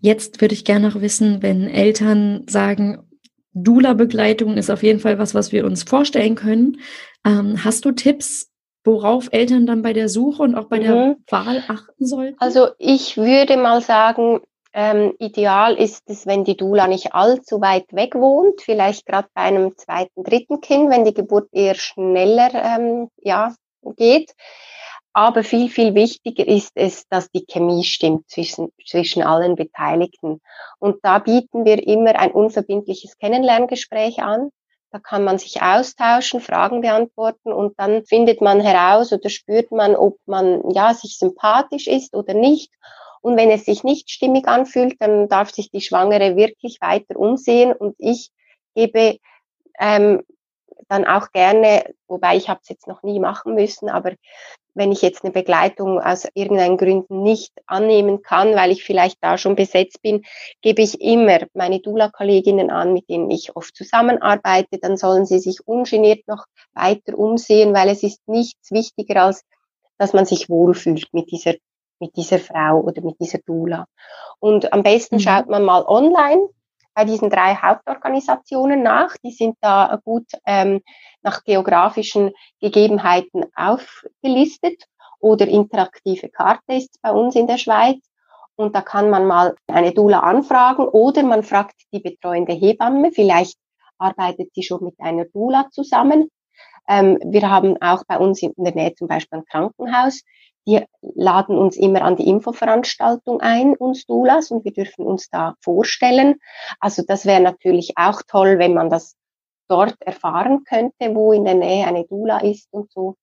Jetzt 0.00 0.40
würde 0.40 0.54
ich 0.54 0.64
gerne 0.64 0.88
noch 0.88 1.00
wissen, 1.00 1.42
wenn 1.42 1.68
Eltern 1.68 2.46
sagen, 2.48 3.08
Dula-Begleitung 3.52 4.56
ist 4.56 4.70
auf 4.70 4.82
jeden 4.82 5.00
Fall 5.00 5.18
was, 5.18 5.34
was 5.34 5.52
wir 5.52 5.64
uns 5.64 5.82
vorstellen 5.82 6.36
können. 6.36 6.80
Ähm, 7.24 7.64
hast 7.64 7.84
du 7.84 7.92
Tipps, 7.92 8.50
worauf 8.84 9.28
Eltern 9.32 9.66
dann 9.66 9.82
bei 9.82 9.92
der 9.92 10.08
Suche 10.08 10.42
und 10.42 10.54
auch 10.54 10.66
bei 10.66 10.78
mhm. 10.78 10.82
der 10.82 11.16
Wahl 11.28 11.64
achten 11.66 12.06
sollten? 12.06 12.36
Also 12.38 12.68
ich 12.78 13.16
würde 13.16 13.56
mal 13.56 13.80
sagen, 13.80 14.40
ähm, 14.78 15.12
ideal 15.18 15.74
ist 15.74 16.04
es, 16.08 16.24
wenn 16.24 16.44
die 16.44 16.56
Dula 16.56 16.86
nicht 16.86 17.12
allzu 17.12 17.60
weit 17.60 17.92
weg 17.92 18.14
wohnt, 18.14 18.60
vielleicht 18.60 19.06
gerade 19.06 19.26
bei 19.34 19.42
einem 19.42 19.76
zweiten, 19.76 20.22
dritten 20.22 20.60
Kind, 20.60 20.88
wenn 20.88 21.04
die 21.04 21.14
Geburt 21.14 21.48
eher 21.50 21.74
schneller 21.74 22.54
ähm, 22.54 23.08
ja, 23.16 23.56
geht. 23.96 24.36
Aber 25.12 25.42
viel, 25.42 25.68
viel 25.68 25.96
wichtiger 25.96 26.46
ist 26.46 26.70
es, 26.76 27.08
dass 27.08 27.28
die 27.32 27.44
Chemie 27.44 27.82
stimmt 27.82 28.30
zwischen, 28.30 28.68
zwischen 28.86 29.24
allen 29.24 29.56
Beteiligten. 29.56 30.40
Und 30.78 30.98
da 31.02 31.18
bieten 31.18 31.64
wir 31.64 31.84
immer 31.84 32.16
ein 32.16 32.30
unverbindliches 32.30 33.18
Kennenlerngespräch 33.18 34.22
an. 34.22 34.50
Da 34.92 35.00
kann 35.00 35.24
man 35.24 35.38
sich 35.38 35.60
austauschen, 35.60 36.40
Fragen 36.40 36.82
beantworten 36.82 37.52
und 37.52 37.74
dann 37.80 38.04
findet 38.04 38.40
man 38.40 38.60
heraus 38.60 39.12
oder 39.12 39.28
spürt 39.28 39.72
man, 39.72 39.96
ob 39.96 40.18
man 40.26 40.70
ja 40.70 40.94
sich 40.94 41.18
sympathisch 41.18 41.88
ist 41.88 42.14
oder 42.14 42.34
nicht. 42.34 42.72
Und 43.20 43.36
wenn 43.36 43.50
es 43.50 43.64
sich 43.64 43.84
nicht 43.84 44.10
stimmig 44.10 44.46
anfühlt, 44.48 44.96
dann 45.00 45.28
darf 45.28 45.50
sich 45.50 45.70
die 45.70 45.80
Schwangere 45.80 46.36
wirklich 46.36 46.78
weiter 46.80 47.16
umsehen. 47.16 47.72
Und 47.72 47.94
ich 47.98 48.30
gebe 48.74 49.18
ähm, 49.78 50.22
dann 50.88 51.06
auch 51.06 51.32
gerne, 51.32 51.84
wobei 52.06 52.36
ich 52.36 52.48
habe 52.48 52.60
es 52.62 52.68
jetzt 52.68 52.86
noch 52.86 53.02
nie 53.02 53.20
machen 53.20 53.54
müssen, 53.54 53.88
aber 53.88 54.12
wenn 54.74 54.92
ich 54.92 55.02
jetzt 55.02 55.24
eine 55.24 55.32
Begleitung 55.32 56.00
aus 56.00 56.26
irgendeinen 56.34 56.76
Gründen 56.76 57.22
nicht 57.22 57.52
annehmen 57.66 58.22
kann, 58.22 58.54
weil 58.54 58.70
ich 58.70 58.84
vielleicht 58.84 59.18
da 59.20 59.36
schon 59.36 59.56
besetzt 59.56 60.00
bin, 60.02 60.24
gebe 60.62 60.82
ich 60.82 61.00
immer 61.00 61.40
meine 61.52 61.80
Dula-Kolleginnen 61.80 62.70
an, 62.70 62.92
mit 62.92 63.08
denen 63.08 63.28
ich 63.30 63.56
oft 63.56 63.74
zusammenarbeite. 63.74 64.78
Dann 64.80 64.96
sollen 64.96 65.26
sie 65.26 65.40
sich 65.40 65.66
ungeniert 65.66 66.26
noch 66.28 66.46
weiter 66.74 67.18
umsehen, 67.18 67.74
weil 67.74 67.88
es 67.88 68.04
ist 68.04 68.26
nichts 68.28 68.70
wichtiger 68.70 69.24
als, 69.24 69.42
dass 69.98 70.12
man 70.12 70.26
sich 70.26 70.48
wohlfühlt 70.48 71.08
mit 71.12 71.32
dieser 71.32 71.54
mit 72.00 72.16
dieser 72.16 72.38
Frau 72.38 72.80
oder 72.80 73.02
mit 73.02 73.20
dieser 73.20 73.38
Dula. 73.38 73.86
Und 74.40 74.72
am 74.72 74.82
besten 74.82 75.16
mhm. 75.16 75.20
schaut 75.20 75.48
man 75.48 75.64
mal 75.64 75.84
online 75.86 76.48
bei 76.94 77.04
diesen 77.04 77.30
drei 77.30 77.54
Hauptorganisationen 77.54 78.82
nach. 78.82 79.16
Die 79.22 79.30
sind 79.30 79.56
da 79.60 80.00
gut 80.04 80.26
ähm, 80.46 80.80
nach 81.22 81.44
geografischen 81.44 82.32
Gegebenheiten 82.60 83.44
aufgelistet 83.54 84.84
oder 85.20 85.46
interaktive 85.46 86.28
Karte 86.28 86.74
ist 86.74 87.00
bei 87.02 87.12
uns 87.12 87.34
in 87.34 87.46
der 87.46 87.58
Schweiz. 87.58 87.98
Und 88.56 88.74
da 88.74 88.80
kann 88.80 89.10
man 89.10 89.26
mal 89.26 89.54
eine 89.68 89.92
Dula 89.92 90.20
anfragen 90.20 90.88
oder 90.88 91.22
man 91.22 91.44
fragt 91.44 91.80
die 91.92 92.00
betreuende 92.00 92.52
Hebamme. 92.52 93.12
Vielleicht 93.12 93.56
arbeitet 93.98 94.52
sie 94.54 94.64
schon 94.64 94.82
mit 94.82 94.94
einer 94.98 95.26
Dula 95.26 95.68
zusammen. 95.70 96.28
Ähm, 96.88 97.18
wir 97.24 97.48
haben 97.48 97.80
auch 97.80 98.02
bei 98.08 98.18
uns 98.18 98.42
in 98.42 98.52
der 98.56 98.74
Nähe 98.74 98.94
zum 98.94 99.06
Beispiel 99.06 99.38
ein 99.38 99.44
Krankenhaus, 99.44 100.22
die 100.68 100.84
laden 101.00 101.56
uns 101.56 101.76
immer 101.76 102.02
an 102.02 102.16
die 102.16 102.28
Infoveranstaltung 102.28 103.40
ein, 103.40 103.74
uns 103.74 104.04
Doulas, 104.04 104.50
und 104.50 104.66
wir 104.66 104.72
dürfen 104.72 105.06
uns 105.06 105.30
da 105.30 105.54
vorstellen. 105.62 106.36
Also 106.78 107.02
das 107.06 107.24
wäre 107.24 107.40
natürlich 107.40 107.94
auch 107.96 108.20
toll, 108.28 108.58
wenn 108.58 108.74
man 108.74 108.90
das 108.90 109.16
dort 109.68 109.96
erfahren 110.00 110.64
könnte, 110.64 111.14
wo 111.14 111.32
in 111.32 111.44
der 111.44 111.54
Nähe 111.54 111.86
eine 111.86 112.04
Dula 112.04 112.40
ist 112.40 112.68
und 112.70 112.92
so. 112.92 113.16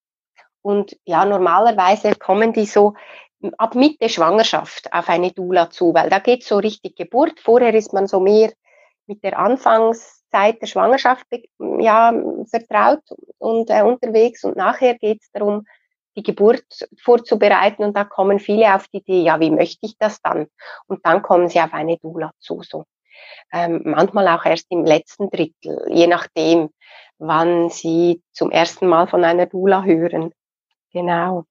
Und 0.60 0.96
ja, 1.04 1.24
normalerweise 1.24 2.16
kommen 2.16 2.52
die 2.52 2.66
so 2.66 2.94
ab 3.58 3.76
Mitte 3.76 4.08
Schwangerschaft 4.08 4.92
auf 4.92 5.08
eine 5.08 5.30
Dula 5.30 5.70
zu, 5.70 5.94
weil 5.94 6.10
da 6.10 6.18
geht 6.18 6.42
so 6.42 6.56
richtig 6.56 6.96
Geburt. 6.96 7.38
Vorher 7.38 7.74
ist 7.74 7.92
man 7.92 8.08
so 8.08 8.18
mehr 8.18 8.52
mit 9.06 9.22
der 9.22 9.38
Anfangszeit 9.38 10.60
der 10.60 10.66
Schwangerschaft 10.66 11.26
ja, 11.78 12.12
vertraut 12.50 13.02
und 13.38 13.70
äh, 13.70 13.82
unterwegs 13.82 14.42
und 14.42 14.56
nachher 14.56 14.96
geht 14.98 15.22
es 15.22 15.30
darum, 15.30 15.64
die 16.16 16.22
Geburt 16.22 16.64
vorzubereiten 17.02 17.84
und 17.84 17.96
da 17.96 18.04
kommen 18.04 18.38
viele 18.38 18.74
auf 18.74 18.88
die 18.88 18.98
Idee, 18.98 19.22
ja, 19.22 19.40
wie 19.40 19.50
möchte 19.50 19.86
ich 19.86 19.96
das 19.98 20.20
dann? 20.22 20.46
Und 20.86 21.04
dann 21.04 21.22
kommen 21.22 21.48
sie 21.48 21.60
auf 21.60 21.74
eine 21.74 21.98
Dula 21.98 22.32
zu, 22.38 22.62
so. 22.62 22.84
Ähm, 23.52 23.82
manchmal 23.84 24.28
auch 24.28 24.44
erst 24.44 24.66
im 24.70 24.84
letzten 24.84 25.30
Drittel, 25.30 25.86
je 25.88 26.06
nachdem, 26.06 26.70
wann 27.18 27.70
sie 27.70 28.22
zum 28.32 28.50
ersten 28.50 28.86
Mal 28.86 29.06
von 29.06 29.24
einer 29.24 29.46
Dula 29.46 29.84
hören. 29.84 30.32
Genau. 30.92 31.44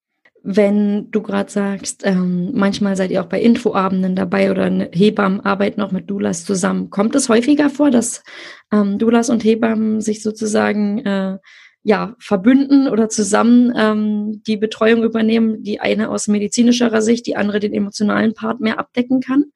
Wenn 0.47 1.09
du 1.09 1.23
gerade 1.23 1.49
sagst, 1.49 2.05
ähm, 2.05 2.51
manchmal 2.53 2.95
seid 2.95 3.09
ihr 3.09 3.21
auch 3.23 3.27
bei 3.27 3.41
Infoabenden 3.41 4.15
dabei 4.15 4.51
oder 4.51 4.69
Hebammen 4.91 5.41
arbeiten 5.41 5.81
auch 5.81 5.91
mit 5.91 6.07
Doulas 6.07 6.45
zusammen. 6.45 6.91
Kommt 6.91 7.15
es 7.15 7.29
häufiger 7.29 7.71
vor, 7.71 7.89
dass 7.89 8.23
ähm, 8.71 8.99
Doulas 8.99 9.31
und 9.31 9.43
Hebammen 9.43 10.01
sich 10.01 10.21
sozusagen 10.21 10.99
äh, 10.99 11.39
ja, 11.87 12.15
verbünden 12.17 12.89
oder 12.89 13.09
zusammen 13.09 13.71
ähm, 13.77 14.41
die 14.47 14.57
Betreuung 14.57 15.03
übernehmen, 15.03 15.61
die 15.61 15.79
eine 15.79 16.09
aus 16.09 16.27
medizinischerer 16.27 17.03
Sicht, 17.03 17.27
die 17.27 17.35
andere 17.35 17.59
den 17.59 17.75
emotionalen 17.75 18.33
Part 18.33 18.59
mehr 18.59 18.79
abdecken 18.79 19.21
kann? 19.21 19.51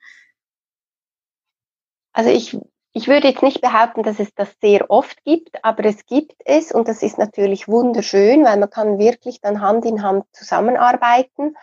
Also 2.14 2.30
ich, 2.30 2.56
ich 2.94 3.08
würde 3.08 3.30
jetzt 3.30 3.42
nicht 3.42 3.62
behaupten, 3.62 4.04
dass 4.04 4.20
es 4.20 4.32
das 4.36 4.56
sehr 4.62 4.92
oft 4.92 5.24
gibt, 5.24 5.66
aber 5.66 5.86
es 5.86 6.06
gibt 6.06 6.36
es 6.46 6.72
und 6.72 6.88
das 6.88 7.02
ist 7.02 7.18
natürlich 7.18 7.68
wunderschön, 7.68 8.46
weil 8.46 8.60
man 8.60 8.70
kann 8.70 9.00
wirklich 9.00 9.42
dann 9.42 9.60
Hand 9.60 9.86
in 9.86 10.04
Hand 10.04 10.26
zusammenarbeiten. 10.32 11.56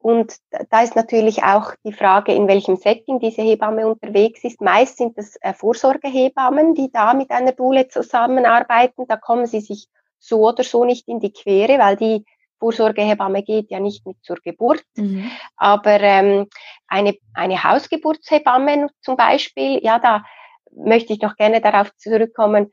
Und 0.00 0.36
da 0.68 0.82
ist 0.82 0.96
natürlich 0.96 1.44
auch 1.44 1.74
die 1.82 1.94
Frage, 1.94 2.34
in 2.34 2.46
welchem 2.46 2.76
Setting 2.76 3.20
diese 3.20 3.40
Hebamme 3.40 3.88
unterwegs 3.88 4.44
ist. 4.44 4.60
Meist 4.60 4.98
sind 4.98 5.16
das 5.16 5.36
äh, 5.40 5.54
Vorsorgehebammen, 5.54 6.74
die 6.74 6.90
da 6.92 7.14
mit 7.14 7.30
einer 7.30 7.52
Dule 7.52 7.88
zusammenarbeiten. 7.88 9.06
Da 9.08 9.16
kommen 9.16 9.46
sie 9.46 9.60
sich 9.60 9.88
so 10.20 10.46
oder 10.46 10.62
so 10.62 10.84
nicht 10.84 11.08
in 11.08 11.18
die 11.18 11.32
Quere, 11.32 11.78
weil 11.78 11.96
die 11.96 12.24
Vorsorgehebamme 12.58 13.42
geht 13.42 13.70
ja 13.70 13.80
nicht 13.80 14.06
mit 14.06 14.18
zur 14.22 14.36
Geburt. 14.36 14.84
Mhm. 14.96 15.30
Aber 15.56 15.98
ähm, 16.00 16.46
eine, 16.86 17.16
eine 17.34 17.64
Hausgeburtshebamme 17.64 18.88
zum 19.00 19.16
Beispiel, 19.16 19.80
ja, 19.82 19.98
da 19.98 20.24
möchte 20.70 21.12
ich 21.12 21.20
noch 21.20 21.36
gerne 21.36 21.60
darauf 21.60 21.90
zurückkommen, 21.96 22.70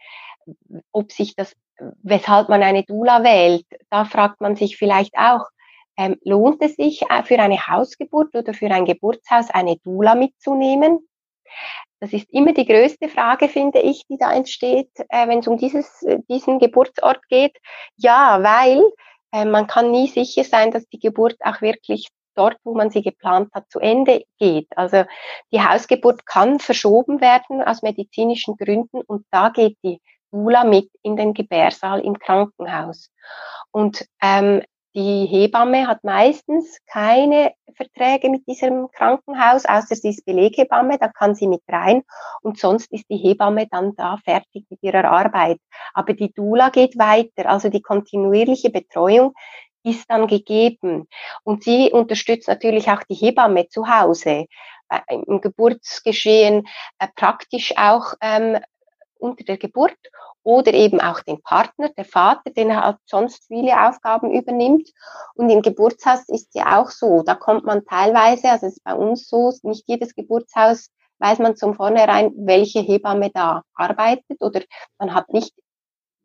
ob 0.91 1.11
sich 1.11 1.35
das, 1.35 1.55
weshalb 2.03 2.49
man 2.49 2.61
eine 2.63 2.83
Dula 2.83 3.23
wählt. 3.23 3.65
Da 3.89 4.05
fragt 4.05 4.41
man 4.41 4.55
sich 4.55 4.77
vielleicht 4.77 5.17
auch, 5.17 5.45
ähm, 5.97 6.17
lohnt 6.23 6.61
es 6.61 6.75
sich 6.75 7.01
äh, 7.09 7.23
für 7.23 7.39
eine 7.39 7.67
Hausgeburt 7.67 8.35
oder 8.35 8.53
für 8.53 8.69
ein 8.69 8.85
Geburtshaus 8.85 9.49
eine 9.49 9.77
Dula 9.77 10.15
mitzunehmen? 10.15 10.99
Das 11.99 12.13
ist 12.13 12.31
immer 12.31 12.53
die 12.53 12.65
größte 12.65 13.09
Frage, 13.09 13.49
finde 13.49 13.79
ich, 13.79 14.03
die 14.07 14.17
da 14.17 14.31
entsteht, 14.31 14.91
äh, 15.09 15.27
wenn 15.27 15.39
es 15.39 15.47
um 15.47 15.57
dieses, 15.57 16.03
äh, 16.03 16.19
diesen 16.29 16.59
Geburtsort 16.59 17.27
geht. 17.27 17.57
Ja, 17.95 18.43
weil 18.43 18.83
äh, 19.31 19.45
man 19.45 19.67
kann 19.67 19.91
nie 19.91 20.07
sicher 20.07 20.43
sein, 20.43 20.71
dass 20.71 20.87
die 20.89 20.99
Geburt 20.99 21.37
auch 21.41 21.61
wirklich 21.61 22.09
dort, 22.35 22.57
wo 22.63 22.75
man 22.75 22.91
sie 22.91 23.01
geplant 23.01 23.51
hat, 23.53 23.69
zu 23.69 23.79
Ende 23.79 24.23
geht. 24.37 24.67
Also 24.75 25.05
die 25.51 25.61
Hausgeburt 25.61 26.25
kann 26.25 26.59
verschoben 26.59 27.19
werden 27.19 27.63
aus 27.63 27.81
medizinischen 27.81 28.57
Gründen 28.57 29.01
und 29.01 29.25
da 29.31 29.49
geht 29.49 29.77
die 29.83 29.99
Dula 30.31 30.63
mit 30.63 30.89
in 31.01 31.15
den 31.15 31.33
Gebärsaal 31.33 32.01
im 32.01 32.19
Krankenhaus. 32.19 33.09
Und 33.71 34.05
ähm, 34.21 34.61
die 34.97 35.27
Hebamme 35.27 35.85
hat 35.85 36.03
meistens 36.03 36.79
keine 36.87 37.53
Verträge 37.75 38.31
mit 38.31 38.47
diesem 38.47 38.89
Krankenhaus, 38.91 39.65
außer 39.65 39.95
sie 39.95 40.09
ist 40.09 40.25
Beleghebamme, 40.25 40.97
da 40.97 41.07
kann 41.07 41.35
sie 41.35 41.47
mit 41.47 41.61
rein 41.67 42.01
und 42.41 42.57
sonst 42.57 42.91
ist 42.91 43.05
die 43.07 43.17
Hebamme 43.17 43.67
dann 43.67 43.95
da 43.95 44.17
fertig 44.25 44.65
mit 44.71 44.81
ihrer 44.81 45.05
Arbeit. 45.05 45.59
Aber 45.93 46.13
die 46.13 46.33
Dula 46.33 46.69
geht 46.69 46.97
weiter, 46.97 47.47
also 47.47 47.69
die 47.69 47.83
kontinuierliche 47.83 48.71
Betreuung 48.71 49.35
ist 49.83 50.09
dann 50.09 50.25
gegeben. 50.25 51.07
Und 51.43 51.63
sie 51.63 51.91
unterstützt 51.91 52.47
natürlich 52.47 52.89
auch 52.89 53.03
die 53.03 53.13
Hebamme 53.13 53.69
zu 53.69 53.87
Hause 53.87 54.47
äh, 54.89 55.15
im 55.27 55.41
Geburtsgeschehen, 55.41 56.67
äh, 56.97 57.07
praktisch 57.15 57.71
auch 57.77 58.13
ähm, 58.19 58.57
unter 59.19 59.43
der 59.43 59.57
Geburt 59.57 59.97
oder 60.47 60.73
eben 60.73 61.01
auch 61.01 61.19
den 61.19 61.41
Partner, 61.41 61.89
der 61.89 62.05
Vater, 62.05 62.51
den 62.51 62.73
halt 62.73 62.95
sonst 63.05 63.47
viele 63.47 63.85
Aufgaben 63.85 64.31
übernimmt. 64.31 64.89
Und 65.35 65.49
im 65.49 65.61
Geburtshaus 65.61 66.23
ist 66.29 66.55
ja 66.55 66.79
auch 66.79 66.89
so, 66.89 67.21
da 67.21 67.35
kommt 67.35 67.65
man 67.65 67.83
teilweise, 67.83 68.49
also 68.49 68.67
es 68.67 68.77
ist 68.77 68.83
bei 68.85 68.93
uns 68.93 69.27
so, 69.27 69.51
nicht 69.63 69.83
jedes 69.87 70.15
Geburtshaus 70.15 70.89
weiß 71.19 71.39
man 71.39 71.57
zum 71.57 71.73
vornherein, 71.73 72.31
welche 72.37 72.79
Hebamme 72.79 73.29
da 73.33 73.63
arbeitet 73.73 74.39
oder 74.39 74.61
man 74.97 75.13
hat 75.13 75.33
nicht 75.33 75.53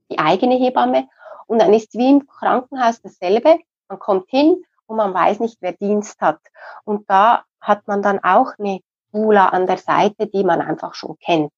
die 0.08 0.20
eigene 0.20 0.54
Hebamme. 0.54 1.08
Und 1.48 1.60
dann 1.60 1.74
ist 1.74 1.92
wie 1.94 2.10
im 2.10 2.24
Krankenhaus 2.24 3.02
dasselbe. 3.02 3.58
Man 3.88 3.98
kommt 3.98 4.30
hin 4.30 4.62
und 4.86 4.98
man 4.98 5.12
weiß 5.12 5.40
nicht, 5.40 5.56
wer 5.60 5.72
Dienst 5.72 6.20
hat. 6.20 6.38
Und 6.84 7.10
da 7.10 7.42
hat 7.60 7.88
man 7.88 8.02
dann 8.02 8.22
auch 8.22 8.52
eine 8.56 8.82
Bula 9.10 9.48
an 9.48 9.66
der 9.66 9.78
Seite, 9.78 10.28
die 10.28 10.44
man 10.44 10.60
einfach 10.60 10.94
schon 10.94 11.16
kennt. 11.18 11.50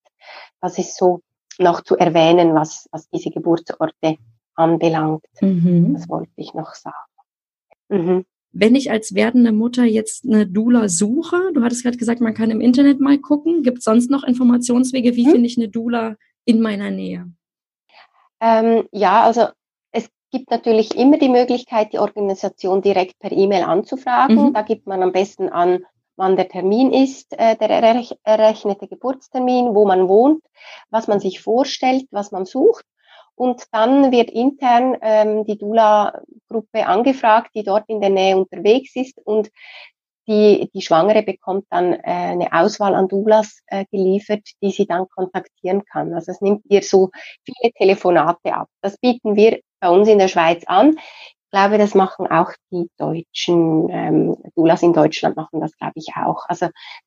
Das 0.62 0.79
ist 0.79 0.96
so 0.96 1.20
noch 1.59 1.83
zu 1.83 1.97
erwähnen, 1.97 2.55
was, 2.55 2.88
was 2.93 3.09
diese 3.11 3.31
Geburtsorte 3.31 4.17
anbelangt. 4.55 5.25
Mhm. 5.40 5.95
Das 5.95 6.09
wollte 6.09 6.33
ich 6.37 6.55
noch 6.55 6.75
sagen. 6.75 6.97
Mhm. 7.88 8.25
Wenn 8.53 8.77
ich 8.77 8.90
als 8.90 9.14
werdende 9.14 9.51
Mutter 9.51 9.85
jetzt 9.85 10.25
eine 10.25 10.47
Dula 10.47 10.88
suche, 10.88 11.53
du 11.55 11.62
hattest 11.64 11.83
gerade 11.83 11.97
gesagt, 11.97 12.21
man 12.21 12.35
kann 12.35 12.53
im 12.53 12.61
Internet 12.61 13.01
mal 13.01 13.19
gucken, 13.19 13.62
gibt 13.62 13.79
es 13.79 13.85
sonst 13.85 14.11
noch 14.11 14.23
Informationswege, 14.23 15.17
wie 15.17 15.27
mhm. 15.27 15.31
finde 15.31 15.47
ich 15.47 15.59
eine 15.59 15.69
Dula 15.69 16.14
in 16.45 16.61
meiner 16.61 16.90
Nähe? 16.90 17.33
Ähm, 18.40 18.85
ja, 18.93 19.25
also 19.25 19.47
es 19.90 20.09
gibt 20.31 20.51
natürlich 20.51 20.97
immer 20.97 21.19
die 21.19 21.29
Möglichkeit, 21.29 21.93
die 21.93 21.99
Organisation 21.99 22.81
direkt 22.81 23.19
per 23.19 23.33
E-Mail 23.33 23.64
anzufragen. 23.64 24.49
Mhm. 24.49 24.53
Da 24.53 24.62
gibt 24.62 24.87
man 24.87 25.03
am 25.03 25.12
besten 25.12 25.49
an 25.49 25.85
wann 26.16 26.37
der 26.37 26.48
Termin 26.48 26.92
ist, 26.92 27.33
äh, 27.38 27.57
der 27.57 27.70
errechnete 27.70 28.88
Geburtstermin, 28.88 29.74
wo 29.74 29.87
man 29.87 30.09
wohnt, 30.09 30.42
was 30.90 31.09
man 31.09 31.20
sich 31.20 31.40
vorstellt, 31.40 32.07
was 32.11 32.33
man 32.33 32.44
sucht. 32.44 32.85
Und 33.37 33.64
dann 33.72 34.12
wird 34.12 34.31
intern 34.31 34.96
ähm, 35.03 35.44
die 35.44 35.59
Dula-Gruppe 35.59 36.87
angefragt, 36.87 37.50
die 37.55 37.64
dort 37.64 37.85
in 37.88 38.00
der 38.00 38.11
Nähe 38.11 38.37
unterwegs 38.37 38.94
ist 38.94 39.18
und 39.24 39.50
die, 40.27 40.70
die 40.72 40.81
Schwangere 40.81 41.22
bekommt 41.22 41.66
dann 41.70 41.92
äh, 41.92 42.00
eine 42.05 42.53
Auswahl 42.53 42.94
an 42.94 43.09
Doulas 43.09 43.61
äh, 43.66 43.85
geliefert, 43.90 44.48
die 44.62 44.70
sie 44.70 44.87
dann 44.87 45.07
kontaktieren 45.09 45.85
kann. 45.85 46.14
Also 46.14 46.33
es 46.33 46.40
nimmt 46.40 46.62
ihr 46.68 46.83
so 46.83 47.11
viele 47.44 47.72
Telefonate 47.72 48.55
ab. 48.55 48.68
Das 48.81 48.96
bieten 48.98 49.37
wir 49.37 49.61
bei 49.81 49.90
uns 49.90 50.09
in 50.09 50.18
der 50.18 50.29
Schweiz 50.29 50.64
an 50.66 50.96
glaube, 51.55 51.79
das 51.79 51.95
machen 51.95 52.27
auch 52.27 52.53
die 52.73 52.90
deutschen 52.99 53.88
ähm, 53.88 54.37
Doulas 54.57 54.83
in 54.83 54.93
Deutschland 54.93 55.37
machen 55.37 55.61
das, 55.61 55.77
glaube 55.77 55.93
ich, 55.95 56.09
auch. 56.17 56.47
Also 56.49 56.67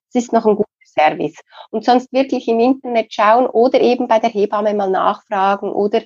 es 0.09 0.23
ist 0.23 0.31
noch 0.31 0.45
ein 0.45 0.55
guter 0.55 0.69
Service. 0.85 1.35
Und 1.69 1.83
sonst 1.83 2.13
wirklich 2.13 2.47
im 2.47 2.59
Internet 2.59 3.13
schauen 3.13 3.45
oder 3.45 3.81
eben 3.81 4.07
bei 4.07 4.19
der 4.19 4.29
Hebamme 4.29 4.73
mal 4.73 4.89
nachfragen 4.89 5.69
oder 5.69 6.01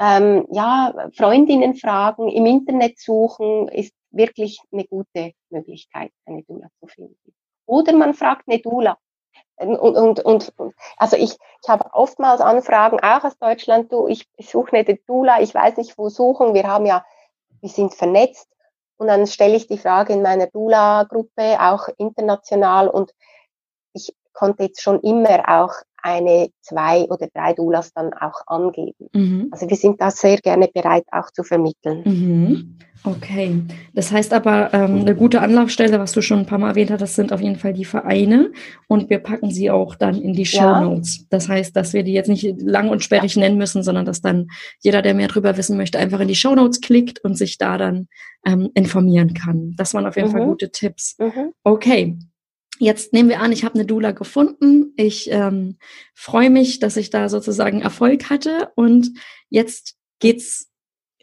ähm, 0.00 0.46
ja, 0.50 0.94
Freundinnen 1.14 1.74
fragen, 1.74 2.28
im 2.28 2.46
Internet 2.46 2.98
suchen, 2.98 3.68
ist 3.68 3.92
wirklich 4.10 4.60
eine 4.72 4.84
gute 4.84 5.32
Möglichkeit, 5.50 6.10
eine 6.24 6.42
Dula 6.44 6.68
zu 6.80 6.86
finden. 6.86 7.34
Oder 7.66 7.92
man 7.92 8.14
fragt 8.14 8.48
eine 8.48 8.60
Dula. 8.60 8.96
Und, 9.56 9.76
und, 9.76 10.20
und, 10.20 10.52
also 10.96 11.16
ich, 11.16 11.32
ich 11.62 11.68
habe 11.68 11.92
oftmals 11.92 12.40
Anfragen, 12.40 13.00
auch 13.00 13.24
aus 13.24 13.36
Deutschland, 13.38 13.92
du, 13.92 14.06
ich 14.06 14.26
suche 14.40 14.74
eine 14.74 14.98
Dula, 15.06 15.42
ich 15.42 15.54
weiß 15.54 15.76
nicht, 15.76 15.98
wo 15.98 16.08
suchen, 16.08 16.54
wir 16.54 16.66
haben 16.66 16.86
ja, 16.86 17.04
wir 17.60 17.68
sind 17.68 17.94
vernetzt. 17.94 18.48
Und 18.96 19.06
dann 19.06 19.26
stelle 19.26 19.56
ich 19.56 19.66
die 19.68 19.78
Frage 19.78 20.12
in 20.12 20.22
meiner 20.22 20.48
Dula-Gruppe, 20.48 21.58
auch 21.60 21.88
international, 21.98 22.88
und 22.88 23.12
ich 23.92 24.12
konnte 24.32 24.64
jetzt 24.64 24.82
schon 24.82 25.00
immer 25.00 25.42
auch 25.48 25.72
eine, 26.02 26.50
zwei 26.60 27.04
oder 27.04 27.28
drei 27.32 27.52
Doulas 27.54 27.92
dann 27.92 28.12
auch 28.14 28.40
angeben. 28.46 29.08
Mhm. 29.12 29.48
Also 29.50 29.68
wir 29.68 29.76
sind 29.76 30.00
da 30.00 30.10
sehr 30.10 30.38
gerne 30.38 30.68
bereit, 30.68 31.04
auch 31.10 31.30
zu 31.30 31.42
vermitteln. 31.42 32.02
Mhm. 32.04 32.78
Okay, 33.04 33.62
das 33.94 34.10
heißt 34.10 34.32
aber, 34.32 34.74
ähm, 34.74 35.00
eine 35.00 35.14
gute 35.14 35.40
Anlaufstelle, 35.40 35.98
was 35.98 36.12
du 36.12 36.20
schon 36.20 36.40
ein 36.40 36.46
paar 36.46 36.58
Mal 36.58 36.70
erwähnt 36.70 36.90
hast, 36.90 37.00
das 37.00 37.14
sind 37.14 37.32
auf 37.32 37.40
jeden 37.40 37.56
Fall 37.56 37.72
die 37.72 37.84
Vereine 37.84 38.52
und 38.88 39.08
wir 39.08 39.18
packen 39.18 39.50
sie 39.50 39.70
auch 39.70 39.94
dann 39.94 40.20
in 40.20 40.32
die 40.32 40.46
Show 40.46 40.80
Notes. 40.80 41.18
Ja. 41.18 41.24
Das 41.30 41.48
heißt, 41.48 41.76
dass 41.76 41.92
wir 41.92 42.02
die 42.02 42.12
jetzt 42.12 42.28
nicht 42.28 42.60
lang 42.60 42.88
und 42.88 43.02
sperrig 43.02 43.36
nennen 43.36 43.56
müssen, 43.56 43.82
sondern 43.82 44.04
dass 44.04 44.20
dann 44.20 44.48
jeder, 44.80 45.00
der 45.00 45.14
mehr 45.14 45.28
darüber 45.28 45.56
wissen 45.56 45.76
möchte, 45.76 45.98
einfach 45.98 46.20
in 46.20 46.28
die 46.28 46.34
Show 46.34 46.54
Notes 46.54 46.80
klickt 46.80 47.20
und 47.24 47.36
sich 47.36 47.56
da 47.56 47.78
dann 47.78 48.08
ähm, 48.44 48.70
informieren 48.74 49.32
kann. 49.32 49.74
Das 49.76 49.94
waren 49.94 50.06
auf 50.06 50.16
jeden 50.16 50.28
mhm. 50.28 50.32
Fall 50.32 50.46
gute 50.46 50.70
Tipps. 50.70 51.16
Mhm. 51.18 51.52
Okay, 51.62 52.18
Jetzt 52.80 53.12
nehmen 53.12 53.28
wir 53.28 53.40
an, 53.40 53.50
ich 53.50 53.64
habe 53.64 53.74
eine 53.74 53.86
Dula 53.86 54.12
gefunden. 54.12 54.92
Ich 54.96 55.30
ähm, 55.30 55.78
freue 56.14 56.48
mich, 56.48 56.78
dass 56.78 56.96
ich 56.96 57.10
da 57.10 57.28
sozusagen 57.28 57.82
Erfolg 57.82 58.30
hatte. 58.30 58.70
Und 58.76 59.10
jetzt 59.50 59.96
geht's, 60.20 60.67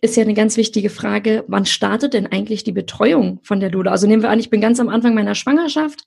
ist 0.05 0.15
ja 0.15 0.23
eine 0.23 0.33
ganz 0.33 0.57
wichtige 0.57 0.89
Frage, 0.89 1.43
wann 1.47 1.65
startet 1.65 2.13
denn 2.13 2.31
eigentlich 2.31 2.63
die 2.63 2.71
Betreuung 2.71 3.39
von 3.43 3.59
der 3.59 3.69
Dula? 3.69 3.91
Also 3.91 4.07
nehmen 4.07 4.23
wir 4.23 4.29
an, 4.29 4.39
ich 4.39 4.49
bin 4.49 4.61
ganz 4.61 4.79
am 4.79 4.89
Anfang 4.89 5.13
meiner 5.13 5.35
Schwangerschaft 5.35 6.05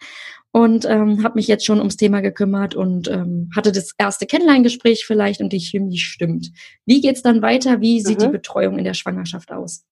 und 0.53 0.85
ähm, 0.87 1.23
habe 1.23 1.35
mich 1.35 1.47
jetzt 1.47 1.67
schon 1.67 1.79
ums 1.79 1.97
Thema 1.97 2.21
gekümmert 2.21 2.75
und 2.75 3.09
ähm, 3.09 3.51
hatte 3.55 3.73
das 3.73 3.93
erste 3.99 4.27
Kennenlerngespräch 4.27 5.05
vielleicht 5.07 5.41
und 5.41 5.53
die 5.53 5.61
Chemie 5.61 5.99
stimmt. 5.99 6.51
Wie 6.87 7.01
geht's 7.01 7.23
dann 7.23 7.43
weiter? 7.43 7.81
Wie 7.81 8.01
sieht 8.01 8.21
mhm. 8.21 8.25
die 8.25 8.31
Betreuung 8.31 8.79
in 8.79 8.85
der 8.85 8.95
Schwangerschaft 8.95 9.53
aus? 9.53 9.85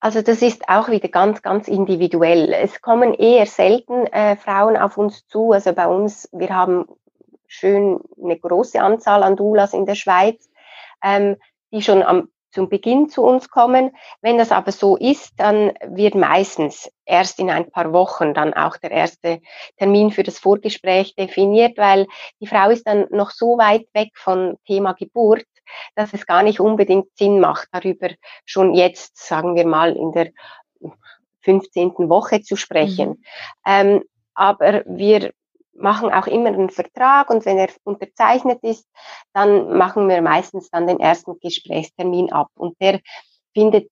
Also 0.00 0.22
das 0.22 0.42
ist 0.42 0.68
auch 0.68 0.88
wieder 0.90 1.08
ganz, 1.08 1.42
ganz 1.42 1.66
individuell. 1.66 2.52
Es 2.52 2.80
kommen 2.80 3.14
eher 3.14 3.46
selten 3.46 4.06
äh, 4.06 4.36
Frauen 4.36 4.76
auf 4.76 4.96
uns 4.96 5.26
zu. 5.26 5.52
Also 5.52 5.72
bei 5.72 5.88
uns, 5.88 6.28
wir 6.32 6.50
haben 6.50 6.84
schön 7.48 7.98
eine 8.22 8.38
große 8.38 8.80
Anzahl 8.80 9.22
an 9.22 9.36
Doulas 9.36 9.72
in 9.72 9.86
der 9.86 9.96
Schweiz, 9.96 10.48
ähm, 11.02 11.36
die 11.72 11.82
schon 11.82 12.02
am 12.02 12.28
zum 12.50 12.68
Beginn 12.68 13.08
zu 13.08 13.22
uns 13.22 13.50
kommen. 13.50 13.90
Wenn 14.20 14.38
das 14.38 14.52
aber 14.52 14.72
so 14.72 14.96
ist, 14.96 15.32
dann 15.36 15.72
wird 15.86 16.14
meistens 16.14 16.90
erst 17.04 17.38
in 17.38 17.50
ein 17.50 17.70
paar 17.70 17.92
Wochen 17.92 18.34
dann 18.34 18.54
auch 18.54 18.76
der 18.76 18.90
erste 18.90 19.40
Termin 19.76 20.10
für 20.10 20.22
das 20.22 20.38
Vorgespräch 20.38 21.14
definiert, 21.14 21.78
weil 21.78 22.06
die 22.40 22.46
Frau 22.46 22.70
ist 22.70 22.86
dann 22.86 23.06
noch 23.10 23.30
so 23.30 23.58
weit 23.58 23.86
weg 23.92 24.10
von 24.14 24.56
Thema 24.66 24.92
Geburt, 24.92 25.44
dass 25.94 26.14
es 26.14 26.26
gar 26.26 26.42
nicht 26.42 26.60
unbedingt 26.60 27.08
Sinn 27.16 27.40
macht, 27.40 27.68
darüber 27.72 28.08
schon 28.44 28.74
jetzt, 28.74 29.16
sagen 29.16 29.54
wir 29.54 29.66
mal, 29.66 29.94
in 29.94 30.12
der 30.12 30.30
15. 31.42 31.92
Woche 32.08 32.42
zu 32.42 32.56
sprechen. 32.56 33.08
Mhm. 33.08 33.22
Ähm, 33.66 34.02
aber 34.34 34.84
wir 34.86 35.32
machen 35.78 36.12
auch 36.12 36.26
immer 36.26 36.48
einen 36.48 36.70
Vertrag 36.70 37.30
und 37.30 37.44
wenn 37.44 37.58
er 37.58 37.68
unterzeichnet 37.84 38.62
ist, 38.62 38.86
dann 39.32 39.76
machen 39.76 40.08
wir 40.08 40.20
meistens 40.22 40.70
dann 40.70 40.86
den 40.86 41.00
ersten 41.00 41.38
Gesprächstermin 41.40 42.32
ab. 42.32 42.48
Und 42.54 42.80
der 42.80 43.00
findet 43.54 43.90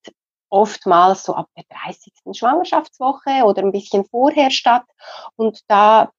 oftmals 0.49 1.23
so 1.23 1.33
ab 1.33 1.47
der 1.57 1.63
30. 1.85 2.13
Schwangerschaftswoche 2.33 3.43
oder 3.43 3.61
ein 3.61 3.71
bisschen 3.71 4.05
vorher 4.05 4.51
statt. 4.51 4.85
Und 5.35 5.59
da 5.67 6.09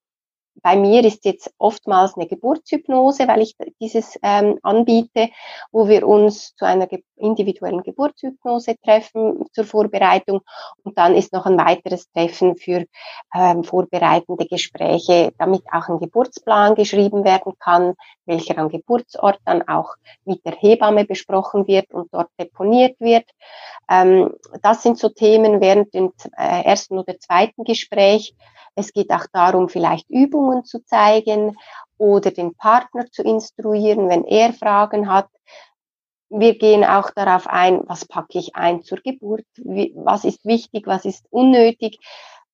bei 0.62 0.76
mir 0.76 1.04
ist 1.04 1.24
jetzt 1.24 1.52
oftmals 1.58 2.16
eine 2.16 2.26
Geburtshypnose, 2.26 3.28
weil 3.28 3.42
ich 3.42 3.56
dieses 3.80 4.18
ähm, 4.22 4.58
anbiete, 4.62 5.30
wo 5.72 5.88
wir 5.88 6.06
uns 6.06 6.54
zu 6.56 6.64
einer 6.64 6.88
individuellen 7.16 7.82
Geburtshypnose 7.82 8.76
treffen 8.82 9.44
zur 9.52 9.64
Vorbereitung. 9.64 10.40
Und 10.82 10.98
dann 10.98 11.14
ist 11.14 11.32
noch 11.32 11.46
ein 11.46 11.58
weiteres 11.58 12.10
Treffen 12.12 12.56
für 12.56 12.84
ähm, 13.34 13.64
vorbereitende 13.64 14.46
Gespräche, 14.46 15.32
damit 15.38 15.62
auch 15.72 15.88
ein 15.88 15.98
Geburtsplan 15.98 16.74
geschrieben 16.74 17.24
werden 17.24 17.52
kann, 17.58 17.94
welcher 18.28 18.58
am 18.58 18.68
Geburtsort 18.68 19.40
dann 19.44 19.66
auch 19.66 19.94
mit 20.24 20.44
der 20.44 20.52
Hebamme 20.52 21.04
besprochen 21.04 21.66
wird 21.66 21.92
und 21.92 22.12
dort 22.12 22.30
deponiert 22.38 23.00
wird. 23.00 23.24
Ähm, 23.90 24.34
das 24.62 24.82
sind 24.82 24.98
so 24.98 25.08
Themen 25.08 25.60
während 25.60 25.92
dem 25.94 26.12
äh, 26.36 26.62
ersten 26.62 26.98
oder 26.98 27.18
zweiten 27.18 27.64
Gespräch. 27.64 28.36
Es 28.76 28.92
geht 28.92 29.10
auch 29.10 29.26
darum, 29.32 29.68
vielleicht 29.68 30.08
Übungen 30.08 30.64
zu 30.64 30.84
zeigen 30.84 31.56
oder 31.96 32.30
den 32.30 32.54
Partner 32.54 33.06
zu 33.10 33.22
instruieren, 33.22 34.08
wenn 34.08 34.24
er 34.24 34.52
Fragen 34.52 35.10
hat. 35.10 35.28
Wir 36.30 36.58
gehen 36.58 36.84
auch 36.84 37.10
darauf 37.10 37.46
ein, 37.46 37.80
was 37.86 38.04
packe 38.04 38.38
ich 38.38 38.54
ein 38.54 38.82
zur 38.82 38.98
Geburt, 38.98 39.46
was 39.56 40.24
ist 40.24 40.44
wichtig, 40.44 40.86
was 40.86 41.06
ist 41.06 41.26
unnötig. 41.30 41.98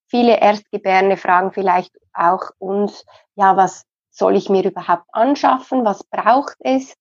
Viele 0.06 0.40
Erstgebärende 0.40 1.16
fragen 1.16 1.52
vielleicht 1.52 1.92
auch 2.12 2.50
uns, 2.58 3.04
ja, 3.34 3.56
was 3.56 3.84
soll 4.14 4.36
ich 4.36 4.48
mir 4.48 4.64
überhaupt 4.64 5.06
anschaffen, 5.12 5.84
was 5.84 6.04
braucht 6.04 6.56
es? 6.60 6.94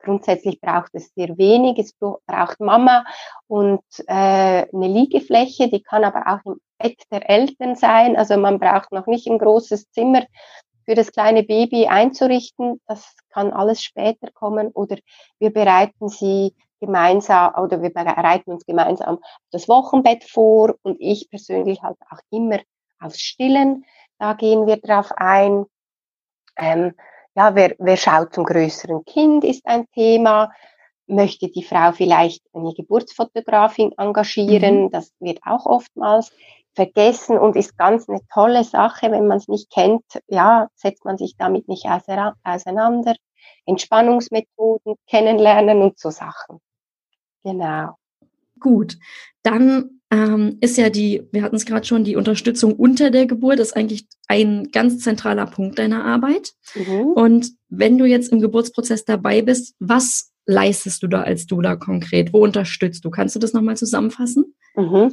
Grundsätzlich 0.00 0.60
braucht 0.60 0.90
es 0.94 1.12
sehr 1.14 1.36
wenig. 1.38 1.78
Es 1.78 1.92
braucht 1.92 2.60
Mama 2.60 3.04
und 3.46 3.82
äh, 4.06 4.66
eine 4.72 4.88
Liegefläche, 4.88 5.68
die 5.68 5.82
kann 5.82 6.04
aber 6.04 6.24
auch 6.26 6.50
im 6.50 6.60
Bett 6.78 7.02
der 7.10 7.28
Eltern 7.28 7.76
sein. 7.76 8.16
Also 8.16 8.36
man 8.36 8.58
braucht 8.58 8.92
noch 8.92 9.06
nicht 9.06 9.26
ein 9.28 9.38
großes 9.38 9.90
Zimmer 9.90 10.24
für 10.84 10.94
das 10.94 11.12
kleine 11.12 11.42
Baby 11.42 11.86
einzurichten. 11.86 12.80
Das 12.86 13.14
kann 13.30 13.52
alles 13.52 13.82
später 13.82 14.30
kommen 14.32 14.68
oder 14.68 14.96
wir 15.38 15.52
bereiten 15.52 16.08
sie 16.08 16.54
gemeinsam 16.80 17.54
oder 17.62 17.82
wir 17.82 17.90
bereiten 17.90 18.52
uns 18.52 18.64
gemeinsam 18.64 19.18
das 19.50 19.68
Wochenbett 19.68 20.24
vor 20.24 20.76
und 20.82 20.96
ich 21.00 21.28
persönlich 21.28 21.82
halt 21.82 21.96
auch 22.10 22.20
immer 22.30 22.60
aufs 23.00 23.20
Stillen. 23.20 23.84
Da 24.18 24.32
gehen 24.32 24.66
wir 24.66 24.76
drauf 24.76 25.12
ein. 25.16 25.66
Ähm, 26.58 26.94
ja, 27.34 27.54
wer, 27.54 27.74
wer 27.78 27.96
schaut 27.96 28.34
zum 28.34 28.44
größeren 28.44 29.04
Kind 29.04 29.44
ist 29.44 29.66
ein 29.66 29.86
Thema 29.92 30.50
möchte 31.08 31.48
die 31.48 31.64
Frau 31.64 31.92
vielleicht 31.92 32.42
eine 32.52 32.72
Geburtsfotografin 32.74 33.92
engagieren. 33.96 34.84
Mhm. 34.84 34.90
Das 34.90 35.12
wird 35.18 35.40
auch 35.44 35.66
oftmals 35.66 36.32
vergessen 36.74 37.38
und 37.38 37.56
ist 37.56 37.76
ganz 37.76 38.08
eine 38.08 38.20
tolle 38.32 38.62
Sache. 38.62 39.10
Wenn 39.10 39.26
man 39.26 39.38
es 39.38 39.48
nicht 39.48 39.70
kennt, 39.70 40.04
ja, 40.28 40.68
setzt 40.74 41.04
man 41.04 41.18
sich 41.18 41.36
damit 41.36 41.68
nicht 41.68 41.86
auseinander. 41.86 43.14
Entspannungsmethoden 43.66 44.94
kennenlernen 45.06 45.82
und 45.82 45.98
so 45.98 46.10
Sachen. 46.10 46.60
Genau. 47.42 47.96
Gut, 48.60 48.98
dann 49.42 50.00
ähm, 50.10 50.58
ist 50.60 50.78
ja 50.78 50.88
die, 50.90 51.28
wir 51.32 51.42
hatten 51.42 51.56
es 51.56 51.66
gerade 51.66 51.86
schon, 51.86 52.04
die 52.04 52.16
Unterstützung 52.16 52.74
unter 52.74 53.10
der 53.10 53.26
Geburt 53.26 53.60
ist 53.60 53.76
eigentlich 53.76 54.06
ein 54.26 54.70
ganz 54.72 55.00
zentraler 55.00 55.46
Punkt 55.46 55.78
deiner 55.78 56.04
Arbeit. 56.04 56.52
Mhm. 56.74 57.12
Und 57.12 57.50
wenn 57.68 57.98
du 57.98 58.06
jetzt 58.06 58.32
im 58.32 58.40
Geburtsprozess 58.40 59.04
dabei 59.04 59.42
bist, 59.42 59.74
was 59.78 60.32
leistest 60.46 61.02
du 61.02 61.08
da 61.08 61.22
als 61.22 61.46
Dula 61.46 61.76
konkret? 61.76 62.32
Wo 62.32 62.42
unterstützt 62.42 63.04
du? 63.04 63.10
Kannst 63.10 63.34
du 63.34 63.38
das 63.38 63.52
nochmal 63.52 63.76
zusammenfassen? 63.76 64.54
Mhm. 64.74 65.12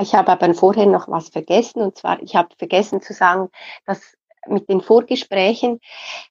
Ich 0.00 0.14
habe 0.14 0.32
aber 0.32 0.54
vorher 0.54 0.86
noch 0.86 1.08
was 1.08 1.28
vergessen 1.28 1.82
und 1.82 1.98
zwar, 1.98 2.22
ich 2.22 2.34
habe 2.34 2.48
vergessen 2.56 3.02
zu 3.02 3.12
sagen, 3.12 3.48
dass 3.84 4.16
mit 4.48 4.70
den 4.70 4.80
Vorgesprächen 4.80 5.80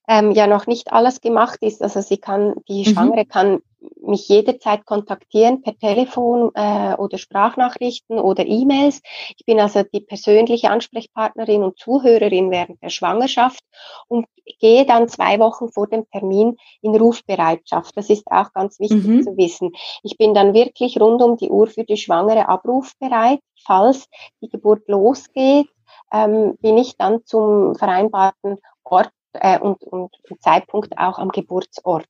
ähm, 0.08 0.32
ja 0.32 0.48
noch 0.48 0.66
nicht 0.66 0.92
alles 0.92 1.22
gemacht 1.22 1.60
ist. 1.62 1.84
Also 1.84 2.02
sie 2.02 2.18
kann, 2.18 2.56
die 2.68 2.88
mhm. 2.88 2.94
Schwangere 2.94 3.26
kann 3.26 3.60
mich 4.02 4.28
jederzeit 4.28 4.86
kontaktieren 4.86 5.62
per 5.62 5.78
Telefon 5.78 6.52
äh, 6.56 6.96
oder 6.96 7.18
Sprachnachrichten 7.18 8.20
oder 8.20 8.46
E-Mails. 8.46 9.02
Ich 9.38 9.46
bin 9.46 9.60
also 9.60 9.84
die 9.84 10.02
persönliche 10.02 10.70
Ansprechpartnerin 10.70 11.64
und 11.64 11.78
Zuhörerin 11.78 12.52
während 12.52 12.82
der 12.82 12.90
Schwangerschaft 12.90 13.64
und 14.08 14.26
gehe 14.60 14.86
dann 14.86 15.08
zwei 15.08 15.40
Wochen 15.40 15.70
vor 15.70 15.88
dem 15.88 16.10
Termin 16.10 16.58
in 16.82 16.96
Rufbereitschaft. 16.96 17.96
Das 17.96 18.10
ist 18.10 18.28
auch 18.32 18.52
ganz 18.54 18.80
wichtig 18.80 19.06
mhm. 19.06 19.24
zu 19.24 19.38
wissen. 19.38 19.72
Ich 20.04 20.18
bin 20.18 20.34
dann 20.34 20.54
wirklich 20.54 21.00
rund 21.00 21.22
um 21.22 21.38
die 21.38 21.50
Uhr 21.50 21.68
für 21.68 21.84
die 21.84 21.98
Schwangere 21.98 22.50
abrufbereit, 22.50 23.40
falls 23.64 24.08
die 24.42 24.50
Geburt 24.50 24.88
losgeht. 24.88 25.68
Ähm, 26.12 26.58
bin 26.60 26.78
ich 26.78 26.98
dann 26.98 27.24
zum 27.26 27.76
vereinbarten 27.76 28.58
Ort 28.84 29.12
äh, 29.34 29.60
und, 29.60 29.84
und 29.84 30.12
Zeitpunkt 30.40 30.98
auch 30.98 31.20
am 31.20 31.30
Geburtsort 31.30 32.06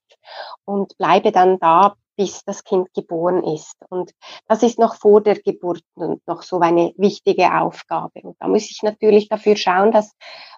und 0.65 0.97
bleibe 0.97 1.31
dann 1.31 1.59
da 1.59 1.95
bis 2.19 2.43
das 2.43 2.65
Kind 2.65 2.93
geboren 2.93 3.41
ist. 3.45 3.77
Und 3.87 4.11
das 4.45 4.61
ist 4.61 4.77
noch 4.77 4.95
vor 4.95 5.21
der 5.21 5.39
Geburt 5.39 5.81
noch 5.95 6.41
so 6.41 6.59
eine 6.59 6.93
wichtige 6.97 7.61
Aufgabe. 7.61 8.19
Und 8.23 8.35
da 8.41 8.49
muss 8.49 8.69
ich 8.69 8.83
natürlich 8.83 9.29
dafür 9.29 9.55
schauen, 9.55 9.93
dass 9.93 10.11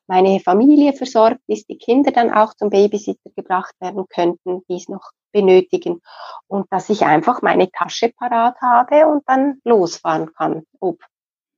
meine 0.08 0.39
Familie 0.39 0.93
versorgt 0.93 1.41
ist, 1.45 1.69
die 1.69 1.78
Kinder 1.78 2.12
dann 2.12 2.34
auch 2.34 2.56
zum 2.56 2.71
Babysitter 2.71 3.30
gebracht 3.36 3.76
werden 3.80 4.08
könnten, 4.10 4.63
die 4.67 4.78
es 4.78 4.89
noch 4.89 5.12
benötigen. 5.32 6.02
Und 6.47 6.65
dass 6.71 6.89
ich 6.89 7.04
einfach 7.04 7.43
meine 7.43 7.69
Tasche 7.69 8.10
parat 8.10 8.60
habe 8.60 9.06
und 9.06 9.21
dann 9.28 9.62
losfahren 9.63 10.34
kann, 10.34 10.63
ob 10.80 10.97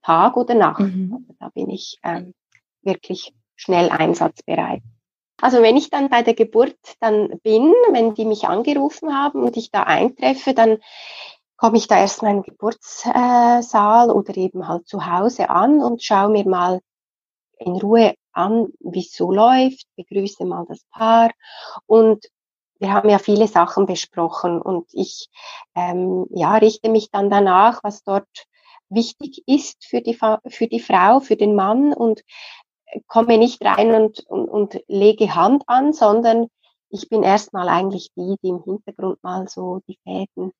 Tag 0.01 0.35
oder 0.35 0.53
Nacht. 0.53 0.81
Mhm. 0.81 1.13
Also 1.13 1.35
da 1.39 1.47
bin 1.47 1.69
ich 1.69 1.97
ähm, 2.03 2.33
wirklich 2.81 3.33
schnell 3.55 3.89
einsatzbereit. 3.89 4.81
Also 5.43 5.61
wenn 5.61 5.75
ich 5.75 5.89
dann 5.89 6.07
bei 6.07 6.23
der 6.23 6.35
Geburt 6.35 6.77
dann 7.01 7.37
bin, 7.43 7.73
wenn 7.91 8.13
die 8.13 8.23
mich 8.23 8.45
angerufen 8.45 9.13
haben 9.13 9.43
und 9.43 9.57
ich 9.57 9.71
da 9.71 9.83
eintreffe, 9.83 10.53
dann 10.53 10.77
komme 11.57 11.75
ich 11.75 11.89
da 11.89 11.97
erstmal 11.97 12.31
im 12.31 12.43
Geburtssaal 12.43 14.09
oder 14.09 14.37
eben 14.37 14.69
halt 14.69 14.87
zu 14.87 15.05
Hause 15.05 15.49
an 15.49 15.81
und 15.81 16.01
schaue 16.01 16.29
mir 16.29 16.47
mal 16.47 16.79
in 17.57 17.73
Ruhe 17.73 18.15
an, 18.31 18.67
wie 18.79 19.01
es 19.01 19.11
so 19.11 19.33
läuft, 19.33 19.85
begrüße 19.97 20.45
mal 20.45 20.65
das 20.69 20.85
Paar. 20.91 21.31
Und 21.87 22.25
wir 22.79 22.93
haben 22.93 23.09
ja 23.09 23.19
viele 23.19 23.49
Sachen 23.49 23.85
besprochen 23.85 24.61
und 24.61 24.87
ich 24.93 25.27
ähm, 25.75 26.25
ja, 26.29 26.55
richte 26.55 26.87
mich 26.87 27.11
dann 27.11 27.29
danach, 27.29 27.81
was 27.83 28.05
dort 28.05 28.45
wichtig 28.87 29.43
ist 29.45 29.83
für 29.85 29.99
die, 29.99 30.17
für 30.47 30.67
die 30.67 30.79
Frau, 30.79 31.19
für 31.19 31.35
den 31.35 31.53
Mann 31.53 31.93
und 31.93 32.21
komme 33.07 33.37
nicht 33.37 33.63
rein 33.63 33.93
und, 33.93 34.19
und, 34.27 34.49
und 34.49 34.83
lege 34.87 35.35
Hand 35.35 35.63
an, 35.67 35.93
sondern 35.93 36.47
ich 36.89 37.09
bin 37.09 37.23
erstmal 37.23 37.69
eigentlich 37.69 38.11
die, 38.15 38.35
die 38.43 38.49
im 38.49 38.63
Hintergrund 38.63 39.23
mal 39.23 39.47
so 39.47 39.81
die 39.87 39.97
Fäden 40.03 40.51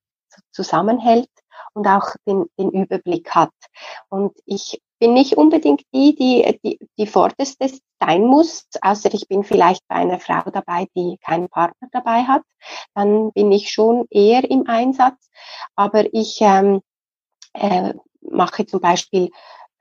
zusammenhält 0.50 1.30
und 1.74 1.86
auch 1.86 2.08
den, 2.26 2.46
den 2.58 2.70
Überblick 2.70 3.30
hat. 3.30 3.52
Und 4.08 4.36
ich 4.44 4.80
bin 4.98 5.14
nicht 5.14 5.36
unbedingt 5.36 5.82
die, 5.92 6.14
die, 6.14 6.58
die, 6.64 6.78
die 6.98 7.06
vorderste 7.06 7.70
sein 8.00 8.24
muss, 8.26 8.66
außer 8.80 9.12
ich 9.14 9.28
bin 9.28 9.44
vielleicht 9.44 9.86
bei 9.88 9.96
einer 9.96 10.18
Frau 10.18 10.42
dabei, 10.50 10.86
die 10.96 11.18
keinen 11.18 11.48
Partner 11.48 11.88
dabei 11.92 12.24
hat. 12.24 12.42
Dann 12.94 13.32
bin 13.32 13.52
ich 13.52 13.70
schon 13.70 14.06
eher 14.10 14.48
im 14.50 14.66
Einsatz. 14.66 15.30
Aber 15.76 16.12
ich 16.12 16.38
ähm, 16.40 16.80
äh, 17.52 17.94
mache 18.20 18.66
zum 18.66 18.80
Beispiel 18.80 19.30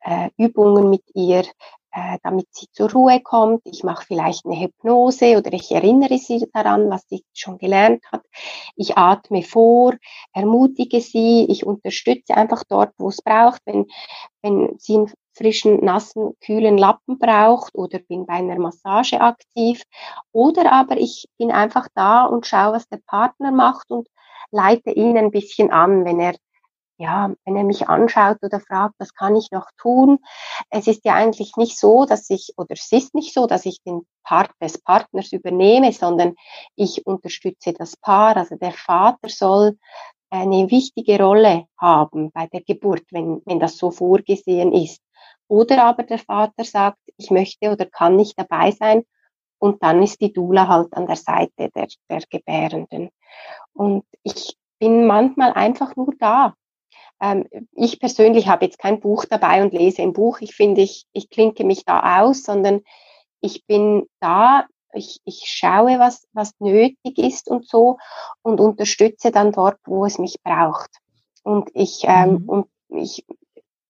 äh, 0.01 0.29
Übungen 0.37 0.89
mit 0.89 1.03
ihr, 1.13 1.45
äh, 1.93 2.17
damit 2.23 2.47
sie 2.51 2.67
zur 2.71 2.91
Ruhe 2.91 3.21
kommt. 3.21 3.62
Ich 3.65 3.84
mache 3.84 4.06
vielleicht 4.06 4.45
eine 4.45 4.60
Hypnose 4.60 5.38
oder 5.38 5.53
ich 5.53 5.71
erinnere 5.71 6.17
sie 6.17 6.45
daran, 6.51 6.89
was 6.89 7.08
sie 7.08 7.23
schon 7.34 7.60
gelernt 7.60 8.03
hat. 8.12 8.23
Ich 8.75 8.97
atme 8.97 9.43
vor, 9.43 9.93
ermutige 10.34 11.01
sie, 11.01 11.45
ich 11.49 11.65
unterstütze 11.65 12.36
einfach 12.36 12.63
dort, 12.67 12.93
wo 12.97 13.10
es 13.10 13.21
braucht. 13.21 13.62
Wenn, 13.65 13.86
wenn 14.41 14.75
sie 14.79 14.95
einen 14.95 15.13
frischen, 15.36 15.84
nassen, 15.84 16.34
kühlen 16.43 16.77
Lappen 16.77 17.19
braucht 17.19 17.75
oder 17.75 17.99
bin 17.99 18.25
bei 18.25 18.34
einer 18.34 18.60
Massage 18.60 19.21
aktiv. 19.21 19.84
Oder 20.32 20.71
aber 20.71 20.97
ich 20.97 21.27
bin 21.38 21.51
einfach 21.51 21.88
da 21.93 22.25
und 22.25 22.47
schaue, 22.47 22.73
was 22.73 22.88
der 22.88 23.01
Partner 23.06 23.51
macht 23.51 23.89
und 23.91 24.08
leite 24.51 24.91
ihn 24.91 25.17
ein 25.17 25.32
bisschen 25.32 25.71
an, 25.71 26.06
wenn 26.06 26.19
er 26.19 26.36
ja, 27.03 27.33
wenn 27.43 27.57
er 27.57 27.65
mich 27.65 27.89
anschaut 27.89 28.37
oder 28.41 28.61
fragt, 28.61 28.95
was 28.97 29.13
kann 29.13 29.35
ich 29.35 29.51
noch 29.51 29.69
tun? 29.77 30.19
Es 30.69 30.87
ist 30.87 31.03
ja 31.03 31.15
eigentlich 31.15 31.57
nicht 31.57 31.77
so, 31.77 32.05
dass 32.05 32.29
ich, 32.29 32.53
oder 32.55 32.71
es 32.71 32.91
ist 32.91 33.13
nicht 33.13 33.33
so, 33.33 33.45
dass 33.45 33.65
ich 33.65 33.81
den 33.83 34.07
Part 34.23 34.51
des 34.61 34.81
Partners 34.81 35.33
übernehme, 35.33 35.91
sondern 35.91 36.35
ich 36.75 37.05
unterstütze 37.05 37.73
das 37.73 37.97
Paar. 37.97 38.37
Also 38.37 38.55
der 38.55 38.71
Vater 38.71 39.27
soll 39.27 39.77
eine 40.29 40.71
wichtige 40.71 41.21
Rolle 41.21 41.65
haben 41.77 42.31
bei 42.31 42.47
der 42.47 42.61
Geburt, 42.61 43.03
wenn, 43.11 43.41
wenn 43.45 43.59
das 43.59 43.77
so 43.77 43.91
vorgesehen 43.91 44.71
ist. 44.71 45.01
Oder 45.49 45.83
aber 45.83 46.03
der 46.03 46.19
Vater 46.19 46.63
sagt, 46.63 46.99
ich 47.17 47.29
möchte 47.31 47.69
oder 47.69 47.85
kann 47.85 48.15
nicht 48.15 48.39
dabei 48.39 48.71
sein. 48.71 49.03
Und 49.59 49.83
dann 49.83 50.01
ist 50.01 50.21
die 50.21 50.31
Dula 50.31 50.67
halt 50.69 50.93
an 50.93 51.05
der 51.05 51.17
Seite 51.17 51.69
der, 51.75 51.87
der 52.09 52.21
Gebärenden. 52.29 53.09
Und 53.73 54.05
ich 54.23 54.57
bin 54.79 55.05
manchmal 55.05 55.53
einfach 55.53 55.95
nur 55.95 56.13
da 56.17 56.53
ich 57.73 57.99
persönlich 57.99 58.47
habe 58.47 58.65
jetzt 58.65 58.79
kein 58.79 58.99
Buch 58.99 59.25
dabei 59.25 59.62
und 59.62 59.73
lese 59.73 60.01
ein 60.01 60.13
Buch. 60.13 60.39
Ich 60.41 60.55
finde, 60.55 60.81
ich, 60.81 61.05
ich 61.13 61.29
klinke 61.29 61.63
mich 61.63 61.86
da 61.86 62.21
aus, 62.21 62.43
sondern 62.43 62.81
ich 63.39 63.65
bin 63.65 64.07
da, 64.19 64.65
ich, 64.93 65.21
ich 65.23 65.43
schaue, 65.45 65.99
was, 65.99 66.27
was 66.33 66.51
nötig 66.59 67.17
ist 67.17 67.49
und 67.49 67.67
so 67.67 67.97
und 68.41 68.59
unterstütze 68.59 69.31
dann 69.31 69.51
dort, 69.51 69.77
wo 69.86 70.05
es 70.05 70.17
mich 70.17 70.41
braucht. 70.43 70.89
Und 71.43 71.69
ich, 71.73 72.03
ähm, 72.07 72.43
mhm. 72.43 72.49
und 72.49 72.67
ich 72.89 73.25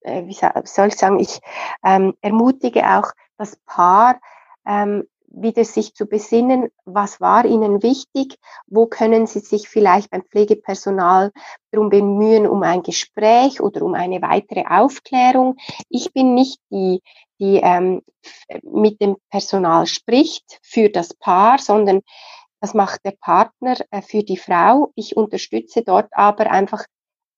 äh, 0.03 0.25
wie 0.25 0.33
soll 0.33 0.87
ich 0.87 0.95
sagen, 0.95 1.19
ich 1.19 1.39
ähm, 1.83 2.13
ermutige 2.21 2.83
auch 2.97 3.11
das 3.37 3.57
Paar, 3.65 4.19
ähm, 4.65 5.05
wieder 5.33 5.65
sich 5.65 5.95
zu 5.95 6.05
besinnen, 6.05 6.69
was 6.85 7.19
war 7.19 7.45
ihnen 7.45 7.83
wichtig, 7.83 8.37
wo 8.67 8.85
können 8.85 9.27
sie 9.27 9.39
sich 9.39 9.67
vielleicht 9.67 10.11
beim 10.11 10.23
Pflegepersonal 10.23 11.31
darum 11.71 11.89
bemühen, 11.89 12.47
um 12.47 12.61
ein 12.63 12.83
Gespräch 12.83 13.59
oder 13.59 13.81
um 13.81 13.95
eine 13.95 14.21
weitere 14.21 14.63
Aufklärung. 14.67 15.57
Ich 15.89 16.13
bin 16.13 16.35
nicht 16.35 16.59
die, 16.71 17.01
die 17.39 17.59
ähm, 17.63 18.03
mit 18.61 19.01
dem 19.01 19.17
Personal 19.29 19.87
spricht 19.87 20.59
für 20.61 20.89
das 20.89 21.13
Paar, 21.15 21.57
sondern 21.57 22.01
das 22.61 22.73
macht 22.73 23.03
der 23.03 23.15
Partner 23.19 23.75
äh, 23.91 24.01
für 24.01 24.23
die 24.23 24.37
Frau. 24.37 24.91
Ich 24.95 25.17
unterstütze 25.17 25.81
dort 25.81 26.07
aber 26.11 26.49
einfach 26.51 26.85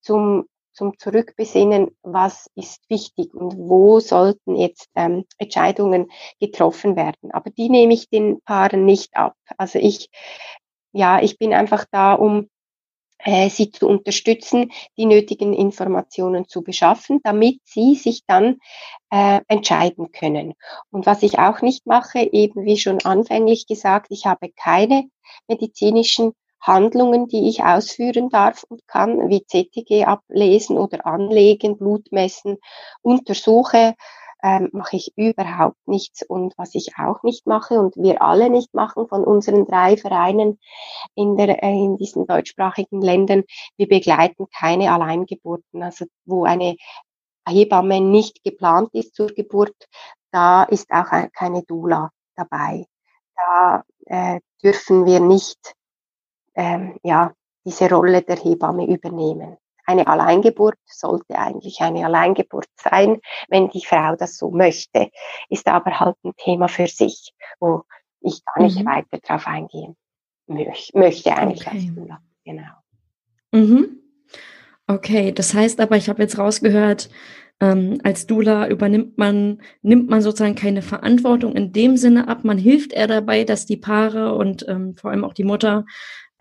zum 0.02 0.46
zum 0.76 0.98
Zurückbesinnen, 1.00 1.96
was 2.04 2.50
ist 2.56 2.88
wichtig 2.90 3.34
und 3.34 3.58
wo 3.58 4.00
sollten 4.00 4.56
jetzt 4.56 4.90
ähm, 4.96 5.26
Entscheidungen 5.38 6.12
getroffen 6.40 6.96
werden. 6.96 7.32
Aber 7.32 7.50
die 7.50 7.70
nehme 7.70 7.94
ich 7.94 8.10
den 8.10 8.42
Paaren 8.42 8.86
nicht 8.86 9.16
ab. 9.16 9.36
Also 9.58 9.80
ich, 9.80 10.10
ja, 10.92 11.22
ich 11.22 11.38
bin 11.38 11.54
einfach 11.54 11.86
da, 11.90 12.14
um 12.14 12.50
äh, 13.20 13.50
sie 13.50 13.72
zu 13.72 13.88
unterstützen, 13.88 14.72
die 14.98 15.06
nötigen 15.06 15.54
Informationen 15.54 16.48
zu 16.48 16.62
beschaffen, 16.62 17.22
damit 17.24 17.60
sie 17.64 17.96
sich 17.96 18.24
dann 18.28 18.60
äh, 19.10 19.42
entscheiden 19.48 20.12
können. 20.12 20.54
Und 20.92 21.06
was 21.06 21.24
ich 21.24 21.40
auch 21.40 21.62
nicht 21.62 21.86
mache, 21.86 22.20
eben 22.20 22.66
wie 22.66 22.78
schon 22.78 23.02
anfänglich 23.04 23.68
gesagt, 23.68 24.08
ich 24.10 24.26
habe 24.26 24.50
keine 24.50 25.06
medizinischen 25.48 26.34
Handlungen, 26.66 27.28
die 27.28 27.48
ich 27.48 27.64
ausführen 27.64 28.30
darf 28.30 28.64
und 28.64 28.88
kann, 28.88 29.30
wie 29.30 29.46
CTG 29.46 30.06
ablesen 30.06 30.78
oder 30.78 31.06
anlegen, 31.06 31.78
Blut 31.78 32.12
messen, 32.12 32.58
untersuche, 33.02 33.96
ähm, 34.44 34.70
mache 34.74 34.96
ich 34.98 35.14
überhaupt 35.16 35.88
nichts. 35.88 36.24
Und 36.24 36.54
was 36.58 36.76
ich 36.76 36.94
auch 36.98 37.24
nicht 37.24 37.48
mache 37.48 37.80
und 37.80 37.96
wir 37.98 38.22
alle 38.22 38.50
nicht 38.50 38.74
machen 38.74 39.08
von 39.08 39.24
unseren 39.24 39.66
drei 39.66 39.98
Vereinen 39.98 40.60
in, 41.16 41.36
der, 41.38 41.64
äh, 41.64 41.72
in 41.72 41.98
diesen 41.98 42.28
deutschsprachigen 42.28 43.02
Ländern, 43.02 43.44
wir 43.78 43.88
begleiten 43.88 44.48
keine 44.56 44.92
Alleingeburten, 44.92 45.82
also 45.84 46.06
wo 46.26 46.46
eine 46.46 46.76
Hebamme 47.48 48.02
nicht 48.02 48.44
geplant 48.44 48.90
ist 48.94 49.16
zur 49.16 49.28
Geburt, 49.28 49.76
da 50.32 50.64
ist 50.64 50.92
auch 50.92 51.12
keine 51.34 51.64
Dula 51.64 52.12
dabei. 52.36 52.86
Da 53.36 53.84
äh, 54.06 54.40
dürfen 54.64 55.06
wir 55.06 55.20
nicht 55.20 55.76
ähm, 56.56 56.98
ja, 57.04 57.34
diese 57.66 57.90
Rolle 57.90 58.22
der 58.22 58.38
Hebamme 58.38 58.88
übernehmen. 58.88 59.58
Eine 59.86 60.08
Alleingeburt 60.08 60.78
sollte 60.86 61.38
eigentlich 61.38 61.80
eine 61.82 62.06
Alleingeburt 62.06 62.68
sein, 62.76 63.20
wenn 63.50 63.70
die 63.70 63.86
Frau 63.86 64.16
das 64.16 64.38
so 64.38 64.50
möchte, 64.50 65.12
ist 65.50 65.68
aber 65.68 66.00
halt 66.00 66.16
ein 66.24 66.34
Thema 66.38 66.68
für 66.68 66.88
sich, 66.88 67.34
wo 67.60 67.84
ich 68.22 68.44
gar 68.46 68.64
nicht 68.64 68.80
mhm. 68.80 68.86
weiter 68.86 69.20
darauf 69.22 69.46
eingehen 69.46 69.96
möch 70.48 70.92
möchte 70.94 71.36
eigentlich 71.36 71.68
okay. 71.68 71.78
als 71.78 71.96
Dula. 71.96 72.20
Genau. 72.44 72.72
Mhm. 73.52 74.00
Okay, 74.88 75.32
das 75.32 75.54
heißt 75.54 75.80
aber, 75.80 75.98
ich 75.98 76.10
habe 76.10 76.22
jetzt 76.22 76.38
rausgehört, 76.38 77.10
ähm, 77.60 78.00
als 78.04 78.28
Dula 78.28 78.68
übernimmt 78.68 79.18
man, 79.18 79.62
nimmt 79.82 80.10
man 80.10 80.22
sozusagen 80.22 80.56
keine 80.56 80.82
Verantwortung 80.82 81.54
in 81.56 81.72
dem 81.72 81.98
Sinne 81.98 82.28
ab. 82.28 82.44
Man 82.44 82.58
hilft 82.58 82.94
eher 82.94 83.08
dabei, 83.08 83.46
dass 83.46 83.66
die 83.66 83.78
Paare 83.78 84.36
und 84.36 84.68
ähm, 84.68 84.96
vor 84.96 85.12
allem 85.12 85.24
auch 85.24 85.34
die 85.34 85.46
Mutter 85.46 85.86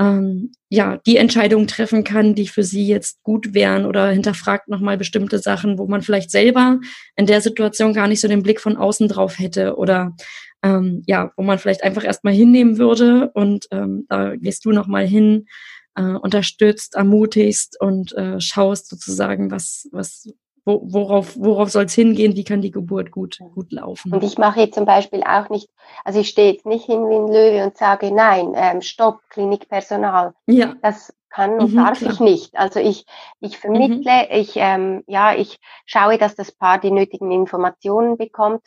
ähm, 0.01 0.53
ja, 0.69 0.99
die 1.07 1.17
Entscheidungen 1.17 1.69
treffen 1.69 2.03
kann, 2.03 2.35
die 2.35 2.49
für 2.49 2.65
sie 2.65 2.87
jetzt 2.87 3.23
gut 3.23 3.55
wären 3.55 3.87
oder 3.87 4.11
hinterfragt 4.11 4.69
nochmal 4.69 4.97
bestimmte 4.97 5.39
Sachen, 5.39 5.79
wo 5.79 5.87
man 5.87 6.03
vielleicht 6.03 6.31
selber 6.31 6.81
in 7.17 7.27
der 7.27 7.41
Situation 7.41 7.93
gar 7.95 8.09
nicht 8.09 8.21
so 8.21 8.29
den 8.29 8.43
Blick 8.43 8.61
von 8.61 8.77
außen 8.77 9.09
drauf 9.09 9.39
hätte 9.39 9.77
oder 9.77 10.17
ähm, 10.63 11.03
ja, 11.07 11.31
wo 11.37 11.43
man 11.43 11.59
vielleicht 11.59 11.85
einfach 11.85 12.05
erstmal 12.05 12.35
hinnehmen 12.35 12.79
würde 12.79 13.31
und 13.35 13.67
ähm, 13.71 14.07
da 14.09 14.35
gehst 14.35 14.65
du 14.65 14.73
nochmal 14.73 15.07
hin, 15.07 15.47
äh, 15.95 16.03
unterstützt, 16.03 16.95
ermutigst 16.97 17.81
und 17.81 18.13
äh, 18.15 18.41
schaust 18.41 18.89
sozusagen, 18.89 19.51
was, 19.51 19.88
was 19.92 20.33
wo, 20.65 20.81
worauf, 20.85 21.37
worauf 21.38 21.71
soll 21.71 21.85
es 21.85 21.94
hingehen, 21.94 22.37
wie 22.37 22.44
kann 22.44 22.62
die 22.62 22.71
Geburt 22.71 23.10
gut, 23.10 23.38
gut 23.54 23.71
laufen. 23.73 24.12
Und 24.12 24.25
ich 24.25 24.38
mache 24.38 24.60
jetzt 24.60 24.75
zum 24.75 24.87
Beispiel 24.87 25.23
auch 25.23 25.48
nicht, 25.50 25.69
also 26.04 26.21
ich 26.21 26.29
stehe 26.29 26.52
jetzt 26.52 26.67
nicht 26.67 26.87
hin 26.87 27.08
wie 27.08 27.15
ein 27.15 27.29
Löwe 27.29 27.65
und 27.65 27.77
sage, 27.77 28.10
nein, 28.12 28.52
ähm, 28.54 28.81
stopp, 28.81 29.21
Klinikpersonal. 29.29 30.35
Ja. 30.46 30.75
Das 30.83 31.12
kann 31.35 31.58
und 31.58 31.73
mhm, 31.73 31.77
darf 31.77 31.98
klar. 31.98 32.12
ich 32.12 32.21
nicht. 32.21 32.56
Also 32.56 32.81
ich, 32.81 33.06
ich 33.40 33.58
vermittle, 33.58 33.98
mhm. 33.98 34.27
ich, 34.31 34.52
ähm, 34.56 35.02
ja, 35.06 35.35
ich 35.35 35.58
schaue, 35.85 36.17
dass 36.17 36.35
das 36.35 36.52
Paar 36.52 36.79
die 36.79 36.92
nötigen 36.92 37.31
Informationen 37.31 38.17
bekommt, 38.17 38.62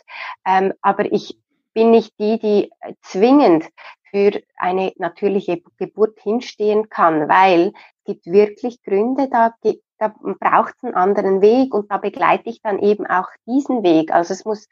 ähm, 0.46 0.74
aber 0.82 1.12
ich 1.12 1.40
bin 1.74 1.92
nicht 1.92 2.14
die, 2.20 2.40
die 2.40 2.72
zwingend 3.02 3.66
für 4.12 4.42
eine 4.58 4.94
natürliche 4.98 5.62
Geburt 5.78 6.20
hinstehen 6.22 6.90
kann, 6.90 7.30
weil 7.30 7.74
es 8.00 8.04
gibt 8.06 8.26
wirklich 8.26 8.82
Gründe, 8.84 9.30
da 9.30 9.54
da 10.00 10.14
braucht 10.40 10.76
es 10.78 10.84
einen 10.84 10.96
anderen 10.96 11.42
Weg 11.42 11.74
und 11.74 11.92
da 11.92 11.98
begleite 11.98 12.50
ich 12.50 12.62
dann 12.62 12.80
eben 12.80 13.06
auch 13.06 13.28
diesen 13.46 13.84
Weg. 13.84 14.12
Also 14.14 14.34
es 14.34 14.46
muss, 14.46 14.68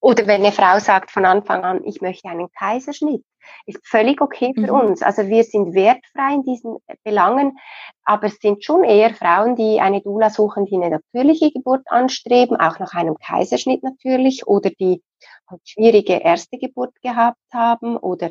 oder 0.00 0.26
wenn 0.26 0.42
eine 0.42 0.52
Frau 0.52 0.78
sagt 0.78 1.10
von 1.10 1.24
Anfang 1.24 1.64
an, 1.64 1.84
ich 1.84 2.00
möchte 2.00 2.28
einen 2.28 2.50
Kaiserschnitt, 2.52 3.24
ist 3.66 3.86
völlig 3.86 4.20
okay 4.20 4.52
für 4.54 4.72
mhm. 4.72 4.88
uns. 4.88 5.02
Also 5.02 5.28
wir 5.28 5.44
sind 5.44 5.74
wertfrei 5.74 6.34
in 6.34 6.42
diesen 6.42 6.78
Belangen, 7.04 7.58
aber 8.04 8.26
es 8.26 8.38
sind 8.38 8.64
schon 8.64 8.84
eher 8.84 9.14
Frauen, 9.14 9.56
die 9.56 9.80
eine 9.80 10.00
Dula 10.00 10.30
suchen, 10.30 10.66
die 10.66 10.76
eine 10.76 10.90
natürliche 10.90 11.52
Geburt 11.52 11.86
anstreben, 11.86 12.56
auch 12.56 12.78
nach 12.78 12.94
einem 12.94 13.16
Kaiserschnitt 13.18 13.82
natürlich, 13.82 14.46
oder 14.46 14.70
die 14.70 15.02
halt 15.48 15.60
schwierige 15.64 16.14
erste 16.14 16.58
Geburt 16.58 17.00
gehabt 17.02 17.38
haben, 17.52 17.96
oder 17.96 18.30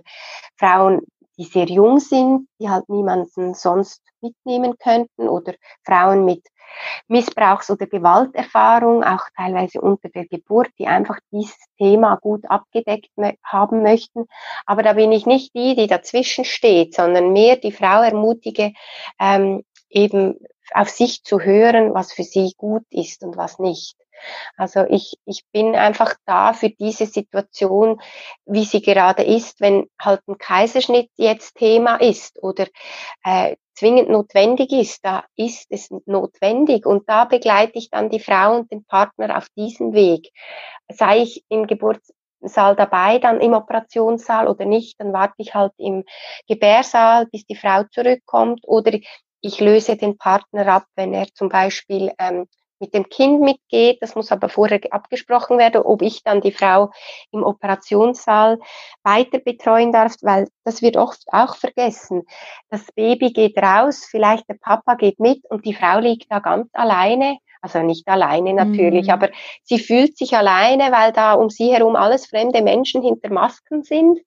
Frauen, 0.57 1.01
die 1.38 1.43
sehr 1.45 1.65
jung 1.65 1.99
sind, 1.99 2.47
die 2.59 2.69
halt 2.69 2.89
niemanden 2.89 3.53
sonst 3.53 4.01
mitnehmen 4.21 4.75
könnten 4.77 5.27
oder 5.27 5.53
Frauen 5.83 6.25
mit 6.25 6.45
Missbrauchs- 7.07 7.69
oder 7.69 7.88
Gewalterfahrung, 7.88 9.03
auch 9.03 9.23
teilweise 9.36 9.81
unter 9.81 10.09
der 10.09 10.25
Geburt, 10.25 10.69
die 10.79 10.88
einfach 10.88 11.19
dieses 11.31 11.57
Thema 11.77 12.15
gut 12.15 12.43
abgedeckt 12.49 13.11
haben 13.43 13.83
möchten. 13.83 14.25
Aber 14.65 14.83
da 14.83 14.93
bin 14.93 15.11
ich 15.11 15.25
nicht 15.25 15.53
die, 15.55 15.75
die 15.75 15.88
dazwischen 15.88 16.45
steht, 16.45 16.95
sondern 16.95 17.33
mehr 17.33 17.57
die 17.57 17.71
Frau 17.71 18.01
ermutige, 18.01 18.73
ähm, 19.19 19.63
eben 19.89 20.39
auf 20.73 20.89
sich 20.89 21.23
zu 21.23 21.39
hören, 21.39 21.93
was 21.93 22.11
für 22.11 22.23
sie 22.23 22.53
gut 22.57 22.86
ist 22.89 23.23
und 23.23 23.38
was 23.38 23.59
nicht. 23.59 23.95
Also 24.57 24.86
ich, 24.89 25.18
ich 25.26 25.43
bin 25.51 25.76
einfach 25.76 26.16
da 26.26 26.53
für 26.53 26.70
diese 26.70 27.05
Situation, 27.05 28.01
wie 28.45 28.66
sie 28.66 28.82
gerade 28.82 29.24
ist, 29.24 29.61
wenn 29.61 29.88
halt 29.99 30.22
ein 30.28 30.38
Kaiserschnitt 30.38 31.09
jetzt 31.18 31.55
Thema 31.55 31.95
ist 31.97 32.41
oder 32.41 32.68
äh, 33.24 33.55
zwingend 33.74 34.09
notwendig 34.09 34.72
ist, 34.72 35.03
da 35.03 35.26
ist 35.36 35.68
es 35.70 35.89
notwendig 36.05 36.86
und 36.86 37.09
da 37.09 37.26
begleite 37.26 37.78
ich 37.78 37.89
dann 37.89 38.09
die 38.09 38.20
Frau 38.20 38.55
und 38.55 38.72
den 38.72 38.86
Partner 38.86 39.38
auf 39.38 39.47
diesen 39.55 39.93
Weg. 39.93 40.32
Sei 40.89 41.24
ich 41.24 41.43
im 41.49 41.68
Geburtssaal 41.68 42.76
dabei, 42.76 43.20
dann 43.20 43.41
im 43.41 43.53
Operationssaal 43.53 44.47
oder 44.47 44.66
nicht, 44.66 44.99
dann 44.99 45.13
warte 45.13 45.36
ich 45.38 45.53
halt 45.53 45.74
im 45.78 46.05
Gebärsaal, 46.47 47.28
bis 47.28 47.45
die 47.45 47.55
Frau 47.55 47.84
zurückkommt 47.91 48.61
oder 48.66 48.97
ich 49.41 49.59
löse 49.59 49.97
den 49.97 50.18
Partner 50.18 50.68
ab, 50.68 50.86
wenn 50.95 51.13
er 51.13 51.28
zum 51.34 51.49
Beispiel 51.49 52.11
ähm, 52.18 52.47
mit 52.86 52.93
dem 52.93 53.09
Kind 53.09 53.41
mitgeht. 53.41 53.97
Das 54.01 54.15
muss 54.15 54.31
aber 54.31 54.49
vorher 54.49 54.79
abgesprochen 54.91 55.57
werden, 55.57 55.81
ob 55.81 56.01
ich 56.01 56.23
dann 56.23 56.41
die 56.41 56.51
Frau 56.51 56.91
im 57.31 57.43
Operationssaal 57.43 58.59
weiter 59.03 59.39
betreuen 59.39 59.91
darf, 59.91 60.13
weil 60.21 60.47
das 60.63 60.81
wird 60.81 60.97
oft 60.97 61.23
auch 61.31 61.55
vergessen. 61.55 62.23
Das 62.69 62.86
Baby 62.95 63.31
geht 63.31 63.57
raus, 63.57 64.05
vielleicht 64.09 64.47
der 64.47 64.57
Papa 64.61 64.95
geht 64.95 65.19
mit 65.19 65.43
und 65.49 65.65
die 65.65 65.73
Frau 65.73 65.99
liegt 65.99 66.31
da 66.31 66.39
ganz 66.39 66.69
alleine. 66.73 67.38
Also 67.61 67.79
nicht 67.79 68.07
alleine 68.07 68.53
natürlich, 68.53 69.07
mhm. 69.07 69.13
aber 69.13 69.29
sie 69.63 69.79
fühlt 69.79 70.15
sich 70.19 70.38
alleine, 70.38 70.91
weil 70.91 71.11
da 71.11 71.33
um 71.33 71.49
sie 71.49 71.73
herum 71.73 71.95
alles 71.95 72.27
fremde 72.27 72.61
Menschen 72.61 73.01
hinter 73.01 73.31
Masken 73.31 73.81
sind. 73.81 74.19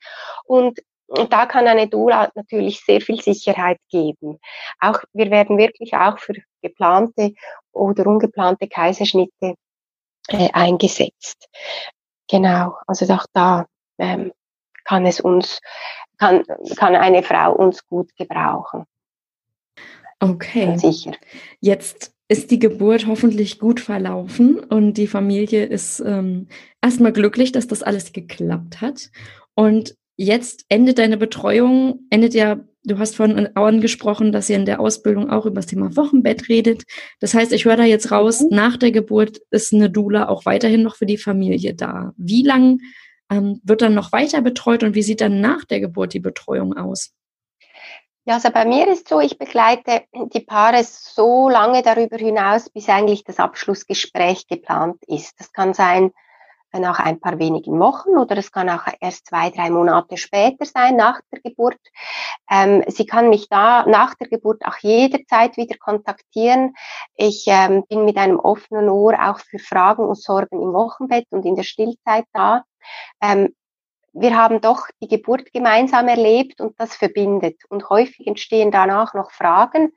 Und 0.44 0.80
und 1.10 1.32
da 1.32 1.46
kann 1.46 1.66
eine 1.66 1.88
Dula 1.88 2.30
natürlich 2.34 2.84
sehr 2.84 3.00
viel 3.00 3.20
Sicherheit 3.22 3.78
geben. 3.90 4.38
Auch, 4.78 5.00
wir 5.14 5.30
werden 5.30 5.56
wirklich 5.56 5.94
auch 5.94 6.18
für 6.18 6.34
geplante 6.60 7.32
oder 7.78 8.06
ungeplante 8.06 8.68
Kaiserschnitte 8.68 9.54
äh, 10.28 10.50
eingesetzt. 10.52 11.48
Genau, 12.28 12.76
also 12.86 13.12
auch 13.12 13.26
da 13.32 13.66
ähm, 13.98 14.32
kann 14.84 15.06
es 15.06 15.20
uns, 15.20 15.60
kann, 16.18 16.44
kann 16.76 16.94
eine 16.94 17.22
Frau 17.22 17.54
uns 17.54 17.86
gut 17.86 18.14
gebrauchen. 18.16 18.84
Okay. 20.20 20.76
Sicher. 20.76 21.12
Jetzt 21.60 22.12
ist 22.28 22.50
die 22.50 22.58
Geburt 22.58 23.06
hoffentlich 23.06 23.58
gut 23.58 23.80
verlaufen 23.80 24.58
und 24.58 24.94
die 24.94 25.06
Familie 25.06 25.64
ist 25.64 26.00
ähm, 26.00 26.48
erstmal 26.82 27.12
glücklich, 27.12 27.52
dass 27.52 27.66
das 27.66 27.82
alles 27.82 28.12
geklappt 28.12 28.80
hat. 28.80 29.10
Und 29.54 29.96
jetzt 30.16 30.66
endet 30.68 30.98
deine 30.98 31.16
Betreuung, 31.16 32.00
endet 32.10 32.34
ja, 32.34 32.58
du 32.88 32.98
hast 32.98 33.16
von 33.16 33.48
angesprochen, 33.54 34.32
dass 34.32 34.50
ihr 34.50 34.56
in 34.56 34.66
der 34.66 34.80
Ausbildung 34.80 35.30
auch 35.30 35.46
über 35.46 35.56
das 35.56 35.66
Thema 35.66 35.94
Wochenbett 35.96 36.48
redet. 36.48 36.84
Das 37.20 37.34
heißt, 37.34 37.52
ich 37.52 37.64
höre 37.64 37.76
da 37.76 37.84
jetzt 37.84 38.10
raus, 38.10 38.40
mhm. 38.40 38.48
nach 38.50 38.76
der 38.76 38.90
Geburt 38.90 39.38
ist 39.50 39.72
eine 39.72 39.90
Dula 39.90 40.28
auch 40.28 40.44
weiterhin 40.46 40.82
noch 40.82 40.96
für 40.96 41.06
die 41.06 41.18
Familie 41.18 41.74
da. 41.74 42.12
Wie 42.16 42.42
lang 42.42 42.80
ähm, 43.30 43.60
wird 43.62 43.82
dann 43.82 43.94
noch 43.94 44.12
weiter 44.12 44.42
betreut 44.42 44.82
und 44.82 44.94
wie 44.94 45.02
sieht 45.02 45.20
dann 45.20 45.40
nach 45.40 45.64
der 45.64 45.80
Geburt 45.80 46.14
die 46.14 46.20
Betreuung 46.20 46.76
aus? 46.76 47.12
Ja, 48.24 48.34
also 48.34 48.50
bei 48.50 48.66
mir 48.66 48.86
ist 48.88 49.08
so, 49.08 49.20
ich 49.20 49.38
begleite 49.38 50.02
die 50.34 50.40
Paare 50.40 50.84
so 50.84 51.48
lange 51.48 51.82
darüber 51.82 52.18
hinaus, 52.18 52.68
bis 52.68 52.88
eigentlich 52.90 53.24
das 53.24 53.38
Abschlussgespräch 53.38 54.46
geplant 54.46 55.02
ist. 55.06 55.40
Das 55.40 55.52
kann 55.52 55.72
sein, 55.72 56.10
nach 56.72 56.98
ein 56.98 57.20
paar 57.20 57.38
wenigen 57.38 57.78
Wochen 57.80 58.10
oder 58.10 58.36
es 58.36 58.52
kann 58.52 58.68
auch 58.68 58.86
erst 59.00 59.26
zwei, 59.26 59.50
drei 59.50 59.70
Monate 59.70 60.16
später 60.16 60.64
sein, 60.64 60.96
nach 60.96 61.20
der 61.32 61.40
Geburt. 61.40 61.78
Ähm, 62.50 62.84
sie 62.88 63.06
kann 63.06 63.30
mich 63.30 63.48
da 63.48 63.86
nach 63.86 64.14
der 64.14 64.28
Geburt 64.28 64.64
auch 64.64 64.76
jederzeit 64.78 65.56
wieder 65.56 65.76
kontaktieren. 65.78 66.74
Ich 67.14 67.44
ähm, 67.46 67.84
bin 67.88 68.04
mit 68.04 68.16
einem 68.16 68.38
offenen 68.38 68.88
Ohr 68.88 69.14
auch 69.14 69.38
für 69.40 69.58
Fragen 69.58 70.04
und 70.04 70.20
Sorgen 70.20 70.60
im 70.60 70.72
Wochenbett 70.72 71.26
und 71.30 71.44
in 71.44 71.56
der 71.56 71.64
Stillzeit 71.64 72.24
da. 72.32 72.64
Ähm, 73.22 73.54
wir 74.12 74.36
haben 74.36 74.60
doch 74.60 74.86
die 75.00 75.08
Geburt 75.08 75.52
gemeinsam 75.52 76.08
erlebt 76.08 76.60
und 76.60 76.78
das 76.80 76.96
verbindet. 76.96 77.60
Und 77.68 77.88
häufig 77.88 78.26
entstehen 78.26 78.70
danach 78.70 79.14
noch 79.14 79.30
Fragen 79.30 79.92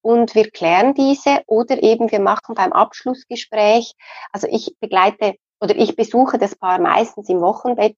und 0.00 0.34
wir 0.34 0.50
klären 0.50 0.94
diese 0.94 1.42
oder 1.46 1.82
eben 1.82 2.10
wir 2.10 2.20
machen 2.20 2.54
beim 2.54 2.72
Abschlussgespräch, 2.72 3.94
also 4.32 4.46
ich 4.50 4.74
begleite 4.80 5.36
oder 5.60 5.76
ich 5.76 5.96
besuche 5.96 6.38
das 6.38 6.54
Paar 6.54 6.80
meistens 6.80 7.28
im 7.28 7.40
Wochenbett 7.40 7.96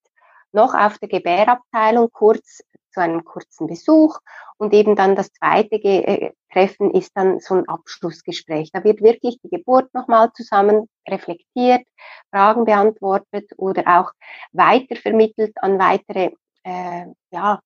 noch 0.51 0.73
auf 0.73 0.97
der 0.97 1.09
Gebärabteilung 1.09 2.09
kurz 2.11 2.61
zu 2.91 3.01
einem 3.01 3.23
kurzen 3.23 3.67
Besuch 3.67 4.19
und 4.57 4.73
eben 4.73 4.95
dann 4.95 5.15
das 5.15 5.31
zweite 5.31 5.75
äh, 5.75 6.31
Treffen 6.51 6.91
ist 6.91 7.11
dann 7.15 7.39
so 7.39 7.55
ein 7.55 7.69
Abschlussgespräch. 7.69 8.71
Da 8.71 8.83
wird 8.83 9.01
wirklich 9.01 9.39
die 9.43 9.49
Geburt 9.49 9.93
nochmal 9.93 10.31
zusammen 10.33 10.89
reflektiert, 11.07 11.85
Fragen 12.31 12.65
beantwortet 12.65 13.51
oder 13.57 13.83
auch 13.85 14.11
weitervermittelt 14.51 15.53
an 15.61 15.77
weitere 15.77 16.31
äh, 16.63 17.05
ja, 17.31 17.59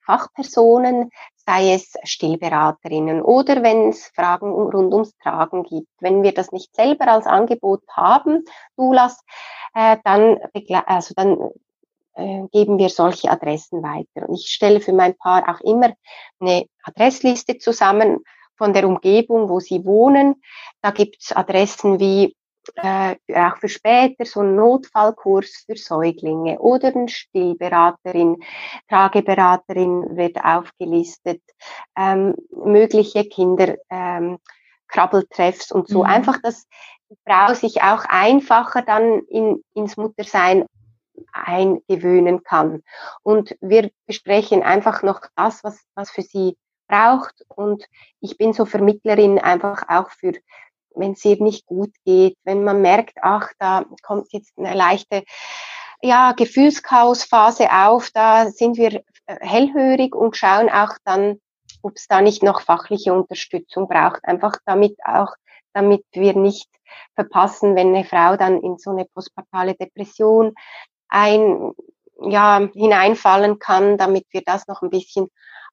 Fachpersonen, 0.00 1.10
sei 1.50 1.74
es 1.74 1.94
Stillberaterinnen 2.04 3.22
oder 3.22 3.62
wenn 3.64 3.88
es 3.88 4.06
Fragen 4.14 4.52
rund 4.52 4.94
ums 4.94 5.16
Tragen 5.18 5.64
gibt. 5.64 5.88
Wenn 5.98 6.22
wir 6.22 6.32
das 6.32 6.52
nicht 6.52 6.74
selber 6.76 7.08
als 7.08 7.26
Angebot 7.26 7.82
haben, 7.88 8.44
Dulas, 8.76 9.24
äh, 9.74 9.96
dann, 10.04 10.38
also 10.86 11.12
dann 11.16 11.50
äh, 12.14 12.46
geben 12.52 12.78
wir 12.78 12.88
solche 12.88 13.30
Adressen 13.30 13.82
weiter. 13.82 14.28
Und 14.28 14.36
ich 14.36 14.46
stelle 14.46 14.80
für 14.80 14.92
mein 14.92 15.16
Paar 15.16 15.48
auch 15.48 15.60
immer 15.62 15.92
eine 16.38 16.66
Adressliste 16.84 17.58
zusammen 17.58 18.18
von 18.56 18.72
der 18.72 18.86
Umgebung, 18.86 19.48
wo 19.48 19.58
sie 19.58 19.84
wohnen. 19.84 20.36
Da 20.82 20.92
gibt's 20.92 21.32
Adressen 21.32 21.98
wie 21.98 22.36
äh, 22.76 23.16
auch 23.34 23.56
für 23.56 23.68
später 23.68 24.24
so 24.24 24.40
ein 24.40 24.56
Notfallkurs 24.56 25.64
für 25.66 25.76
Säuglinge 25.76 26.58
oder 26.58 26.88
eine 26.88 27.08
Stillberaterin, 27.08 28.42
Trageberaterin 28.88 30.16
wird 30.16 30.42
aufgelistet, 30.44 31.42
ähm, 31.96 32.34
mögliche 32.50 33.24
Kinder, 33.24 33.76
ähm, 33.90 34.38
und 35.70 35.88
so. 35.88 36.00
Mhm. 36.00 36.10
Einfach, 36.10 36.40
dass 36.42 36.66
die 37.10 37.16
Frau 37.26 37.54
sich 37.54 37.82
auch 37.82 38.04
einfacher 38.08 38.82
dann 38.82 39.20
in, 39.28 39.62
ins 39.74 39.96
Muttersein 39.96 40.66
eingewöhnen 41.32 42.42
kann. 42.42 42.82
Und 43.22 43.56
wir 43.60 43.90
besprechen 44.06 44.62
einfach 44.62 45.02
noch 45.02 45.20
das, 45.36 45.62
was, 45.62 45.84
was 45.94 46.10
für 46.10 46.22
sie 46.22 46.56
braucht. 46.88 47.44
Und 47.48 47.86
ich 48.20 48.36
bin 48.36 48.52
so 48.52 48.64
Vermittlerin 48.64 49.38
einfach 49.38 49.84
auch 49.88 50.10
für 50.10 50.32
wenn 50.94 51.12
es 51.12 51.24
ihr 51.24 51.42
nicht 51.42 51.66
gut 51.66 51.92
geht, 52.04 52.36
wenn 52.44 52.64
man 52.64 52.82
merkt, 52.82 53.18
ach, 53.22 53.50
da 53.58 53.84
kommt 54.02 54.32
jetzt 54.32 54.52
eine 54.58 54.74
leichte 54.74 55.24
ja, 56.02 56.32
Gefühlschaosphase 56.32 57.70
auf, 57.70 58.10
da 58.12 58.50
sind 58.50 58.76
wir 58.76 59.02
äh, 59.26 59.36
hellhörig 59.40 60.14
und 60.14 60.36
schauen 60.36 60.70
auch 60.70 60.96
dann, 61.04 61.40
ob 61.82 61.96
es 61.96 62.06
da 62.08 62.20
nicht 62.20 62.42
noch 62.42 62.62
fachliche 62.62 63.12
Unterstützung 63.12 63.88
braucht, 63.88 64.24
einfach 64.24 64.56
damit 64.64 64.96
auch 65.04 65.34
damit 65.72 66.04
wir 66.12 66.34
nicht 66.34 66.68
verpassen, 67.14 67.76
wenn 67.76 67.94
eine 67.94 68.04
Frau 68.04 68.36
dann 68.36 68.60
in 68.60 68.78
so 68.78 68.90
eine 68.90 69.04
postpartale 69.04 69.74
Depression 69.74 70.54
ein, 71.08 71.72
ja, 72.22 72.68
hineinfallen 72.72 73.58
kann, 73.58 73.98
damit 73.98 74.26
wir 74.30 74.42
das 74.42 74.66
noch 74.66 74.82
ein 74.82 74.90
bisschen 74.90 75.28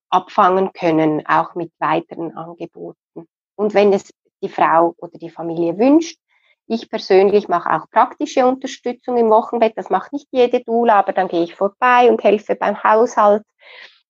abfangen 0.09 0.71
können, 0.73 1.25
auch 1.25 1.55
mit 1.55 1.71
weiteren 1.79 2.35
Angeboten. 2.37 3.27
Und 3.55 3.73
wenn 3.73 3.91
es 3.91 4.09
die 4.41 4.49
Frau 4.49 4.95
oder 4.97 5.17
die 5.17 5.29
Familie 5.29 5.77
wünscht, 5.77 6.19
ich 6.67 6.89
persönlich 6.89 7.47
mache 7.47 7.71
auch 7.71 7.89
praktische 7.89 8.45
Unterstützung 8.45 9.15
im 9.17 9.29
Wochenbett. 9.29 9.77
Das 9.77 9.89
macht 9.89 10.11
nicht 10.11 10.27
jede 10.31 10.59
Dula, 10.59 10.99
aber 10.99 11.13
dann 11.13 11.29
gehe 11.29 11.43
ich 11.43 11.55
vorbei 11.55 12.09
und 12.09 12.21
helfe 12.23 12.55
beim 12.55 12.83
Haushalt 12.83 13.43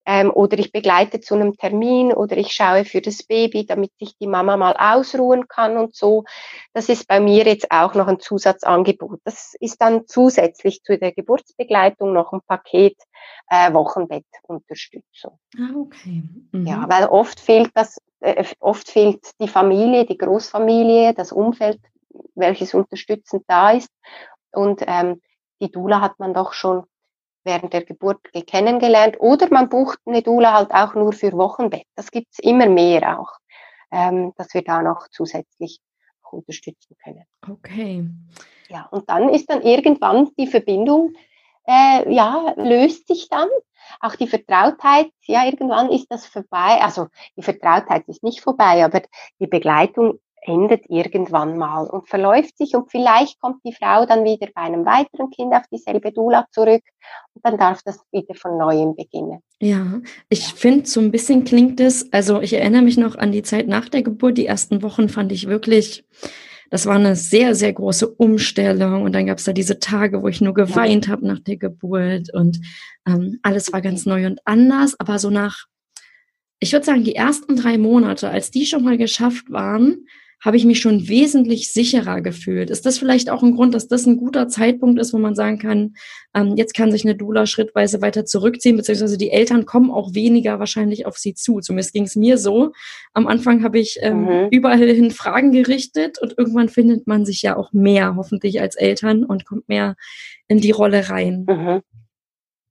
ähm, 0.08 0.32
oder 0.34 0.58
ich 0.58 0.72
begleite 0.72 1.20
zu 1.20 1.36
einem 1.36 1.56
Termin 1.56 2.14
oder 2.14 2.36
ich 2.38 2.54
schaue 2.54 2.84
für 2.84 3.02
das 3.02 3.22
Baby, 3.24 3.66
damit 3.68 3.92
sich 4.00 4.18
die 4.18 4.26
Mama 4.26 4.58
mal 4.58 4.76
ausruhen 4.76 5.48
kann 5.48 5.78
und 5.78 5.96
so. 5.96 6.24
Das 6.74 6.90
ist 6.90 7.08
bei 7.08 7.20
mir 7.20 7.46
jetzt 7.46 7.70
auch 7.70 7.94
noch 7.94 8.08
ein 8.08 8.20
Zusatzangebot. 8.20 9.20
Das 9.24 9.54
ist 9.60 9.80
dann 9.80 10.08
zusätzlich 10.08 10.82
zu 10.82 10.98
der 10.98 11.12
Geburtsbegleitung 11.12 12.12
noch 12.12 12.34
ein 12.34 12.42
Paket 12.48 12.98
äh, 13.50 13.72
Wochenbettunterstützung. 13.72 15.38
Ah, 15.60 15.76
okay. 15.76 16.24
Mhm. 16.54 16.66
Ja, 16.66 16.86
weil 16.90 17.06
oft 17.06 17.40
fehlt 17.40 17.70
das, 17.76 17.98
äh, 18.28 18.46
oft 18.60 18.90
fehlt 18.90 19.32
die 19.40 19.48
Familie, 19.48 20.06
die 20.06 20.18
Großfamilie, 20.18 21.14
das 21.14 21.32
Umfeld, 21.32 21.80
welches 22.36 22.74
unterstützend 22.74 23.44
da 23.48 23.72
ist. 23.72 23.92
Und 24.52 24.84
ähm, 24.86 25.22
die 25.62 25.72
Dula 25.72 26.02
hat 26.02 26.20
man 26.20 26.34
doch 26.34 26.54
schon 26.54 26.84
während 27.44 27.74
der 27.74 27.84
Geburt 27.84 28.20
kennengelernt. 28.46 29.18
Oder 29.20 29.48
man 29.52 29.70
bucht 29.70 30.00
eine 30.06 30.22
Dula 30.22 30.54
halt 30.54 30.72
auch 30.72 30.94
nur 30.96 31.14
für 31.14 31.32
Wochenbett. 31.34 31.86
Das 31.96 32.12
gibt's 32.12 32.40
immer 32.40 32.68
mehr 32.68 33.20
auch, 33.20 33.32
ähm, 33.92 34.34
dass 34.36 34.54
wir 34.54 34.64
da 34.64 34.82
noch 34.82 35.08
zusätzlich 35.10 35.80
unterstützen 36.30 36.96
können. 37.04 37.24
Okay. 37.50 38.06
Ja, 38.68 38.88
und 38.92 39.10
dann 39.10 39.30
ist 39.30 39.50
dann 39.50 39.62
irgendwann 39.62 40.30
die 40.38 40.48
Verbindung, 40.48 41.14
äh, 41.68 42.14
ja, 42.14 42.54
löst 42.58 43.08
sich 43.08 43.30
dann. 43.30 43.48
Auch 44.00 44.16
die 44.16 44.28
Vertrautheit, 44.28 45.10
ja, 45.26 45.46
irgendwann 45.46 45.90
ist 45.90 46.08
das 46.10 46.26
vorbei. 46.26 46.80
Also 46.82 47.08
die 47.36 47.42
Vertrautheit 47.42 48.08
ist 48.08 48.24
nicht 48.24 48.42
vorbei, 48.42 48.84
aber 48.84 49.02
die 49.40 49.48
Begleitung 49.48 50.20
endet 50.42 50.90
irgendwann 50.90 51.58
mal 51.58 51.88
und 51.88 52.08
verläuft 52.08 52.58
sich 52.58 52.74
und 52.76 52.90
vielleicht 52.90 53.40
kommt 53.42 53.64
die 53.66 53.74
Frau 53.74 54.06
dann 54.06 54.24
wieder 54.24 54.48
bei 54.56 54.62
einem 54.62 54.86
weiteren 54.86 55.30
Kind 55.30 55.54
auf 55.54 55.64
dieselbe 55.72 56.12
Dula 56.12 56.46
zurück 56.52 56.84
und 57.34 57.46
dann 57.46 57.58
darf 57.58 57.82
das 57.84 58.00
wieder 58.12 58.34
von 58.34 58.58
neuem 58.58 58.96
beginnen. 58.96 59.42
Ja, 59.60 60.00
ich 60.30 60.54
finde, 60.54 60.86
so 60.86 61.02
ein 61.02 61.12
bisschen 61.12 61.44
klingt 61.44 61.80
es, 61.80 62.12
also 62.14 62.40
ich 62.40 62.54
erinnere 62.54 62.82
mich 62.82 62.98
noch 62.98 63.16
an 63.16 63.32
die 63.32 63.44
Zeit 63.44 63.68
nach 63.68 63.90
der 63.90 64.04
Geburt, 64.04 64.38
die 64.38 64.46
ersten 64.46 64.82
Wochen 64.84 65.10
fand 65.10 65.32
ich 65.32 65.48
wirklich, 65.48 66.06
das 66.70 66.86
war 66.86 66.96
eine 66.96 67.16
sehr, 67.16 67.56
sehr 67.56 67.74
große 67.74 68.08
Umstellung. 68.08 69.04
Und 69.04 69.14
dann 69.14 69.26
gab 69.26 69.38
es 69.38 69.46
da 69.46 69.54
diese 69.54 69.80
Tage, 69.80 70.22
wo 70.22 70.28
ich 70.28 70.42
nur 70.42 70.54
geweint 70.54 71.08
habe 71.08 71.26
nach 71.26 71.40
der 71.40 71.58
Geburt. 71.58 72.34
Und 72.34 72.60
ähm, 73.08 73.40
alles 73.44 73.72
war 73.74 73.82
ganz 73.82 74.06
neu 74.06 74.26
und 74.26 74.40
anders, 74.46 75.00
aber 75.00 75.20
so 75.20 75.30
nach 75.30 75.68
ich 76.60 76.74
würde 76.74 76.86
sagen, 76.86 77.04
die 77.04 77.16
ersten 77.16 77.56
drei 77.56 77.78
Monate, 77.78 78.30
als 78.30 78.52
die 78.52 78.66
schon 78.66 78.84
mal 78.84 78.98
geschafft 78.98 79.52
waren, 79.52 80.08
habe 80.40 80.58
ich 80.58 80.66
mich 80.66 80.80
schon 80.80 81.08
wesentlich 81.08 81.74
sicherer 81.74 82.22
gefühlt. 82.22 82.70
Ist 82.70 82.86
das 82.86 83.00
vielleicht 83.00 83.30
auch 83.30 83.42
ein 83.42 83.56
Grund, 83.56 83.74
dass 83.74 83.88
das 83.88 84.06
ein 84.06 84.18
guter 84.18 84.48
Zeitpunkt 84.48 85.00
ist, 85.00 85.14
wo 85.14 85.18
man 85.18 85.36
sagen 85.36 85.58
kann, 85.58 85.96
ähm, 86.36 86.56
jetzt 86.56 86.76
kann 86.76 86.92
sich 86.92 87.06
eine 87.06 87.16
Dula 87.16 87.48
schrittweise 87.48 88.02
weiter 88.02 88.26
zurückziehen, 88.26 88.78
beziehungsweise 88.78 89.18
die 89.18 89.32
Eltern 89.32 89.66
kommen 89.66 89.90
auch 89.90 90.14
weniger 90.14 90.60
wahrscheinlich 90.60 91.06
auf 91.06 91.18
sie 91.18 91.34
zu. 91.34 91.60
Zumindest 91.60 91.94
ging 91.94 92.04
es 92.04 92.16
mir 92.16 92.38
so. 92.38 92.72
Am 93.14 93.28
Anfang 93.28 93.64
habe 93.64 93.80
ich 93.80 93.98
ähm, 94.02 94.26
mhm. 94.26 94.48
überall 94.52 94.88
hin 94.88 95.12
Fragen 95.12 95.52
gerichtet 95.52 96.20
und 96.22 96.36
irgendwann 96.38 96.70
findet 96.70 97.08
man 97.08 97.26
sich 97.26 97.42
ja 97.42 97.58
auch 97.58 97.74
mehr, 97.74 98.16
hoffentlich 98.16 98.62
als 98.62 98.76
Eltern 98.76 99.24
und 99.24 99.46
kommt 99.46 99.68
mehr 99.68 99.96
in 100.48 100.60
die 100.62 100.72
Rolle 100.72 101.10
rein. 101.10 101.46
Mhm. 101.50 101.82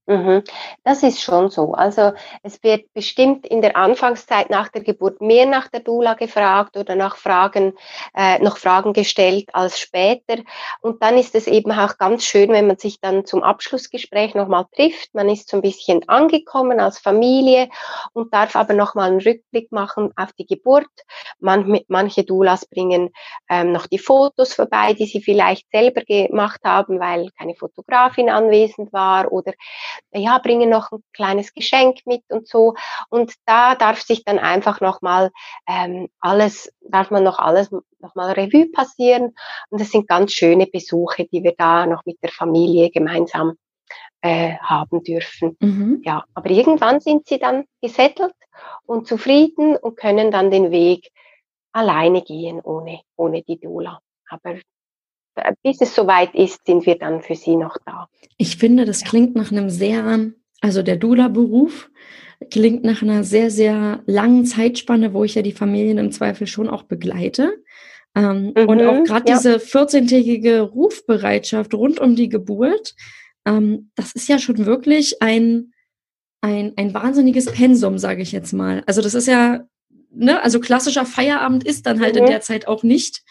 Mhm. 0.08 0.44
Das 0.84 1.02
ist 1.02 1.20
schon 1.20 1.50
so. 1.50 1.72
Also 1.74 2.12
es 2.44 2.62
wird 2.62 2.92
bestimmt 2.94 3.44
in 3.44 3.60
der 3.60 3.76
Anfangszeit 3.76 4.50
nach 4.50 4.68
der 4.68 4.84
Geburt 4.84 5.20
mehr 5.20 5.46
nach 5.46 5.66
der 5.66 5.80
Dula 5.80 6.14
gefragt 6.14 6.76
oder 6.76 6.94
nach 6.94 7.16
Fragen, 7.16 7.72
äh, 8.14 8.38
noch 8.38 8.56
Fragen 8.56 8.92
gestellt 8.92 9.48
als 9.52 9.80
später. 9.80 10.36
Und 10.80 11.02
dann 11.02 11.18
ist 11.18 11.34
es 11.34 11.48
eben 11.48 11.72
auch 11.72 11.98
ganz 11.98 12.24
schön, 12.24 12.50
wenn 12.50 12.68
man 12.68 12.78
sich 12.78 13.00
dann 13.00 13.24
zum 13.26 13.42
Abschlussgespräch 13.42 14.36
nochmal 14.36 14.66
trifft. 14.76 15.12
Man 15.12 15.28
ist 15.28 15.48
so 15.48 15.56
ein 15.56 15.62
bisschen 15.62 16.08
angekommen 16.08 16.78
als 16.78 17.00
Familie 17.00 17.68
und 18.12 18.32
darf 18.32 18.54
aber 18.54 18.74
nochmal 18.74 19.10
einen 19.10 19.20
Rückblick 19.20 19.72
machen 19.72 20.12
auf 20.14 20.32
die 20.34 20.46
Geburt. 20.46 20.86
Man, 21.40 21.80
manche 21.88 22.22
Dulas 22.22 22.64
bringen 22.64 23.10
ähm, 23.50 23.72
noch 23.72 23.88
die 23.88 23.98
Fotos 23.98 24.54
vorbei, 24.54 24.92
die 24.92 25.06
sie 25.06 25.20
vielleicht 25.20 25.66
selber 25.72 26.02
gemacht 26.02 26.60
haben, 26.62 27.00
weil 27.00 27.28
keine 27.36 27.56
Fotografin 27.56 28.30
anwesend 28.30 28.92
war 28.92 29.32
oder 29.32 29.52
ja, 30.12 30.38
bringen 30.38 30.70
noch 30.70 30.92
ein 30.92 31.02
kleines 31.12 31.52
Geschenk 31.52 32.00
mit 32.06 32.22
und 32.28 32.48
so. 32.48 32.74
Und 33.08 33.34
da 33.46 33.74
darf 33.74 34.02
sich 34.02 34.24
dann 34.24 34.38
einfach 34.38 34.80
nochmal 34.80 35.30
ähm, 35.68 36.08
alles, 36.20 36.72
darf 36.80 37.10
man 37.10 37.24
noch 37.24 37.38
alles 37.38 37.70
nochmal 37.98 38.32
Revue 38.32 38.70
passieren. 38.70 39.34
Und 39.70 39.80
das 39.80 39.90
sind 39.90 40.08
ganz 40.08 40.32
schöne 40.32 40.66
Besuche, 40.66 41.26
die 41.26 41.42
wir 41.42 41.54
da 41.56 41.86
noch 41.86 42.04
mit 42.04 42.18
der 42.22 42.30
Familie 42.30 42.90
gemeinsam 42.90 43.54
äh, 44.20 44.56
haben 44.58 45.02
dürfen. 45.02 45.56
Mhm. 45.60 46.02
Ja, 46.04 46.24
aber 46.34 46.50
irgendwann 46.50 47.00
sind 47.00 47.26
sie 47.28 47.38
dann 47.38 47.64
gesettelt 47.80 48.34
und 48.84 49.06
zufrieden 49.06 49.76
und 49.76 49.96
können 49.96 50.30
dann 50.30 50.50
den 50.50 50.70
Weg 50.70 51.10
alleine 51.72 52.22
gehen 52.22 52.60
ohne, 52.60 53.02
ohne 53.16 53.42
die 53.42 53.60
Dula. 53.60 54.00
Aber 54.28 54.56
bis 55.62 55.80
es 55.80 55.94
soweit 55.94 56.34
ist, 56.34 56.66
sind 56.66 56.86
wir 56.86 56.96
dann 56.96 57.22
für 57.22 57.34
sie 57.34 57.56
noch 57.56 57.76
da. 57.84 58.08
Ich 58.38 58.56
finde, 58.56 58.84
das 58.84 59.04
klingt 59.04 59.34
nach 59.34 59.52
einem 59.52 59.70
sehr, 59.70 60.30
also 60.60 60.82
der 60.82 60.96
Dula-Beruf 60.96 61.90
klingt 62.50 62.84
nach 62.84 63.02
einer 63.02 63.24
sehr, 63.24 63.50
sehr 63.50 64.02
langen 64.06 64.44
Zeitspanne, 64.44 65.14
wo 65.14 65.24
ich 65.24 65.34
ja 65.34 65.42
die 65.42 65.52
Familien 65.52 65.98
im 65.98 66.12
Zweifel 66.12 66.46
schon 66.46 66.68
auch 66.68 66.82
begleite. 66.82 67.54
Ähm, 68.14 68.52
mhm, 68.56 68.68
und 68.68 68.82
auch 68.82 69.04
gerade 69.04 69.30
ja. 69.30 69.36
diese 69.36 69.56
14-tägige 69.56 70.60
Rufbereitschaft 70.60 71.74
rund 71.74 72.00
um 72.00 72.16
die 72.16 72.28
Geburt, 72.28 72.94
ähm, 73.46 73.90
das 73.94 74.12
ist 74.12 74.28
ja 74.28 74.38
schon 74.38 74.64
wirklich 74.66 75.22
ein, 75.22 75.72
ein, 76.40 76.72
ein 76.76 76.94
wahnsinniges 76.94 77.46
Pensum, 77.46 77.98
sage 77.98 78.22
ich 78.22 78.32
jetzt 78.32 78.52
mal. 78.52 78.82
Also 78.86 79.02
das 79.02 79.14
ist 79.14 79.28
ja, 79.28 79.66
ne, 80.10 80.42
also 80.42 80.60
klassischer 80.60 81.06
Feierabend 81.06 81.64
ist 81.64 81.86
dann 81.86 82.00
halt 82.00 82.14
mhm. 82.14 82.22
in 82.22 82.26
der 82.26 82.40
Zeit 82.40 82.68
auch 82.68 82.82
nicht. 82.82 83.22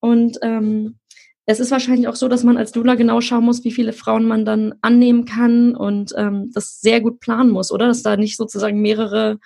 Und 0.00 0.38
ähm, 0.42 0.98
es 1.46 1.60
ist 1.60 1.70
wahrscheinlich 1.70 2.08
auch 2.08 2.16
so, 2.16 2.28
dass 2.28 2.42
man 2.42 2.56
als 2.56 2.72
Dula 2.72 2.96
genau 2.96 3.20
schauen 3.20 3.44
muss, 3.44 3.62
wie 3.64 3.70
viele 3.70 3.92
Frauen 3.92 4.26
man 4.26 4.44
dann 4.44 4.74
annehmen 4.82 5.24
kann 5.24 5.76
und 5.76 6.12
ähm, 6.16 6.50
das 6.52 6.80
sehr 6.80 7.00
gut 7.00 7.20
planen 7.20 7.50
muss, 7.50 7.70
oder? 7.70 7.86
Dass 7.86 8.02
da 8.02 8.16
nicht 8.16 8.36
sozusagen 8.36 8.80
mehrere 8.80 9.38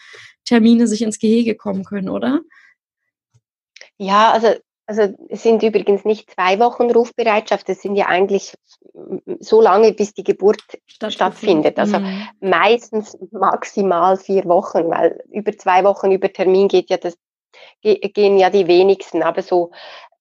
Termine 0.47 0.87
sich 0.87 1.03
ins 1.03 1.19
Gehege 1.19 1.55
kommen 1.55 1.85
können, 1.85 2.09
oder? 2.09 2.41
Ja, 3.99 4.31
also, 4.33 4.49
also 4.87 5.15
es 5.29 5.43
sind 5.43 5.63
übrigens 5.63 6.07
nicht 6.07 6.31
zwei 6.31 6.59
Wochen 6.59 6.91
Rufbereitschaft, 6.91 7.69
es 7.69 7.83
sind 7.83 7.97
ja 7.97 8.07
eigentlich 8.07 8.55
so 9.41 9.61
lange, 9.61 9.93
bis 9.93 10.15
die 10.15 10.25
Geburt 10.25 10.63
stattfindet. 10.87 11.79
Also 11.79 11.99
mhm. 11.99 12.23
meistens 12.41 13.19
maximal 13.31 14.17
vier 14.17 14.47
Wochen, 14.47 14.89
weil 14.89 15.23
über 15.31 15.53
zwei 15.53 15.85
Wochen 15.85 16.11
über 16.11 16.33
Termin 16.33 16.69
geht 16.69 16.89
ja 16.89 16.97
das 16.97 17.15
gehen 17.83 18.39
ja 18.39 18.51
die 18.51 18.67
wenigsten, 18.67 19.23
aber 19.23 19.43
so 19.43 19.71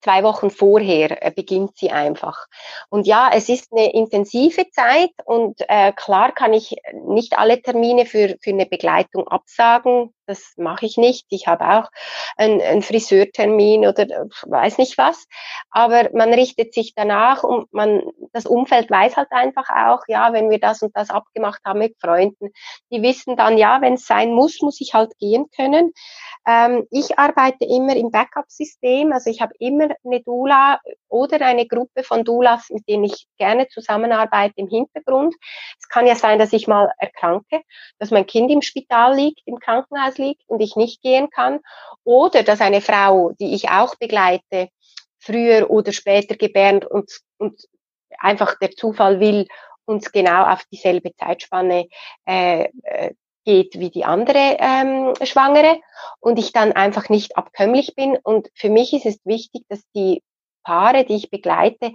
zwei 0.01 0.23
Wochen 0.23 0.49
vorher 0.49 1.25
äh, 1.25 1.31
beginnt 1.31 1.77
sie 1.77 1.91
einfach. 1.91 2.47
Und 2.89 3.07
ja, 3.07 3.29
es 3.33 3.49
ist 3.49 3.71
eine 3.71 3.93
intensive 3.93 4.69
Zeit 4.71 5.11
und 5.25 5.61
äh, 5.67 5.91
klar 5.93 6.31
kann 6.33 6.53
ich 6.53 6.75
nicht 7.05 7.37
alle 7.37 7.61
Termine 7.61 8.05
für, 8.05 8.37
für 8.41 8.51
eine 8.51 8.65
Begleitung 8.65 9.27
absagen. 9.27 10.13
Das 10.29 10.53
mache 10.57 10.85
ich 10.85 10.95
nicht. 10.95 11.25
Ich 11.29 11.47
habe 11.47 11.67
auch 11.67 11.89
einen, 12.37 12.61
einen 12.61 12.83
Friseurtermin 12.83 13.87
oder 13.87 14.03
äh, 14.03 14.25
weiß 14.43 14.77
nicht 14.77 14.95
was. 14.99 15.27
Aber 15.71 16.07
man 16.13 16.31
richtet 16.31 16.71
sich 16.75 16.93
danach 16.95 17.43
und 17.43 17.73
man, 17.73 18.03
das 18.31 18.45
Umfeld 18.45 18.91
weiß 18.91 19.17
halt 19.17 19.31
einfach 19.31 19.69
auch, 19.69 20.03
ja, 20.07 20.31
wenn 20.31 20.51
wir 20.51 20.59
das 20.59 20.83
und 20.83 20.95
das 20.95 21.09
abgemacht 21.09 21.61
haben 21.65 21.79
mit 21.79 21.95
Freunden, 21.99 22.49
die 22.91 23.01
wissen 23.01 23.37
dann, 23.37 23.57
ja, 23.57 23.81
wenn 23.81 23.95
es 23.95 24.05
sein 24.05 24.31
muss, 24.31 24.61
muss 24.61 24.79
ich 24.81 24.93
halt 24.93 25.17
gehen 25.17 25.47
können. 25.55 25.93
Ähm, 26.47 26.85
ich 26.91 27.17
arbeite 27.17 27.65
immer 27.65 27.95
im 27.95 28.11
Backup-System, 28.11 29.11
also 29.11 29.31
ich 29.31 29.41
habe 29.41 29.53
immer 29.57 29.89
eine 30.05 30.21
Dula 30.21 30.79
oder 31.07 31.43
eine 31.43 31.65
Gruppe 31.65 32.03
von 32.03 32.23
Dulas, 32.23 32.69
mit 32.69 32.87
denen 32.87 33.05
ich 33.05 33.25
gerne 33.39 33.67
zusammenarbeite 33.67 34.53
im 34.57 34.67
Hintergrund. 34.67 35.33
Es 35.79 35.87
kann 35.87 36.05
ja 36.05 36.13
sein, 36.13 36.37
dass 36.37 36.53
ich 36.53 36.67
mal 36.67 36.91
erkranke, 36.99 37.61
dass 37.97 38.11
mein 38.11 38.27
Kind 38.27 38.51
im 38.51 38.61
Spital 38.61 39.15
liegt, 39.15 39.41
im 39.45 39.57
Krankenhaus 39.57 40.18
liegt 40.19 40.43
und 40.47 40.59
ich 40.61 40.75
nicht 40.75 41.01
gehen 41.01 41.31
kann 41.31 41.59
oder 42.03 42.43
dass 42.43 42.61
eine 42.61 42.81
Frau, 42.81 43.31
die 43.39 43.55
ich 43.55 43.69
auch 43.69 43.95
begleite, 43.95 44.69
früher 45.17 45.69
oder 45.69 45.91
später 45.91 46.35
gebärt 46.35 46.85
und, 46.85 47.11
und 47.39 47.67
einfach 48.19 48.57
der 48.59 48.71
Zufall 48.71 49.19
will, 49.19 49.47
uns 49.85 50.11
genau 50.11 50.45
auf 50.45 50.63
dieselbe 50.71 51.15
Zeitspanne 51.15 51.87
äh, 52.25 52.69
äh 52.83 53.13
geht 53.45 53.79
wie 53.79 53.89
die 53.89 54.05
andere 54.05 54.57
ähm, 54.59 55.13
Schwangere 55.23 55.79
und 56.19 56.37
ich 56.37 56.51
dann 56.51 56.73
einfach 56.73 57.09
nicht 57.09 57.37
abkömmlich 57.37 57.95
bin. 57.95 58.17
Und 58.21 58.49
für 58.53 58.69
mich 58.69 58.93
ist 58.93 59.05
es 59.07 59.19
wichtig, 59.23 59.63
dass 59.69 59.81
die 59.95 60.21
Paare, 60.63 61.05
die 61.05 61.15
ich 61.15 61.31
begleite, 61.31 61.93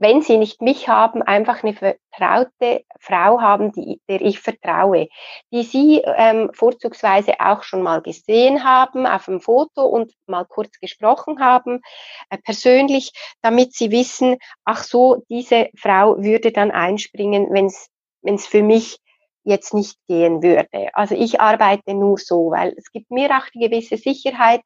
wenn 0.00 0.22
sie 0.22 0.38
nicht 0.38 0.62
mich 0.62 0.88
haben, 0.88 1.22
einfach 1.22 1.62
eine 1.62 1.74
vertraute 1.74 2.84
Frau 2.98 3.40
haben, 3.40 3.70
die, 3.72 4.00
der 4.08 4.22
ich 4.22 4.40
vertraue, 4.40 5.08
die 5.52 5.62
sie 5.62 6.02
ähm, 6.04 6.50
vorzugsweise 6.54 7.34
auch 7.38 7.62
schon 7.62 7.82
mal 7.82 8.00
gesehen 8.00 8.64
haben 8.64 9.06
auf 9.06 9.26
dem 9.26 9.42
Foto 9.42 9.84
und 9.84 10.12
mal 10.26 10.46
kurz 10.46 10.80
gesprochen 10.80 11.40
haben, 11.40 11.82
äh, 12.30 12.38
persönlich, 12.38 13.12
damit 13.42 13.74
sie 13.74 13.90
wissen, 13.90 14.38
ach 14.64 14.82
so, 14.82 15.22
diese 15.28 15.68
Frau 15.76 16.16
würde 16.16 16.50
dann 16.50 16.70
einspringen, 16.70 17.48
wenn 17.50 17.66
es 17.66 18.46
für 18.46 18.62
mich 18.62 18.98
jetzt 19.44 19.74
nicht 19.74 19.98
gehen 20.08 20.42
würde. 20.42 20.88
Also 20.94 21.14
ich 21.14 21.42
arbeite 21.42 21.92
nur 21.92 22.16
so, 22.16 22.50
weil 22.50 22.74
es 22.78 22.90
gibt 22.90 23.10
mir 23.10 23.30
auch 23.36 23.46
die 23.54 23.60
gewisse 23.60 23.98
Sicherheit, 23.98 24.62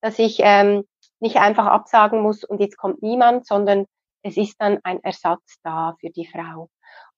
dass 0.00 0.20
ich 0.20 0.38
ähm, 0.40 0.84
nicht 1.18 1.36
einfach 1.36 1.66
absagen 1.66 2.22
muss 2.22 2.44
und 2.44 2.60
jetzt 2.60 2.76
kommt 2.76 3.02
niemand, 3.02 3.44
sondern 3.44 3.86
es 4.22 4.36
ist 4.36 4.56
dann 4.58 4.78
ein 4.82 5.02
Ersatz 5.02 5.58
da 5.62 5.94
für 6.00 6.10
die 6.10 6.26
Frau. 6.26 6.68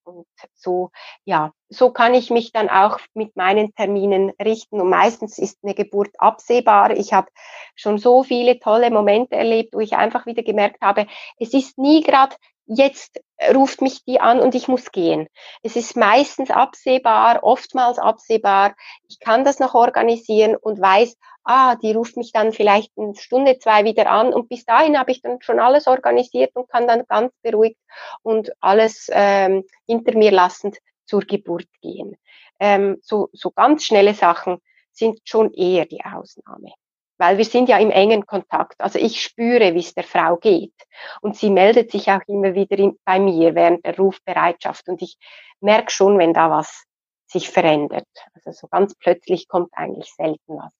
Und 0.02 0.26
so, 0.54 0.90
ja, 1.24 1.52
so 1.68 1.90
kann 1.90 2.14
ich 2.14 2.30
mich 2.30 2.52
dann 2.52 2.68
auch 2.68 2.98
mit 3.14 3.36
meinen 3.36 3.74
Terminen 3.74 4.30
richten. 4.42 4.80
Und 4.80 4.88
meistens 4.88 5.38
ist 5.38 5.58
eine 5.62 5.74
Geburt 5.74 6.10
absehbar. 6.18 6.92
Ich 6.96 7.12
habe 7.12 7.28
schon 7.76 7.98
so 7.98 8.22
viele 8.22 8.58
tolle 8.58 8.90
Momente 8.90 9.36
erlebt, 9.36 9.74
wo 9.74 9.80
ich 9.80 9.94
einfach 9.94 10.26
wieder 10.26 10.42
gemerkt 10.42 10.80
habe, 10.80 11.06
es 11.38 11.52
ist 11.52 11.78
nie 11.78 12.02
gerade 12.02 12.34
jetzt 12.70 13.20
ruft 13.52 13.82
mich 13.82 14.04
die 14.04 14.20
an 14.20 14.38
und 14.38 14.54
ich 14.54 14.68
muss 14.68 14.92
gehen. 14.92 15.26
Es 15.62 15.74
ist 15.74 15.96
meistens 15.96 16.50
absehbar, 16.50 17.40
oftmals 17.42 17.98
absehbar. 17.98 18.74
Ich 19.08 19.18
kann 19.18 19.44
das 19.44 19.58
noch 19.58 19.74
organisieren 19.74 20.56
und 20.56 20.80
weiß, 20.80 21.16
ah, 21.44 21.76
die 21.76 21.92
ruft 21.92 22.16
mich 22.16 22.32
dann 22.32 22.52
vielleicht 22.52 22.92
eine 22.96 23.14
Stunde, 23.14 23.58
zwei 23.58 23.84
wieder 23.84 24.10
an 24.10 24.32
und 24.32 24.48
bis 24.48 24.64
dahin 24.64 24.98
habe 24.98 25.12
ich 25.12 25.22
dann 25.22 25.40
schon 25.40 25.60
alles 25.60 25.86
organisiert 25.86 26.54
und 26.54 26.68
kann 26.68 26.86
dann 26.86 27.04
ganz 27.06 27.32
beruhigt 27.42 27.78
und 28.22 28.52
alles 28.60 29.08
ähm, 29.12 29.64
hinter 29.86 30.16
mir 30.16 30.30
lassend 30.30 30.78
zur 31.06 31.22
Geburt 31.22 31.68
gehen. 31.82 32.16
Ähm, 32.58 32.98
so, 33.02 33.28
so 33.32 33.50
ganz 33.50 33.84
schnelle 33.84 34.14
Sachen 34.14 34.58
sind 34.92 35.20
schon 35.24 35.52
eher 35.54 35.86
die 35.86 36.04
Ausnahme 36.04 36.72
weil 37.20 37.36
wir 37.36 37.44
sind 37.44 37.68
ja 37.68 37.76
im 37.76 37.90
engen 37.90 38.24
Kontakt. 38.24 38.80
Also 38.80 38.98
ich 38.98 39.20
spüre, 39.20 39.74
wie 39.74 39.80
es 39.80 39.92
der 39.92 40.04
Frau 40.04 40.38
geht. 40.38 40.72
Und 41.20 41.36
sie 41.36 41.50
meldet 41.50 41.90
sich 41.90 42.10
auch 42.10 42.22
immer 42.26 42.54
wieder 42.54 42.78
in, 42.78 42.98
bei 43.04 43.20
mir 43.20 43.54
während 43.54 43.84
der 43.84 43.98
Rufbereitschaft. 43.98 44.88
Und 44.88 45.02
ich 45.02 45.18
merke 45.60 45.90
schon, 45.90 46.18
wenn 46.18 46.32
da 46.32 46.50
was 46.50 46.84
sich 47.26 47.50
verändert. 47.50 48.08
Also 48.34 48.52
so 48.52 48.68
ganz 48.68 48.94
plötzlich 48.94 49.48
kommt 49.48 49.68
eigentlich 49.74 50.10
selten 50.14 50.56
was. 50.56 50.72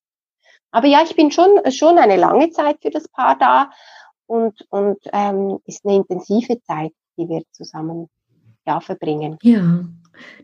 Aber 0.70 0.86
ja, 0.86 1.02
ich 1.04 1.16
bin 1.16 1.30
schon, 1.30 1.50
schon 1.70 1.98
eine 1.98 2.16
lange 2.16 2.50
Zeit 2.50 2.78
für 2.82 2.90
das 2.90 3.08
Paar 3.08 3.38
da 3.38 3.70
und, 4.26 4.64
und 4.70 4.98
ähm, 5.12 5.58
ist 5.66 5.84
eine 5.84 5.96
intensive 5.96 6.60
Zeit, 6.62 6.92
die 7.18 7.28
wir 7.28 7.42
zusammen 7.52 8.08
ja, 8.66 8.80
verbringen. 8.80 9.38
Ja, 9.42 9.84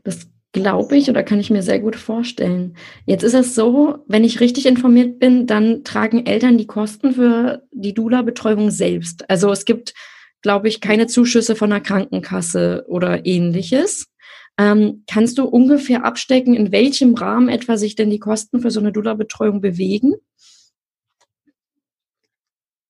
das 0.02 0.28
glaube 0.52 0.96
ich 0.96 1.10
oder 1.10 1.22
kann 1.22 1.38
ich 1.38 1.50
mir 1.50 1.62
sehr 1.62 1.80
gut 1.80 1.96
vorstellen. 1.96 2.76
Jetzt 3.04 3.22
ist 3.22 3.34
es 3.34 3.54
so, 3.54 3.98
wenn 4.06 4.24
ich 4.24 4.40
richtig 4.40 4.66
informiert 4.66 5.18
bin, 5.18 5.46
dann 5.46 5.84
tragen 5.84 6.24
Eltern 6.26 6.56
die 6.56 6.66
Kosten 6.66 7.12
für 7.12 7.62
die 7.72 7.94
Dula-Betreuung 7.94 8.70
selbst. 8.70 9.28
Also 9.28 9.52
es 9.52 9.66
gibt, 9.66 9.92
glaube 10.40 10.68
ich, 10.68 10.80
keine 10.80 11.06
Zuschüsse 11.06 11.56
von 11.56 11.70
der 11.70 11.80
Krankenkasse 11.80 12.84
oder 12.88 13.26
ähnliches. 13.26 14.06
Ähm, 14.58 15.04
kannst 15.06 15.38
du 15.38 15.44
ungefähr 15.44 16.04
abstecken, 16.04 16.54
in 16.54 16.72
welchem 16.72 17.14
Rahmen 17.14 17.48
etwa 17.48 17.76
sich 17.76 17.94
denn 17.94 18.10
die 18.10 18.18
Kosten 18.18 18.60
für 18.60 18.70
so 18.70 18.80
eine 18.80 18.92
Dula-Betreuung 18.92 19.60
bewegen? 19.60 20.14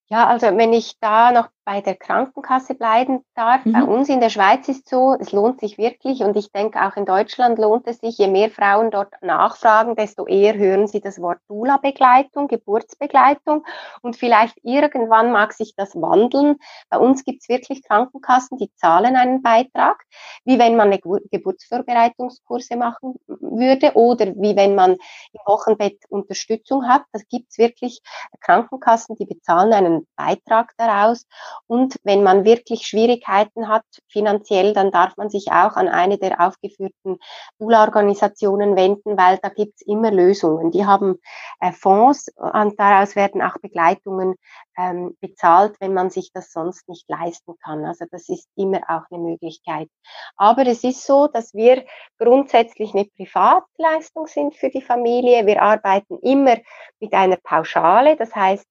Ja, 0.09 0.27
also 0.27 0.47
wenn 0.55 0.71
ich 0.71 0.97
da 1.01 1.31
noch 1.31 1.49
bei 1.67 1.81
der 1.81 1.95
Krankenkasse 1.95 2.75
bleiben 2.75 3.25
darf. 3.35 3.65
Mhm. 3.65 3.73
Bei 3.73 3.83
uns 3.83 4.07
in 4.07 4.21
der 4.21 4.29
Schweiz 4.29 4.69
ist 4.69 4.87
so, 4.87 5.17
es 5.19 5.33
lohnt 5.33 5.59
sich 5.59 5.77
wirklich 5.77 6.21
und 6.21 6.37
ich 6.37 6.49
denke 6.53 6.81
auch 6.81 6.95
in 6.95 7.05
Deutschland 7.05 7.59
lohnt 7.59 7.85
es 7.87 7.97
sich, 7.97 8.17
je 8.17 8.29
mehr 8.29 8.49
Frauen 8.49 8.89
dort 8.89 9.13
nachfragen, 9.21 9.97
desto 9.97 10.25
eher 10.25 10.55
hören 10.55 10.87
sie 10.87 11.01
das 11.01 11.21
Wort 11.21 11.39
Dula-Begleitung, 11.49 12.47
Geburtsbegleitung 12.47 13.65
und 14.01 14.15
vielleicht 14.15 14.57
irgendwann 14.63 15.33
mag 15.33 15.51
sich 15.51 15.75
das 15.75 15.93
wandeln. 15.93 16.55
Bei 16.89 16.99
uns 16.99 17.25
gibt 17.25 17.41
es 17.41 17.49
wirklich 17.49 17.83
Krankenkassen, 17.83 18.57
die 18.57 18.71
zahlen 18.75 19.17
einen 19.17 19.41
Beitrag, 19.41 20.01
wie 20.45 20.59
wenn 20.59 20.77
man 20.77 20.87
eine 20.87 20.99
Geburtsvorbereitungskurse 20.99 22.77
machen 22.77 23.15
würde 23.27 23.91
oder 23.95 24.27
wie 24.37 24.55
wenn 24.55 24.73
man 24.73 24.91
im 24.93 25.41
Wochenbett 25.45 25.97
Unterstützung 26.07 26.87
hat. 26.87 27.03
Das 27.11 27.27
gibt 27.27 27.47
es 27.51 27.57
wirklich 27.57 27.99
Krankenkassen, 28.39 29.17
die 29.17 29.25
bezahlen 29.25 29.73
einen 29.73 30.07
Beitrag 30.15 30.71
daraus 30.77 31.25
und 31.65 31.95
wenn 32.03 32.23
man 32.23 32.45
wirklich 32.45 32.87
Schwierigkeiten 32.87 33.67
hat 33.67 33.83
finanziell, 34.07 34.73
dann 34.73 34.91
darf 34.91 35.17
man 35.17 35.29
sich 35.29 35.51
auch 35.51 35.75
an 35.75 35.87
eine 35.87 36.17
der 36.17 36.39
aufgeführten 36.41 37.17
Dula-Organisationen 37.59 38.75
wenden, 38.75 39.17
weil 39.17 39.37
da 39.41 39.49
gibt's 39.49 39.81
immer 39.81 40.11
Lösungen. 40.11 40.71
Die 40.71 40.85
haben 40.85 41.19
äh, 41.59 41.71
Fonds 41.71 42.31
und 42.35 42.79
daraus 42.79 43.15
werden 43.15 43.41
auch 43.41 43.57
Begleitungen 43.61 44.35
ähm, 44.77 45.17
bezahlt, 45.19 45.75
wenn 45.79 45.93
man 45.93 46.09
sich 46.09 46.31
das 46.31 46.51
sonst 46.51 46.87
nicht 46.87 47.09
leisten 47.09 47.55
kann. 47.63 47.85
Also 47.85 48.05
das 48.09 48.29
ist 48.29 48.47
immer 48.55 48.81
auch 48.87 49.09
eine 49.09 49.21
Möglichkeit. 49.23 49.89
Aber 50.35 50.65
es 50.67 50.83
ist 50.83 51.05
so, 51.05 51.27
dass 51.27 51.53
wir 51.53 51.85
grundsätzlich 52.19 52.93
eine 52.93 53.05
Privatleistung 53.05 54.27
sind 54.27 54.55
für 54.55 54.69
die 54.69 54.81
Familie. 54.81 55.45
Wir 55.45 55.61
arbeiten 55.61 56.19
immer 56.19 56.57
mit 56.99 57.13
einer 57.13 57.37
Pauschale. 57.37 58.15
Das 58.15 58.35
heißt, 58.35 58.65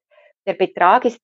der 0.46 0.54
Betrag 0.54 1.04
ist 1.04 1.20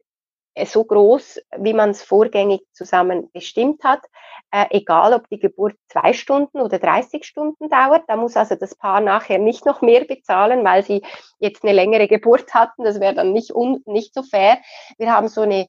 so 0.67 0.85
groß, 0.85 1.41
wie 1.59 1.73
man 1.73 1.91
es 1.91 2.03
vorgängig 2.03 2.63
zusammen 2.73 3.31
bestimmt 3.33 3.83
hat, 3.85 4.05
äh, 4.51 4.67
egal 4.71 5.15
ob 5.15 5.29
die 5.29 5.39
Geburt 5.39 5.77
zwei 5.89 6.13
Stunden 6.13 6.61
oder 6.61 6.79
30 6.79 7.25
Stunden 7.25 7.69
dauert. 7.69 8.05
Da 8.07 8.17
muss 8.17 8.37
also 8.37 8.55
das 8.55 8.75
Paar 8.75 9.01
nachher 9.01 9.39
nicht 9.39 9.65
noch 9.65 9.81
mehr 9.81 10.05
bezahlen, 10.05 10.65
weil 10.65 10.85
sie 10.85 11.03
jetzt 11.39 11.65
eine 11.65 11.73
längere 11.73 12.07
Geburt 12.07 12.53
hatten. 12.53 12.85
Das 12.85 13.01
wäre 13.01 13.15
dann 13.15 13.33
nicht, 13.33 13.55
un, 13.55 13.83
nicht 13.87 14.13
so 14.15 14.23
fair. 14.23 14.59
Wir 14.99 15.13
haben 15.13 15.29
so 15.29 15.43
eine 15.43 15.67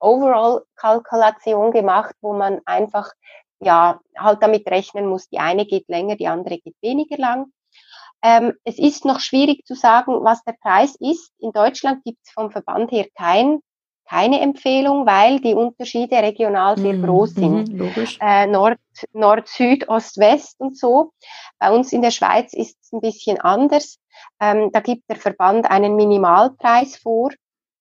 Overall-Kalkulation 0.00 1.70
gemacht, 1.70 2.14
wo 2.20 2.32
man 2.32 2.60
einfach 2.64 3.12
ja 3.60 4.00
halt 4.18 4.42
damit 4.42 4.66
rechnen 4.68 5.06
muss, 5.06 5.28
die 5.28 5.38
eine 5.38 5.64
geht 5.64 5.88
länger, 5.88 6.16
die 6.16 6.28
andere 6.28 6.58
geht 6.58 6.76
weniger 6.82 7.16
lang. 7.16 7.46
Ähm, 8.22 8.54
es 8.64 8.78
ist 8.78 9.04
noch 9.04 9.20
schwierig 9.20 9.64
zu 9.64 9.74
sagen, 9.74 10.24
was 10.24 10.42
der 10.44 10.56
Preis 10.60 10.96
ist. 10.98 11.32
In 11.38 11.52
Deutschland 11.52 12.02
gibt 12.04 12.18
es 12.24 12.32
vom 12.32 12.50
Verband 12.50 12.90
her 12.90 13.06
kein 13.14 13.60
keine 14.08 14.40
Empfehlung, 14.40 15.06
weil 15.06 15.40
die 15.40 15.54
Unterschiede 15.54 16.16
regional 16.16 16.78
sehr 16.78 16.94
mhm, 16.94 17.04
groß 17.04 17.34
sind. 17.34 17.72
Mhm, 17.72 17.92
äh, 18.20 18.46
Nord, 18.46 18.78
Nord, 19.12 19.48
Süd, 19.48 19.88
Ost, 19.88 20.18
West 20.18 20.60
und 20.60 20.78
so. 20.78 21.12
Bei 21.58 21.70
uns 21.70 21.92
in 21.92 22.02
der 22.02 22.10
Schweiz 22.12 22.52
ist 22.52 22.76
es 22.80 22.92
ein 22.92 23.00
bisschen 23.00 23.40
anders. 23.40 23.98
Ähm, 24.40 24.70
da 24.72 24.80
gibt 24.80 25.08
der 25.08 25.16
Verband 25.16 25.70
einen 25.70 25.96
Minimalpreis 25.96 26.96
vor. 26.96 27.30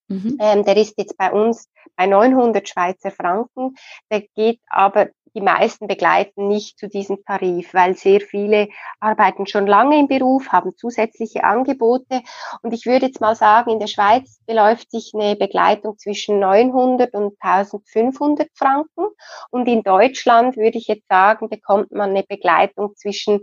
Mhm. 0.07 0.37
Ähm, 0.39 0.65
der 0.65 0.77
ist 0.77 0.97
jetzt 0.97 1.17
bei 1.17 1.31
uns 1.31 1.67
bei 1.95 2.05
900 2.05 2.67
Schweizer 2.67 3.11
Franken. 3.11 3.75
Der 4.11 4.21
geht 4.35 4.59
aber 4.67 5.09
die 5.35 5.41
meisten 5.41 5.87
begleiten 5.87 6.47
nicht 6.47 6.79
zu 6.79 6.87
diesem 6.87 7.23
Tarif, 7.25 7.73
weil 7.73 7.95
sehr 7.95 8.21
viele 8.21 8.69
arbeiten 8.99 9.45
schon 9.45 9.67
lange 9.67 9.99
im 9.99 10.07
Beruf, 10.07 10.47
haben 10.49 10.75
zusätzliche 10.77 11.43
Angebote. 11.43 12.21
Und 12.61 12.73
ich 12.73 12.85
würde 12.85 13.07
jetzt 13.07 13.21
mal 13.21 13.35
sagen, 13.35 13.69
in 13.71 13.79
der 13.79 13.87
Schweiz 13.87 14.39
beläuft 14.45 14.89
sich 14.91 15.11
eine 15.13 15.35
Begleitung 15.35 15.97
zwischen 15.97 16.39
900 16.39 17.13
und 17.13 17.35
1500 17.41 18.49
Franken. 18.53 19.07
Und 19.51 19.67
in 19.67 19.83
Deutschland 19.83 20.55
würde 20.55 20.77
ich 20.77 20.87
jetzt 20.87 21.07
sagen, 21.09 21.49
bekommt 21.49 21.91
man 21.91 22.11
eine 22.11 22.23
Begleitung 22.23 22.95
zwischen 22.95 23.41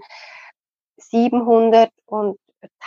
700 0.97 1.91
und 2.07 2.39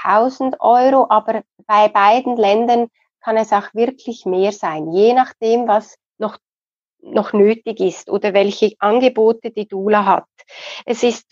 1000 0.03 0.59
Euro. 0.59 1.07
Aber 1.09 1.43
bei 1.67 1.89
beiden 1.89 2.37
Ländern 2.37 2.87
kann 3.21 3.37
es 3.37 3.53
auch 3.53 3.73
wirklich 3.73 4.25
mehr 4.25 4.51
sein, 4.51 4.91
je 4.91 5.13
nachdem, 5.13 5.67
was 5.67 5.97
noch 6.17 6.37
noch 7.01 7.33
nötig 7.33 7.79
ist 7.79 8.09
oder 8.09 8.33
welche 8.33 8.73
Angebote 8.79 9.51
die 9.51 9.67
Dula 9.67 10.05
hat. 10.05 10.25
Es 10.85 11.03
ist 11.03 11.25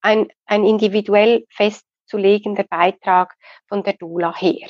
ein, 0.00 0.28
ein 0.46 0.64
individuell 0.64 1.44
festzulegender 1.50 2.64
Beitrag 2.64 3.34
von 3.68 3.82
der 3.82 3.94
Dula 3.94 4.34
her. 4.36 4.68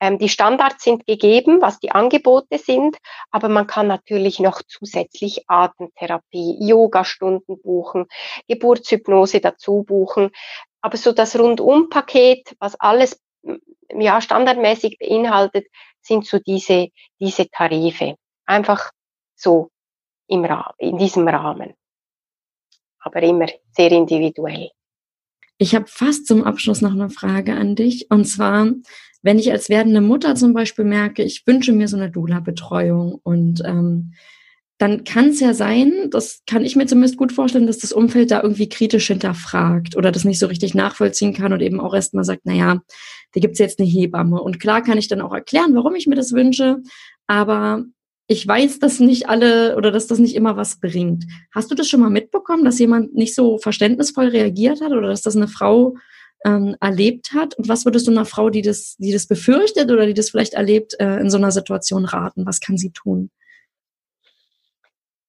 Ähm, 0.00 0.18
die 0.18 0.28
Standards 0.28 0.84
sind 0.84 1.06
gegeben, 1.06 1.60
was 1.60 1.78
die 1.78 1.90
Angebote 1.90 2.58
sind, 2.58 2.96
aber 3.30 3.48
man 3.48 3.66
kann 3.66 3.86
natürlich 3.88 4.40
noch 4.40 4.62
zusätzlich 4.66 5.44
Atemtherapie, 5.48 6.56
Yoga-Stunden 6.60 7.60
buchen, 7.60 8.06
Geburtshypnose 8.48 9.40
dazu 9.40 9.82
buchen. 9.82 10.30
Aber 10.80 10.96
so 10.96 11.12
das 11.12 11.38
Rundumpaket, 11.38 12.54
was 12.60 12.78
alles 12.78 13.20
ja, 13.90 14.20
standardmäßig 14.20 14.98
beinhaltet, 14.98 15.66
sind 16.00 16.26
so 16.26 16.38
diese, 16.38 16.88
diese 17.20 17.48
Tarife. 17.50 18.16
Einfach 18.46 18.90
so 19.34 19.70
im 20.28 20.44
Rahmen, 20.44 20.74
in 20.78 20.98
diesem 20.98 21.26
Rahmen. 21.28 21.74
Aber 23.00 23.22
immer 23.22 23.46
sehr 23.72 23.92
individuell. 23.92 24.70
Ich 25.58 25.74
habe 25.74 25.86
fast 25.88 26.26
zum 26.26 26.44
Abschluss 26.44 26.82
noch 26.82 26.92
eine 26.92 27.08
Frage 27.08 27.54
an 27.54 27.76
dich. 27.76 28.10
Und 28.10 28.26
zwar, 28.26 28.70
wenn 29.22 29.38
ich 29.38 29.50
als 29.50 29.68
werdende 29.68 30.00
Mutter 30.00 30.34
zum 30.34 30.52
Beispiel 30.52 30.84
merke, 30.84 31.22
ich 31.22 31.46
wünsche 31.46 31.72
mir 31.72 31.88
so 31.88 31.96
eine 31.96 32.10
Dula-Betreuung 32.10 33.20
und 33.22 33.62
ähm, 33.64 34.12
dann 34.78 35.04
kann 35.04 35.28
es 35.28 35.40
ja 35.40 35.54
sein, 35.54 36.10
das 36.10 36.42
kann 36.46 36.62
ich 36.62 36.76
mir 36.76 36.86
zumindest 36.86 37.16
gut 37.16 37.32
vorstellen, 37.32 37.66
dass 37.66 37.78
das 37.78 37.92
Umfeld 37.92 38.30
da 38.30 38.42
irgendwie 38.42 38.68
kritisch 38.68 39.06
hinterfragt 39.06 39.96
oder 39.96 40.12
das 40.12 40.24
nicht 40.24 40.38
so 40.38 40.46
richtig 40.46 40.74
nachvollziehen 40.74 41.32
kann 41.32 41.54
und 41.54 41.62
eben 41.62 41.80
auch 41.80 41.94
erstmal 41.94 42.24
sagt, 42.24 42.44
naja, 42.44 42.82
da 43.32 43.40
gibt's 43.40 43.58
jetzt 43.58 43.80
eine 43.80 43.88
Hebamme. 43.88 44.40
Und 44.40 44.60
klar 44.60 44.82
kann 44.82 44.98
ich 44.98 45.08
dann 45.08 45.22
auch 45.22 45.32
erklären, 45.32 45.74
warum 45.74 45.94
ich 45.94 46.06
mir 46.06 46.14
das 46.14 46.32
wünsche, 46.32 46.82
aber 47.26 47.84
ich 48.28 48.46
weiß, 48.46 48.80
dass 48.80 48.98
nicht 48.98 49.28
alle 49.28 49.76
oder 49.76 49.92
dass 49.92 50.06
das 50.06 50.18
nicht 50.18 50.34
immer 50.34 50.56
was 50.56 50.80
bringt. 50.80 51.24
Hast 51.54 51.70
du 51.70 51.74
das 51.74 51.88
schon 51.88 52.00
mal 52.00 52.10
mitbekommen, 52.10 52.64
dass 52.64 52.78
jemand 52.78 53.14
nicht 53.14 53.34
so 53.34 53.58
verständnisvoll 53.58 54.28
reagiert 54.28 54.80
hat 54.80 54.90
oder 54.90 55.08
dass 55.08 55.22
das 55.22 55.36
eine 55.36 55.48
Frau 55.48 55.94
ähm, 56.44 56.76
erlebt 56.80 57.32
hat? 57.32 57.54
Und 57.54 57.68
was 57.68 57.84
würdest 57.84 58.06
du 58.06 58.10
einer 58.10 58.24
Frau, 58.24 58.50
die 58.50 58.62
das, 58.62 58.96
die 58.98 59.12
das 59.12 59.28
befürchtet 59.28 59.90
oder 59.90 60.06
die 60.06 60.14
das 60.14 60.30
vielleicht 60.30 60.54
erlebt, 60.54 60.98
äh, 60.98 61.18
in 61.18 61.30
so 61.30 61.36
einer 61.36 61.52
Situation 61.52 62.04
raten? 62.04 62.46
Was 62.46 62.60
kann 62.60 62.76
sie 62.76 62.90
tun? 62.90 63.30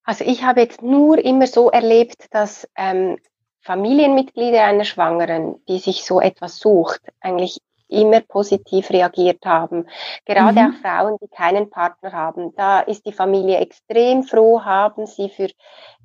Also 0.03 0.23
ich 0.23 0.43
habe 0.43 0.61
jetzt 0.61 0.81
nur 0.81 1.23
immer 1.23 1.47
so 1.47 1.69
erlebt, 1.69 2.27
dass 2.31 2.67
ähm, 2.75 3.17
Familienmitglieder 3.61 4.63
einer 4.63 4.85
Schwangeren, 4.85 5.61
die 5.67 5.79
sich 5.79 6.05
so 6.05 6.21
etwas 6.21 6.57
sucht, 6.57 7.01
eigentlich 7.19 7.59
immer 7.89 8.21
positiv 8.21 8.89
reagiert 8.89 9.45
haben. 9.45 9.87
Gerade 10.25 10.61
mhm. 10.61 10.71
auch 10.71 10.81
Frauen, 10.81 11.17
die 11.21 11.27
keinen 11.27 11.69
Partner 11.69 12.11
haben. 12.11 12.55
Da 12.55 12.79
ist 12.81 13.05
die 13.05 13.13
Familie 13.13 13.57
extrem 13.57 14.23
froh, 14.23 14.63
haben 14.63 15.05
sie 15.05 15.29
für 15.29 15.49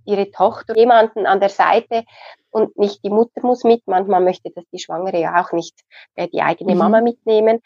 ihre 0.05 0.31
Tochter 0.31 0.77
jemanden 0.77 1.27
an 1.27 1.41
der 1.41 1.49
Seite 1.49 2.05
und 2.51 2.77
nicht 2.77 3.03
die 3.05 3.11
Mutter 3.11 3.41
muss 3.43 3.65
mit. 3.65 3.83
Manchmal 3.87 4.21
möchte 4.21 4.51
das 4.55 4.65
die 4.73 4.79
Schwangere 4.79 5.21
ja 5.21 5.43
auch 5.43 5.53
nicht 5.53 5.81
äh, 6.15 6.29
die 6.29 6.43
eigene 6.43 6.73
mhm. 6.73 6.79
Mama 6.79 7.01
mitnehmen. 7.01 7.61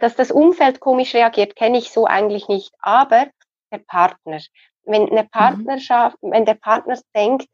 Dass 0.00 0.16
das 0.16 0.30
Umfeld 0.30 0.80
komisch 0.80 1.14
reagiert, 1.14 1.56
kenne 1.56 1.78
ich 1.78 1.90
so 1.90 2.06
eigentlich 2.06 2.48
nicht. 2.48 2.72
Aber 2.80 3.26
der 3.70 3.78
Partner, 3.78 4.40
wenn 4.84 5.08
eine 5.08 5.24
mhm. 5.24 5.30
Partnerschaft, 5.30 6.22
mhm. 6.22 6.32
wenn 6.32 6.44
der 6.44 6.54
Partner 6.54 6.98
denkt, 7.14 7.48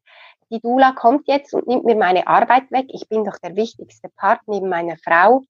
die 0.51 0.61
Dula 0.61 0.93
kommt 0.93 1.29
jetzt 1.29 1.55
und 1.55 1.67
nimmt 1.67 1.85
mir 1.85 1.97
meine 1.97 2.27
Arbeit 2.27 2.71
weg, 2.71 2.87
ich 2.89 3.09
bin 3.09 3.25
doch 3.25 3.39
der 3.39 3.57
wichtigste 3.57 4.09
Part 4.17 4.41
neben 4.47 4.69
meiner 4.69 4.97
Frau, 4.97 5.45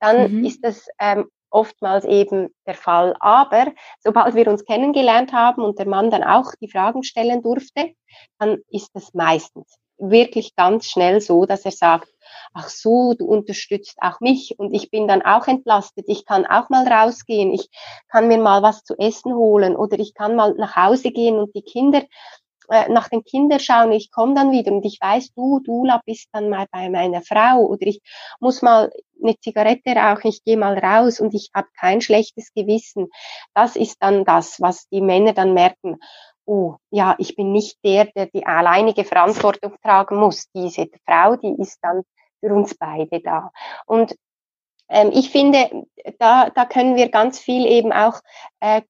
dann 0.00 0.38
mhm. 0.38 0.44
ist 0.44 0.64
das 0.64 0.88
ähm, 0.98 1.28
oftmals 1.50 2.04
eben 2.04 2.48
der 2.66 2.74
Fall. 2.74 3.14
Aber 3.20 3.66
sobald 4.00 4.34
wir 4.34 4.48
uns 4.48 4.64
kennengelernt 4.64 5.32
haben 5.32 5.62
und 5.62 5.78
der 5.78 5.86
Mann 5.86 6.10
dann 6.10 6.24
auch 6.24 6.52
die 6.60 6.70
Fragen 6.70 7.02
stellen 7.02 7.42
durfte, 7.42 7.94
dann 8.38 8.58
ist 8.68 8.90
es 8.94 9.14
meistens 9.14 9.78
wirklich 9.98 10.56
ganz 10.56 10.86
schnell 10.86 11.20
so, 11.20 11.46
dass 11.46 11.64
er 11.64 11.70
sagt, 11.70 12.08
ach 12.54 12.68
so, 12.68 13.14
du 13.14 13.24
unterstützt 13.26 13.96
auch 14.00 14.20
mich 14.20 14.58
und 14.58 14.74
ich 14.74 14.90
bin 14.90 15.06
dann 15.06 15.22
auch 15.22 15.46
entlastet. 15.46 16.06
Ich 16.08 16.24
kann 16.24 16.44
auch 16.44 16.68
mal 16.70 16.86
rausgehen. 16.86 17.52
Ich 17.52 17.68
kann 18.08 18.28
mir 18.28 18.38
mal 18.38 18.62
was 18.62 18.84
zu 18.84 18.96
essen 18.98 19.34
holen 19.34 19.76
oder 19.76 19.98
ich 19.98 20.14
kann 20.14 20.34
mal 20.34 20.54
nach 20.54 20.76
Hause 20.76 21.12
gehen 21.12 21.38
und 21.38 21.54
die 21.54 21.62
Kinder 21.62 22.02
äh, 22.72 22.88
nach 22.90 23.08
den 23.08 23.22
Kindern 23.22 23.60
schauen, 23.60 23.92
ich 23.92 24.10
komme 24.10 24.34
dann 24.34 24.50
wieder 24.50 24.72
und 24.72 24.84
ich 24.84 24.98
weiß, 25.00 25.34
du, 25.34 25.60
Dula, 25.60 26.00
bist 26.06 26.28
dann 26.32 26.48
mal 26.48 26.66
bei 26.70 26.88
meiner 26.88 27.22
Frau 27.22 27.66
oder 27.66 27.86
ich 27.86 28.00
muss 28.40 28.62
mal 28.62 28.90
eine 29.22 29.38
Zigarette 29.38 29.90
rauchen, 29.90 30.28
ich 30.28 30.42
gehe 30.42 30.56
mal 30.56 30.78
raus 30.78 31.20
und 31.20 31.34
ich 31.34 31.50
habe 31.54 31.68
kein 31.78 32.00
schlechtes 32.00 32.52
Gewissen. 32.54 33.08
Das 33.54 33.76
ist 33.76 33.96
dann 34.00 34.24
das, 34.24 34.60
was 34.60 34.88
die 34.88 35.00
Männer 35.00 35.32
dann 35.32 35.54
merken 35.54 35.98
oh, 36.44 36.76
ja, 36.90 37.14
ich 37.18 37.36
bin 37.36 37.52
nicht 37.52 37.78
der, 37.84 38.06
der 38.06 38.26
die 38.26 38.44
alleinige 38.46 39.04
Verantwortung 39.04 39.76
tragen 39.82 40.16
muss. 40.16 40.48
Diese 40.54 40.88
Frau, 41.06 41.36
die 41.36 41.54
ist 41.60 41.78
dann 41.82 42.02
für 42.40 42.52
uns 42.54 42.74
beide 42.76 43.20
da. 43.20 43.52
Und 43.86 44.16
ähm, 44.92 45.10
ich 45.12 45.30
finde, 45.30 45.86
da, 46.18 46.50
da 46.50 46.64
können 46.66 46.96
wir 46.96 47.08
ganz 47.08 47.38
viel 47.38 47.66
eben 47.66 47.92
auch 47.92 48.20
äh, 48.60 48.82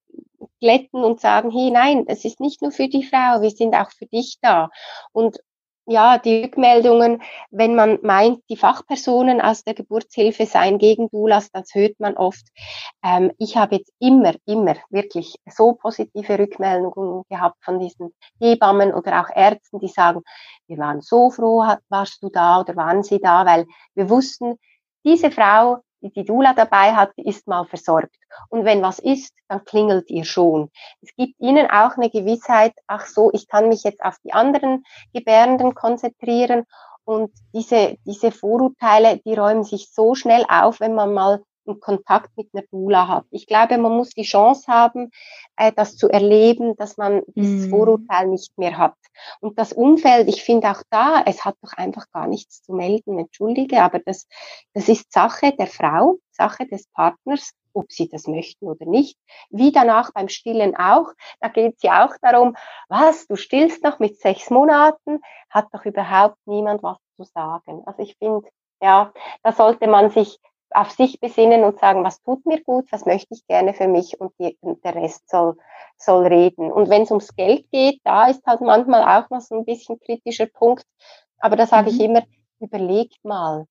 glätten 0.61 1.03
und 1.05 1.21
sagen, 1.21 1.51
hey, 1.51 1.71
nein, 1.71 2.05
es 2.09 2.25
ist 2.25 2.41
nicht 2.41 2.61
nur 2.63 2.73
für 2.73 2.89
die 2.89 3.05
Frau, 3.05 3.41
wir 3.41 3.51
sind 3.51 3.75
auch 3.75 3.91
für 3.91 4.07
dich 4.07 4.39
da. 4.43 4.71
Und 5.13 5.39
ja, 5.87 6.19
die 6.19 6.43
Rückmeldungen, 6.43 7.23
wenn 7.51 7.75
man 7.75 7.99
meint, 8.03 8.41
die 8.49 8.57
Fachpersonen 8.57 9.41
aus 9.41 9.65
der 9.65 9.75
Geburtshilfe 9.75 10.47
seien 10.47 10.79
gegen 10.79 11.09
Doulas, 11.11 11.51
das 11.51 11.75
hört 11.75 11.99
man 11.99 12.17
oft. 12.17 12.47
Ähm, 13.05 13.33
ich 13.39 13.57
habe 13.57 13.77
jetzt 13.77 13.93
immer, 13.99 14.35
immer 14.47 14.77
wirklich 14.91 15.35
so 15.51 15.75
positive 15.75 16.39
Rückmeldungen 16.39 17.25
gehabt 17.29 17.65
von 17.65 17.81
diesen 17.81 18.15
Hebammen 18.41 18.95
oder 18.95 19.23
auch 19.23 19.31
Ärzten, 19.35 19.81
die 19.81 19.89
sagen, 19.89 20.23
wir 20.69 20.79
waren 20.79 21.01
so 21.01 21.31
froh, 21.31 21.65
warst 21.89 22.23
du 22.23 22.29
da 22.29 22.61
oder 22.61 22.77
waren 22.77 23.03
sie 23.03 23.21
da, 23.21 23.45
weil 23.45 23.67
wir 23.95 24.09
wussten, 24.09 24.59
diese 25.05 25.33
Frau 25.33 25.79
die 26.03 26.13
die 26.13 26.25
Dula 26.25 26.53
dabei 26.55 26.95
hat, 26.95 27.13
die 27.17 27.27
ist 27.27 27.47
mal 27.47 27.65
versorgt. 27.65 28.15
Und 28.49 28.65
wenn 28.65 28.83
was 28.83 28.99
ist, 28.99 29.35
dann 29.49 29.65
klingelt 29.65 30.11
ihr 30.11 30.25
schon. 30.25 30.71
Es 31.01 31.15
gibt 31.17 31.39
ihnen 31.41 31.71
auch 31.71 31.97
eine 31.97 32.11
Gewissheit, 32.11 32.75
ach 32.87 33.07
so, 33.07 33.31
ich 33.33 33.49
kann 33.49 33.69
mich 33.69 33.85
jetzt 33.85 34.03
auf 34.03 34.17
die 34.25 34.33
anderen 34.33 34.85
Gebärenden 35.13 35.75
konzentrieren. 35.75 36.65
Und 37.05 37.33
diese, 37.53 37.97
diese 38.05 38.31
Vorurteile, 38.31 39.19
die 39.19 39.35
räumen 39.35 39.65
sich 39.65 39.91
so 39.93 40.15
schnell 40.15 40.45
auf, 40.49 40.81
wenn 40.81 40.95
man 40.95 41.13
mal 41.13 41.43
einen 41.67 41.81
Kontakt 41.81 42.31
mit 42.37 42.49
einer 42.53 42.65
Dula 42.71 43.09
hat. 43.09 43.25
Ich 43.31 43.47
glaube, 43.47 43.79
man 43.79 43.93
muss 43.93 44.11
die 44.11 44.23
Chance 44.23 44.71
haben, 44.71 45.11
äh, 45.57 45.73
das 45.73 45.97
zu 45.97 46.09
erleben, 46.09 46.77
dass 46.77 46.97
man 46.97 47.23
dieses 47.35 47.67
mm. 47.67 47.71
Vorurteil 47.71 48.29
nicht 48.29 48.57
mehr 48.59 48.79
hat. 48.79 48.95
Und 49.41 49.59
das 49.59 49.73
Umfeld, 49.73 50.29
ich 50.29 50.43
finde 50.43 50.71
auch 50.71 50.83
da, 50.91 51.23
es 51.27 51.45
hat 51.45 51.57
doch 51.63 51.73
einfach 51.75 52.07
gar 52.13 52.27
nichts 52.27 52.63
zu 52.63 52.73
melden, 52.73 53.19
entschuldige, 53.19 53.83
aber 53.83 53.99
das, 54.01 54.27
das 54.75 54.89
ist 54.89 55.13
Sache 55.13 55.53
der 55.53 55.67
Frau, 55.67 56.17
Sache 56.31 56.67
des 56.67 56.87
Partners, 56.89 57.53
ob 57.75 57.91
sie 57.91 58.09
das 58.09 58.27
möchten 58.27 58.67
oder 58.67 58.87
nicht. 58.87 59.19
Wie 59.51 59.73
danach 59.73 60.13
beim 60.13 60.29
Stillen 60.29 60.77
auch, 60.77 61.13
da 61.41 61.49
geht 61.49 61.77
es 61.77 61.83
ja 61.83 62.07
auch 62.07 62.15
darum, 62.21 62.57
was, 62.89 63.27
du 63.27 63.37
stillst 63.37 63.83
noch 63.83 63.99
mit 63.99 64.19
sechs 64.21 64.51
Monaten, 64.51 65.21
hat 65.51 65.69
doch 65.73 65.85
überhaupt 65.85 66.37
niemand 66.47 66.83
was 66.83 66.99
zu 67.17 67.25
sagen. 67.25 67.83
Also 67.87 68.03
ich 68.03 68.17
finde, 68.17 68.49
ja, 68.81 69.13
da 69.43 69.53
sollte 69.53 69.87
man 69.87 70.11
sich 70.11 70.39
auf 70.75 70.91
sich 70.91 71.21
besinnen 71.21 71.65
und 71.65 71.79
sagen, 71.79 72.05
was 72.05 72.23
tut 72.23 72.45
mir 72.47 72.63
gut, 72.63 72.91
was 72.91 73.07
möchte 73.07 73.35
ich 73.35 73.47
gerne 73.47 73.75
für 73.75 73.89
mich 73.89 74.21
und, 74.21 74.33
die, 74.39 74.57
und 74.61 74.85
der 74.85 74.95
Rest 74.95 75.29
soll, 75.29 75.57
soll 75.97 76.27
reden. 76.27 76.71
Und 76.71 76.91
wenn 76.91 77.03
es 77.03 77.11
ums 77.11 77.35
Geld 77.35 77.71
geht, 77.71 78.01
da 78.05 78.29
ist 78.29 78.45
halt 78.47 78.61
manchmal 78.61 79.03
auch 79.03 79.29
noch 79.31 79.41
so 79.41 79.57
ein 79.57 79.65
bisschen 79.65 79.99
kritischer 80.01 80.47
Punkt. 80.47 80.85
Aber 81.39 81.57
da 81.57 81.67
sage 81.67 81.91
mhm. 81.91 81.97
ich 81.97 82.01
immer, 82.03 82.23
überlegt 82.61 83.25
mal, 83.25 83.67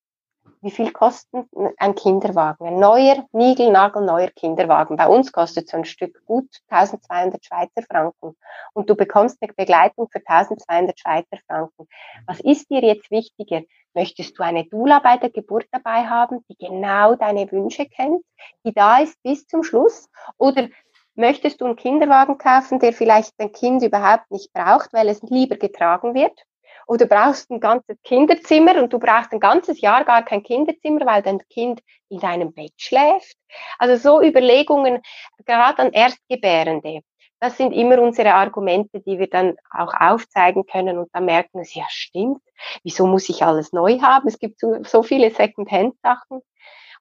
wie 0.61 0.71
viel 0.71 0.91
kostet 0.91 1.47
ein 1.77 1.95
Kinderwagen? 1.95 2.67
Ein 2.67 2.79
neuer, 2.79 3.27
niegelnagelneuer 3.31 4.29
Kinderwagen. 4.29 4.95
Bei 4.95 5.07
uns 5.07 5.31
kostet 5.31 5.67
so 5.67 5.77
ein 5.77 5.85
Stück 5.85 6.23
gut 6.25 6.47
1200 6.69 7.43
Schweizer 7.43 7.81
Franken. 7.81 8.35
Und 8.73 8.89
du 8.89 8.95
bekommst 8.95 9.39
eine 9.41 9.51
Begleitung 9.53 10.07
für 10.11 10.21
1200 10.23 10.99
Schweizer 10.99 11.37
Franken. 11.47 11.87
Was 12.27 12.39
ist 12.41 12.69
dir 12.69 12.81
jetzt 12.81 13.09
wichtiger? 13.09 13.63
Möchtest 13.93 14.37
du 14.37 14.43
eine 14.43 14.65
Dula 14.65 14.99
bei 14.99 15.17
der 15.17 15.31
Geburt 15.31 15.65
dabei 15.71 16.07
haben, 16.07 16.45
die 16.47 16.55
genau 16.55 17.15
deine 17.15 17.51
Wünsche 17.51 17.87
kennt, 17.87 18.23
die 18.63 18.73
da 18.73 18.99
ist 18.99 19.21
bis 19.23 19.47
zum 19.47 19.63
Schluss? 19.63 20.09
Oder 20.37 20.69
möchtest 21.15 21.59
du 21.59 21.65
einen 21.65 21.75
Kinderwagen 21.75 22.37
kaufen, 22.37 22.79
der 22.79 22.93
vielleicht 22.93 23.33
dein 23.37 23.51
Kind 23.51 23.83
überhaupt 23.83 24.29
nicht 24.29 24.53
braucht, 24.53 24.93
weil 24.93 25.09
es 25.09 25.21
lieber 25.23 25.57
getragen 25.57 26.13
wird? 26.13 26.39
Oder 26.87 27.05
brauchst 27.05 27.49
ein 27.51 27.59
ganzes 27.59 27.97
Kinderzimmer 28.03 28.81
und 28.81 28.91
du 28.91 28.99
brauchst 28.99 29.31
ein 29.31 29.39
ganzes 29.39 29.81
Jahr 29.81 30.03
gar 30.03 30.23
kein 30.23 30.43
Kinderzimmer, 30.43 31.05
weil 31.05 31.21
dein 31.21 31.39
Kind 31.49 31.81
in 32.09 32.19
deinem 32.19 32.53
Bett 32.53 32.73
schläft? 32.77 33.37
Also 33.79 33.95
so 33.95 34.25
Überlegungen, 34.25 35.01
gerade 35.45 35.79
an 35.79 35.93
Erstgebärende. 35.93 37.01
Das 37.39 37.57
sind 37.57 37.71
immer 37.71 37.99
unsere 37.99 38.35
Argumente, 38.35 38.99
die 38.99 39.17
wir 39.17 39.27
dann 39.27 39.57
auch 39.71 39.93
aufzeigen 39.99 40.65
können 40.67 40.99
und 40.99 41.09
dann 41.11 41.25
merken 41.25 41.63
sie, 41.63 41.79
ja 41.79 41.85
stimmt, 41.89 42.41
wieso 42.83 43.07
muss 43.07 43.29
ich 43.29 43.41
alles 43.43 43.73
neu 43.73 43.99
haben? 43.99 44.27
Es 44.27 44.37
gibt 44.37 44.59
so, 44.59 44.83
so 44.83 45.01
viele 45.01 45.31
Second-Hand-Sachen. 45.31 46.41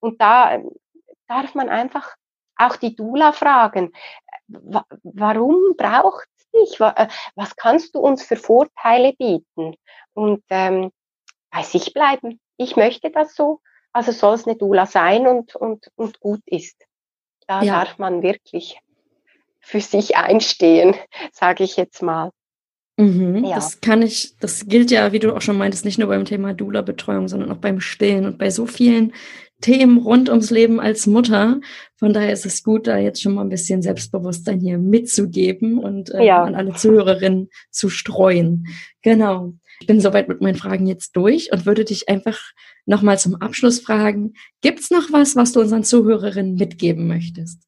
Und 0.00 0.20
da 0.20 0.54
ähm, 0.54 0.70
darf 1.28 1.54
man 1.54 1.68
einfach 1.68 2.14
auch 2.56 2.76
die 2.76 2.96
Dula 2.96 3.32
fragen, 3.32 3.92
warum 4.48 5.76
braucht 5.76 6.26
es 6.38 6.39
dich? 6.54 6.80
Äh, 6.80 7.08
was 7.34 7.56
kannst 7.56 7.94
du 7.94 8.00
uns 8.00 8.22
für 8.22 8.36
Vorteile 8.36 9.12
bieten? 9.12 9.74
Und 10.14 10.42
ähm, 10.50 10.90
bei 11.50 11.62
sich 11.62 11.92
bleiben. 11.92 12.40
Ich 12.56 12.76
möchte 12.76 13.10
das 13.10 13.34
so, 13.34 13.60
also 13.92 14.12
soll 14.12 14.34
es 14.34 14.46
eine 14.46 14.56
Dula 14.56 14.86
sein 14.86 15.26
und, 15.26 15.56
und, 15.56 15.90
und 15.96 16.20
gut 16.20 16.42
ist. 16.46 16.86
Da 17.46 17.62
ja. 17.62 17.84
darf 17.84 17.98
man 17.98 18.22
wirklich 18.22 18.78
für 19.60 19.80
sich 19.80 20.16
einstehen, 20.16 20.94
sage 21.32 21.64
ich 21.64 21.76
jetzt 21.76 22.02
mal. 22.02 22.30
Mhm, 22.96 23.44
ja. 23.44 23.54
Das 23.54 23.80
kann 23.80 24.02
ich, 24.02 24.36
das 24.40 24.66
gilt 24.66 24.90
ja, 24.90 25.12
wie 25.12 25.18
du 25.18 25.34
auch 25.34 25.40
schon 25.40 25.56
meintest, 25.56 25.84
nicht 25.84 25.98
nur 25.98 26.08
beim 26.08 26.24
Thema 26.24 26.52
Dula-Betreuung, 26.52 27.28
sondern 27.28 27.50
auch 27.50 27.56
beim 27.56 27.80
Stillen 27.80 28.26
und 28.26 28.38
bei 28.38 28.50
so 28.50 28.66
vielen 28.66 29.14
Themen 29.60 29.98
rund 29.98 30.28
ums 30.28 30.50
Leben 30.50 30.80
als 30.80 31.06
Mutter. 31.06 31.60
Von 31.96 32.12
daher 32.12 32.32
ist 32.32 32.46
es 32.46 32.62
gut, 32.62 32.86
da 32.86 32.96
jetzt 32.96 33.22
schon 33.22 33.34
mal 33.34 33.42
ein 33.42 33.48
bisschen 33.50 33.82
Selbstbewusstsein 33.82 34.60
hier 34.60 34.78
mitzugeben 34.78 35.78
und 35.78 36.10
äh, 36.14 36.24
ja. 36.24 36.42
an 36.42 36.54
alle 36.54 36.72
Zuhörerinnen 36.74 37.50
zu 37.70 37.88
streuen. 37.88 38.66
Genau. 39.02 39.52
Ich 39.80 39.86
bin 39.86 40.00
soweit 40.00 40.28
mit 40.28 40.40
meinen 40.40 40.56
Fragen 40.56 40.86
jetzt 40.86 41.16
durch 41.16 41.52
und 41.52 41.64
würde 41.64 41.84
dich 41.84 42.08
einfach 42.08 42.38
nochmal 42.84 43.18
zum 43.18 43.36
Abschluss 43.36 43.80
fragen, 43.80 44.34
gibt 44.60 44.80
es 44.80 44.90
noch 44.90 45.10
was, 45.10 45.36
was 45.36 45.52
du 45.52 45.60
unseren 45.60 45.84
Zuhörerinnen 45.84 46.54
mitgeben 46.54 47.06
möchtest? 47.06 47.62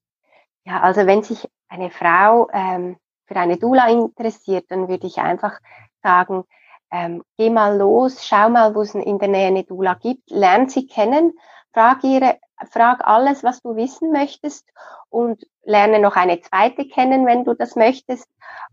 Ja, 0.65 0.81
also 0.81 1.07
wenn 1.07 1.23
sich 1.23 1.49
eine 1.69 1.91
Frau 1.91 2.49
ähm, 2.53 2.97
für 3.27 3.37
eine 3.37 3.57
Dula 3.57 3.89
interessiert, 3.89 4.67
dann 4.69 4.89
würde 4.89 5.07
ich 5.07 5.19
einfach 5.19 5.59
sagen, 6.03 6.45
ähm, 6.91 7.23
geh 7.39 7.49
mal 7.49 7.79
los, 7.79 8.27
schau 8.27 8.51
mal, 8.51 8.75
wo 8.75 8.83
es 8.83 8.95
in 8.95 9.19
der 9.19 9.29
Nähe 9.29 9.47
eine 9.47 9.65
Dula 9.65 9.95
gibt, 9.95 10.31
lern 10.31 10.69
sie 10.69 10.87
kennen, 10.87 11.33
frag 11.73 12.05
ihre, 12.05 12.39
frag 12.71 13.07
alles, 13.07 13.43
was 13.43 13.61
du 13.63 13.77
wissen 13.77 14.13
möchtest 14.13 14.65
und 15.11 15.47
lerne 15.63 15.99
noch 15.99 16.17
eine 16.17 16.41
zweite 16.41 16.87
kennen, 16.87 17.27
wenn 17.27 17.45
du 17.45 17.55
das 17.55 17.77
möchtest. 17.77 18.29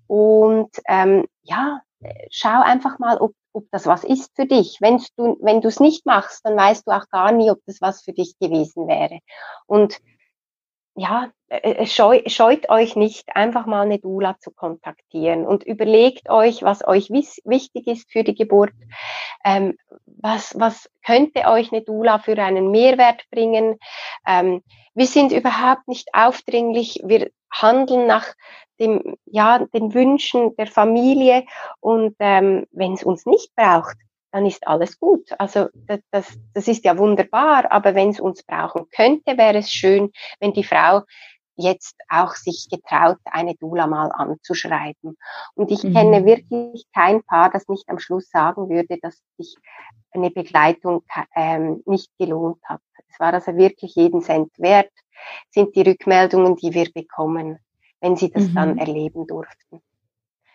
Und 0.07 0.69
ähm, 0.87 1.25
ja, 1.43 1.81
schau 2.29 2.61
einfach 2.61 2.99
mal, 2.99 3.17
ob, 3.17 3.33
ob 3.53 3.65
das 3.71 3.85
was 3.85 4.03
ist 4.03 4.35
für 4.35 4.45
dich. 4.45 4.77
Wenn's 4.81 5.13
du, 5.15 5.37
wenn 5.41 5.61
du 5.61 5.67
es 5.67 5.79
nicht 5.79 6.05
machst, 6.05 6.45
dann 6.45 6.55
weißt 6.55 6.87
du 6.87 6.91
auch 6.91 7.09
gar 7.09 7.31
nie, 7.31 7.51
ob 7.51 7.59
das 7.65 7.81
was 7.81 8.01
für 8.01 8.13
dich 8.13 8.37
gewesen 8.39 8.87
wäre. 8.87 9.19
Und 9.65 9.99
ja, 10.99 11.31
äh, 11.47 11.85
scheu, 11.85 12.21
scheut 12.27 12.69
euch 12.69 12.95
nicht, 12.95 13.35
einfach 13.35 13.65
mal 13.65 13.81
eine 13.81 13.99
Dula 13.99 14.37
zu 14.39 14.51
kontaktieren 14.51 15.45
und 15.45 15.63
überlegt 15.63 16.29
euch, 16.29 16.61
was 16.61 16.85
euch 16.85 17.09
wichtig 17.09 17.87
ist 17.87 18.11
für 18.11 18.23
die 18.23 18.35
Geburt. 18.35 18.73
Ähm, 19.45 19.77
was, 20.05 20.59
was 20.59 20.89
könnte 21.05 21.45
euch 21.47 21.71
eine 21.71 21.81
Dula 21.81 22.19
für 22.19 22.37
einen 22.37 22.69
Mehrwert 22.71 23.23
bringen? 23.31 23.79
Ähm, 24.27 24.61
wir 24.93 25.07
sind 25.07 25.31
überhaupt 25.31 25.87
nicht 25.87 26.09
aufdringlich. 26.13 27.01
Wir 27.05 27.31
handeln 27.49 28.05
nach 28.05 28.27
dem, 28.79 29.15
ja, 29.25 29.59
den 29.73 29.93
Wünschen 29.93 30.55
der 30.57 30.67
Familie 30.67 31.45
und 31.79 32.15
ähm, 32.19 32.65
wenn 32.71 32.93
es 32.93 33.03
uns 33.03 33.25
nicht 33.25 33.55
braucht, 33.55 33.95
dann 34.31 34.45
ist 34.45 34.67
alles 34.67 34.99
gut. 34.99 35.29
Also 35.37 35.69
das, 35.73 35.99
das, 36.11 36.37
das 36.53 36.67
ist 36.67 36.85
ja 36.85 36.97
wunderbar, 36.97 37.71
aber 37.71 37.95
wenn 37.95 38.09
es 38.09 38.19
uns 38.19 38.43
brauchen 38.43 38.85
könnte, 38.95 39.37
wäre 39.37 39.57
es 39.57 39.71
schön, 39.71 40.11
wenn 40.39 40.53
die 40.53 40.63
Frau 40.63 41.01
jetzt 41.55 41.97
auch 42.07 42.35
sich 42.35 42.67
getraut, 42.71 43.17
eine 43.25 43.55
Dula 43.55 43.85
mal 43.85 44.11
anzuschreiben. 44.13 45.17
Und 45.55 45.71
ich 45.71 45.83
mhm. 45.83 45.93
kenne 45.93 46.25
wirklich 46.25 46.85
kein 46.93 47.21
Paar, 47.23 47.51
das 47.51 47.67
nicht 47.67 47.89
am 47.89 47.99
Schluss 47.99 48.29
sagen 48.29 48.69
würde, 48.69 48.97
dass 49.01 49.21
sich 49.37 49.55
eine 50.11 50.31
Begleitung 50.31 51.03
ähm, 51.35 51.83
nicht 51.85 52.09
gelohnt 52.17 52.61
hat. 52.63 52.81
Es 53.09 53.19
war 53.19 53.33
also 53.33 53.55
wirklich 53.57 53.95
jeden 53.95 54.21
Cent 54.21 54.51
wert, 54.57 54.91
sind 55.49 55.75
die 55.75 55.81
Rückmeldungen, 55.81 56.55
die 56.55 56.73
wir 56.73 56.89
bekommen, 56.93 57.59
wenn 57.99 58.15
sie 58.15 58.31
das 58.31 58.47
mhm. 58.47 58.55
dann 58.55 58.77
erleben 58.77 59.27
durften. 59.27 59.81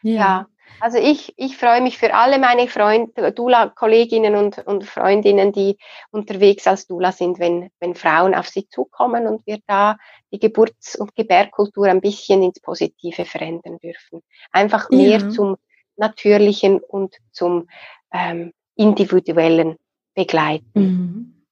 Ja. 0.02 0.14
ja. 0.14 0.46
Also 0.80 0.98
ich, 0.98 1.32
ich 1.36 1.56
freue 1.56 1.80
mich 1.80 1.98
für 1.98 2.14
alle 2.14 2.38
meine 2.38 2.68
Freunde, 2.68 3.32
Dula-Kolleginnen 3.32 4.34
und, 4.34 4.58
und 4.66 4.84
Freundinnen, 4.84 5.52
die 5.52 5.78
unterwegs 6.10 6.66
als 6.66 6.86
Dula 6.86 7.12
sind, 7.12 7.38
wenn, 7.38 7.70
wenn 7.80 7.94
Frauen 7.94 8.34
auf 8.34 8.48
sie 8.48 8.68
zukommen 8.68 9.26
und 9.26 9.46
wir 9.46 9.58
da 9.66 9.96
die 10.32 10.38
Geburts- 10.38 10.96
und 10.96 11.14
Gebärkultur 11.14 11.86
ein 11.86 12.00
bisschen 12.00 12.42
ins 12.42 12.60
Positive 12.60 13.24
verändern 13.24 13.78
dürfen. 13.78 14.20
Einfach 14.52 14.90
mehr 14.90 15.20
ja. 15.20 15.30
zum 15.30 15.56
Natürlichen 15.96 16.80
und 16.80 17.14
zum 17.30 17.68
ähm, 18.12 18.52
Individuellen 18.74 19.76
begleiten. 20.14 20.64
Mhm. 20.74 21.44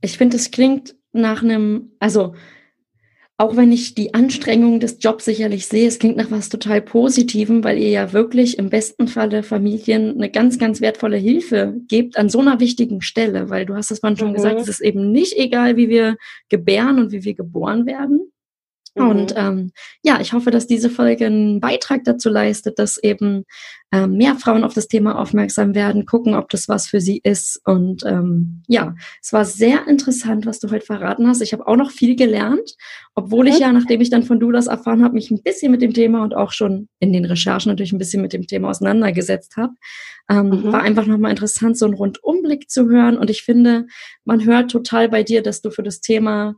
Ich 0.00 0.18
finde, 0.18 0.36
es 0.36 0.50
klingt 0.50 0.94
nach 1.12 1.42
einem, 1.42 1.92
also 1.98 2.34
auch 3.38 3.56
wenn 3.56 3.70
ich 3.70 3.94
die 3.94 4.14
Anstrengung 4.14 4.80
des 4.80 4.96
Jobs 5.00 5.26
sicherlich 5.26 5.66
sehe, 5.66 5.86
es 5.86 5.98
klingt 5.98 6.16
nach 6.16 6.30
was 6.30 6.48
total 6.48 6.80
Positivem, 6.80 7.62
weil 7.64 7.78
ihr 7.78 7.90
ja 7.90 8.12
wirklich 8.14 8.58
im 8.58 8.70
besten 8.70 9.08
Falle 9.08 9.42
Familien 9.42 10.14
eine 10.14 10.30
ganz, 10.30 10.58
ganz 10.58 10.80
wertvolle 10.80 11.18
Hilfe 11.18 11.74
gebt 11.88 12.16
an 12.16 12.30
so 12.30 12.40
einer 12.40 12.60
wichtigen 12.60 13.02
Stelle, 13.02 13.50
weil 13.50 13.66
du 13.66 13.74
hast 13.74 13.90
es 13.90 13.98
vorhin 13.98 14.16
schon 14.16 14.30
mhm. 14.30 14.34
gesagt, 14.34 14.60
es 14.60 14.68
ist 14.68 14.80
eben 14.80 15.12
nicht 15.12 15.36
egal, 15.36 15.76
wie 15.76 15.90
wir 15.90 16.16
gebären 16.48 16.98
und 16.98 17.12
wie 17.12 17.24
wir 17.24 17.34
geboren 17.34 17.84
werden, 17.84 18.32
Mhm. 18.96 19.08
Und 19.08 19.34
ähm, 19.36 19.72
ja, 20.02 20.20
ich 20.20 20.32
hoffe, 20.32 20.50
dass 20.50 20.66
diese 20.66 20.90
Folge 20.90 21.26
einen 21.26 21.60
Beitrag 21.60 22.04
dazu 22.04 22.28
leistet, 22.28 22.78
dass 22.78 22.96
eben 22.98 23.44
ähm, 23.92 24.14
mehr 24.14 24.34
Frauen 24.34 24.64
auf 24.64 24.74
das 24.74 24.88
Thema 24.88 25.18
aufmerksam 25.18 25.74
werden, 25.74 26.06
gucken, 26.06 26.34
ob 26.34 26.48
das 26.48 26.68
was 26.68 26.86
für 26.88 27.00
sie 27.00 27.20
ist. 27.22 27.60
Und 27.64 28.02
ähm, 28.04 28.62
ja, 28.66 28.94
es 29.22 29.32
war 29.32 29.44
sehr 29.44 29.86
interessant, 29.86 30.46
was 30.46 30.58
du 30.58 30.70
heute 30.70 30.84
verraten 30.84 31.28
hast. 31.28 31.40
Ich 31.42 31.52
habe 31.52 31.66
auch 31.66 31.76
noch 31.76 31.90
viel 31.90 32.16
gelernt, 32.16 32.74
obwohl 33.14 33.44
mhm. 33.44 33.52
ich 33.52 33.58
ja, 33.58 33.72
nachdem 33.72 34.00
ich 34.00 34.10
dann 34.10 34.24
von 34.24 34.40
Dulas 34.40 34.66
erfahren 34.66 35.04
habe, 35.04 35.14
mich 35.14 35.30
ein 35.30 35.42
bisschen 35.42 35.70
mit 35.70 35.82
dem 35.82 35.92
Thema 35.92 36.22
und 36.22 36.34
auch 36.34 36.52
schon 36.52 36.88
in 36.98 37.12
den 37.12 37.24
Recherchen 37.24 37.70
natürlich 37.70 37.92
ein 37.92 37.98
bisschen 37.98 38.22
mit 38.22 38.32
dem 38.32 38.46
Thema 38.46 38.70
auseinandergesetzt 38.70 39.56
habe. 39.56 39.74
Ähm, 40.28 40.48
mhm. 40.48 40.72
War 40.72 40.82
einfach 40.82 41.06
nochmal 41.06 41.30
interessant, 41.30 41.78
so 41.78 41.84
einen 41.84 41.94
Rundumblick 41.94 42.68
zu 42.70 42.88
hören. 42.88 43.18
Und 43.18 43.30
ich 43.30 43.42
finde, 43.42 43.86
man 44.24 44.44
hört 44.44 44.70
total 44.70 45.08
bei 45.08 45.22
dir, 45.22 45.42
dass 45.42 45.60
du 45.60 45.70
für 45.70 45.84
das 45.84 46.00
Thema 46.00 46.56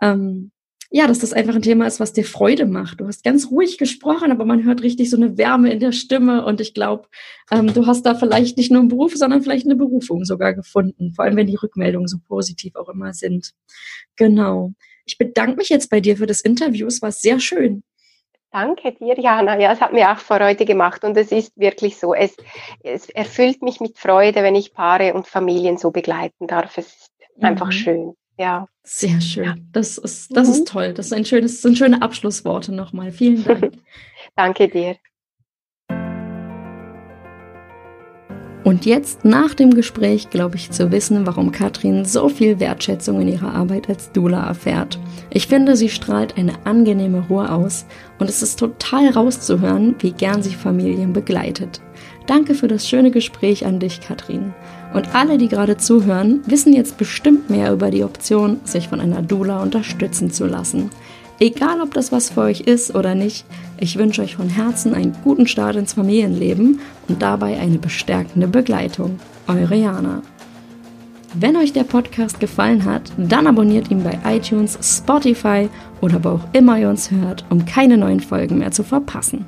ähm, 0.00 0.52
ja, 0.92 1.06
dass 1.06 1.20
das 1.20 1.32
einfach 1.32 1.54
ein 1.54 1.62
Thema 1.62 1.86
ist, 1.86 2.00
was 2.00 2.12
dir 2.12 2.24
Freude 2.24 2.66
macht. 2.66 3.00
Du 3.00 3.06
hast 3.06 3.22
ganz 3.22 3.50
ruhig 3.52 3.78
gesprochen, 3.78 4.32
aber 4.32 4.44
man 4.44 4.64
hört 4.64 4.82
richtig 4.82 5.08
so 5.08 5.16
eine 5.16 5.38
Wärme 5.38 5.72
in 5.72 5.78
der 5.78 5.92
Stimme 5.92 6.44
und 6.44 6.60
ich 6.60 6.74
glaube, 6.74 7.08
ähm, 7.52 7.72
du 7.72 7.86
hast 7.86 8.02
da 8.02 8.16
vielleicht 8.16 8.56
nicht 8.56 8.72
nur 8.72 8.80
einen 8.80 8.88
Beruf, 8.88 9.14
sondern 9.14 9.42
vielleicht 9.42 9.66
eine 9.66 9.76
Berufung 9.76 10.24
sogar 10.24 10.52
gefunden, 10.52 11.12
vor 11.12 11.24
allem 11.24 11.36
wenn 11.36 11.46
die 11.46 11.54
Rückmeldungen 11.54 12.08
so 12.08 12.18
positiv 12.26 12.74
auch 12.74 12.88
immer 12.88 13.12
sind. 13.12 13.52
Genau. 14.16 14.72
Ich 15.06 15.16
bedanke 15.16 15.56
mich 15.56 15.68
jetzt 15.68 15.90
bei 15.90 16.00
dir 16.00 16.16
für 16.16 16.26
das 16.26 16.40
Interview. 16.40 16.88
Es 16.88 17.00
war 17.02 17.12
sehr 17.12 17.38
schön. 17.38 17.84
Danke 18.50 18.92
dir, 18.92 19.16
Jana. 19.16 19.60
Ja, 19.60 19.72
es 19.72 19.80
hat 19.80 19.92
mir 19.92 20.10
auch 20.10 20.18
Freude 20.18 20.64
gemacht 20.64 21.04
und 21.04 21.16
es 21.16 21.30
ist 21.30 21.56
wirklich 21.56 21.98
so. 21.98 22.14
Es, 22.14 22.36
es 22.82 23.08
erfüllt 23.10 23.62
mich 23.62 23.78
mit 23.78 23.96
Freude, 23.96 24.42
wenn 24.42 24.56
ich 24.56 24.74
Paare 24.74 25.14
und 25.14 25.28
Familien 25.28 25.78
so 25.78 25.92
begleiten 25.92 26.48
darf. 26.48 26.76
Es 26.78 26.88
ist 26.88 27.10
mhm. 27.36 27.44
einfach 27.44 27.70
schön 27.70 28.16
ja. 28.40 28.66
Sehr 28.82 29.20
schön. 29.20 29.44
Ja. 29.44 29.54
Das 29.72 29.98
ist, 29.98 30.34
das 30.34 30.48
mhm. 30.48 30.54
ist 30.54 30.68
toll. 30.68 30.94
Das 30.94 31.06
ist 31.06 31.12
ein 31.12 31.26
schönes, 31.26 31.60
sind 31.60 31.76
schöne 31.76 32.00
Abschlussworte 32.00 32.74
nochmal. 32.74 33.12
Vielen 33.12 33.44
Dank. 33.44 33.72
Danke 34.36 34.68
dir. 34.68 34.96
Und 38.64 38.86
jetzt 38.86 39.24
nach 39.24 39.54
dem 39.54 39.74
Gespräch 39.74 40.30
glaube 40.30 40.56
ich 40.56 40.70
zu 40.70 40.90
wissen, 40.90 41.26
warum 41.26 41.50
Katrin 41.50 42.04
so 42.04 42.28
viel 42.28 42.60
Wertschätzung 42.60 43.20
in 43.20 43.28
ihrer 43.28 43.54
Arbeit 43.54 43.88
als 43.88 44.12
Dula 44.12 44.46
erfährt. 44.46 44.98
Ich 45.30 45.46
finde, 45.46 45.76
sie 45.76 45.88
strahlt 45.88 46.36
eine 46.36 46.66
angenehme 46.66 47.26
Ruhe 47.28 47.50
aus 47.50 47.86
und 48.18 48.28
es 48.28 48.42
ist 48.42 48.58
total 48.58 49.10
rauszuhören, 49.10 49.96
wie 50.00 50.12
gern 50.12 50.42
sie 50.42 50.54
Familien 50.54 51.12
begleitet. 51.12 51.80
Danke 52.26 52.54
für 52.54 52.68
das 52.68 52.88
schöne 52.88 53.10
Gespräch 53.10 53.66
an 53.66 53.80
dich, 53.80 54.00
Katrin. 54.00 54.54
Und 54.92 55.14
alle, 55.14 55.38
die 55.38 55.48
gerade 55.48 55.76
zuhören, 55.76 56.40
wissen 56.46 56.72
jetzt 56.72 56.98
bestimmt 56.98 57.48
mehr 57.48 57.72
über 57.72 57.90
die 57.90 58.02
Option, 58.02 58.60
sich 58.64 58.88
von 58.88 59.00
einer 59.00 59.22
Dula 59.22 59.62
unterstützen 59.62 60.32
zu 60.32 60.46
lassen. 60.46 60.90
Egal, 61.38 61.80
ob 61.80 61.94
das 61.94 62.12
was 62.12 62.30
für 62.30 62.42
euch 62.42 62.60
ist 62.60 62.94
oder 62.94 63.14
nicht, 63.14 63.46
ich 63.78 63.96
wünsche 63.96 64.20
euch 64.20 64.36
von 64.36 64.50
Herzen 64.50 64.94
einen 64.94 65.16
guten 65.24 65.46
Start 65.46 65.76
ins 65.76 65.94
Familienleben 65.94 66.80
und 67.08 67.22
dabei 67.22 67.58
eine 67.58 67.78
bestärkende 67.78 68.46
Begleitung. 68.46 69.18
Eure 69.46 69.76
Jana. 69.76 70.22
Wenn 71.32 71.56
euch 71.56 71.72
der 71.72 71.84
Podcast 71.84 72.40
gefallen 72.40 72.84
hat, 72.84 73.12
dann 73.16 73.46
abonniert 73.46 73.90
ihn 73.90 74.02
bei 74.02 74.18
iTunes, 74.26 74.78
Spotify 74.82 75.68
oder 76.00 76.22
wo 76.24 76.28
auch 76.30 76.44
immer 76.52 76.78
ihr 76.78 76.90
uns 76.90 77.10
hört, 77.10 77.44
um 77.48 77.64
keine 77.64 77.96
neuen 77.96 78.20
Folgen 78.20 78.58
mehr 78.58 78.72
zu 78.72 78.82
verpassen. 78.82 79.46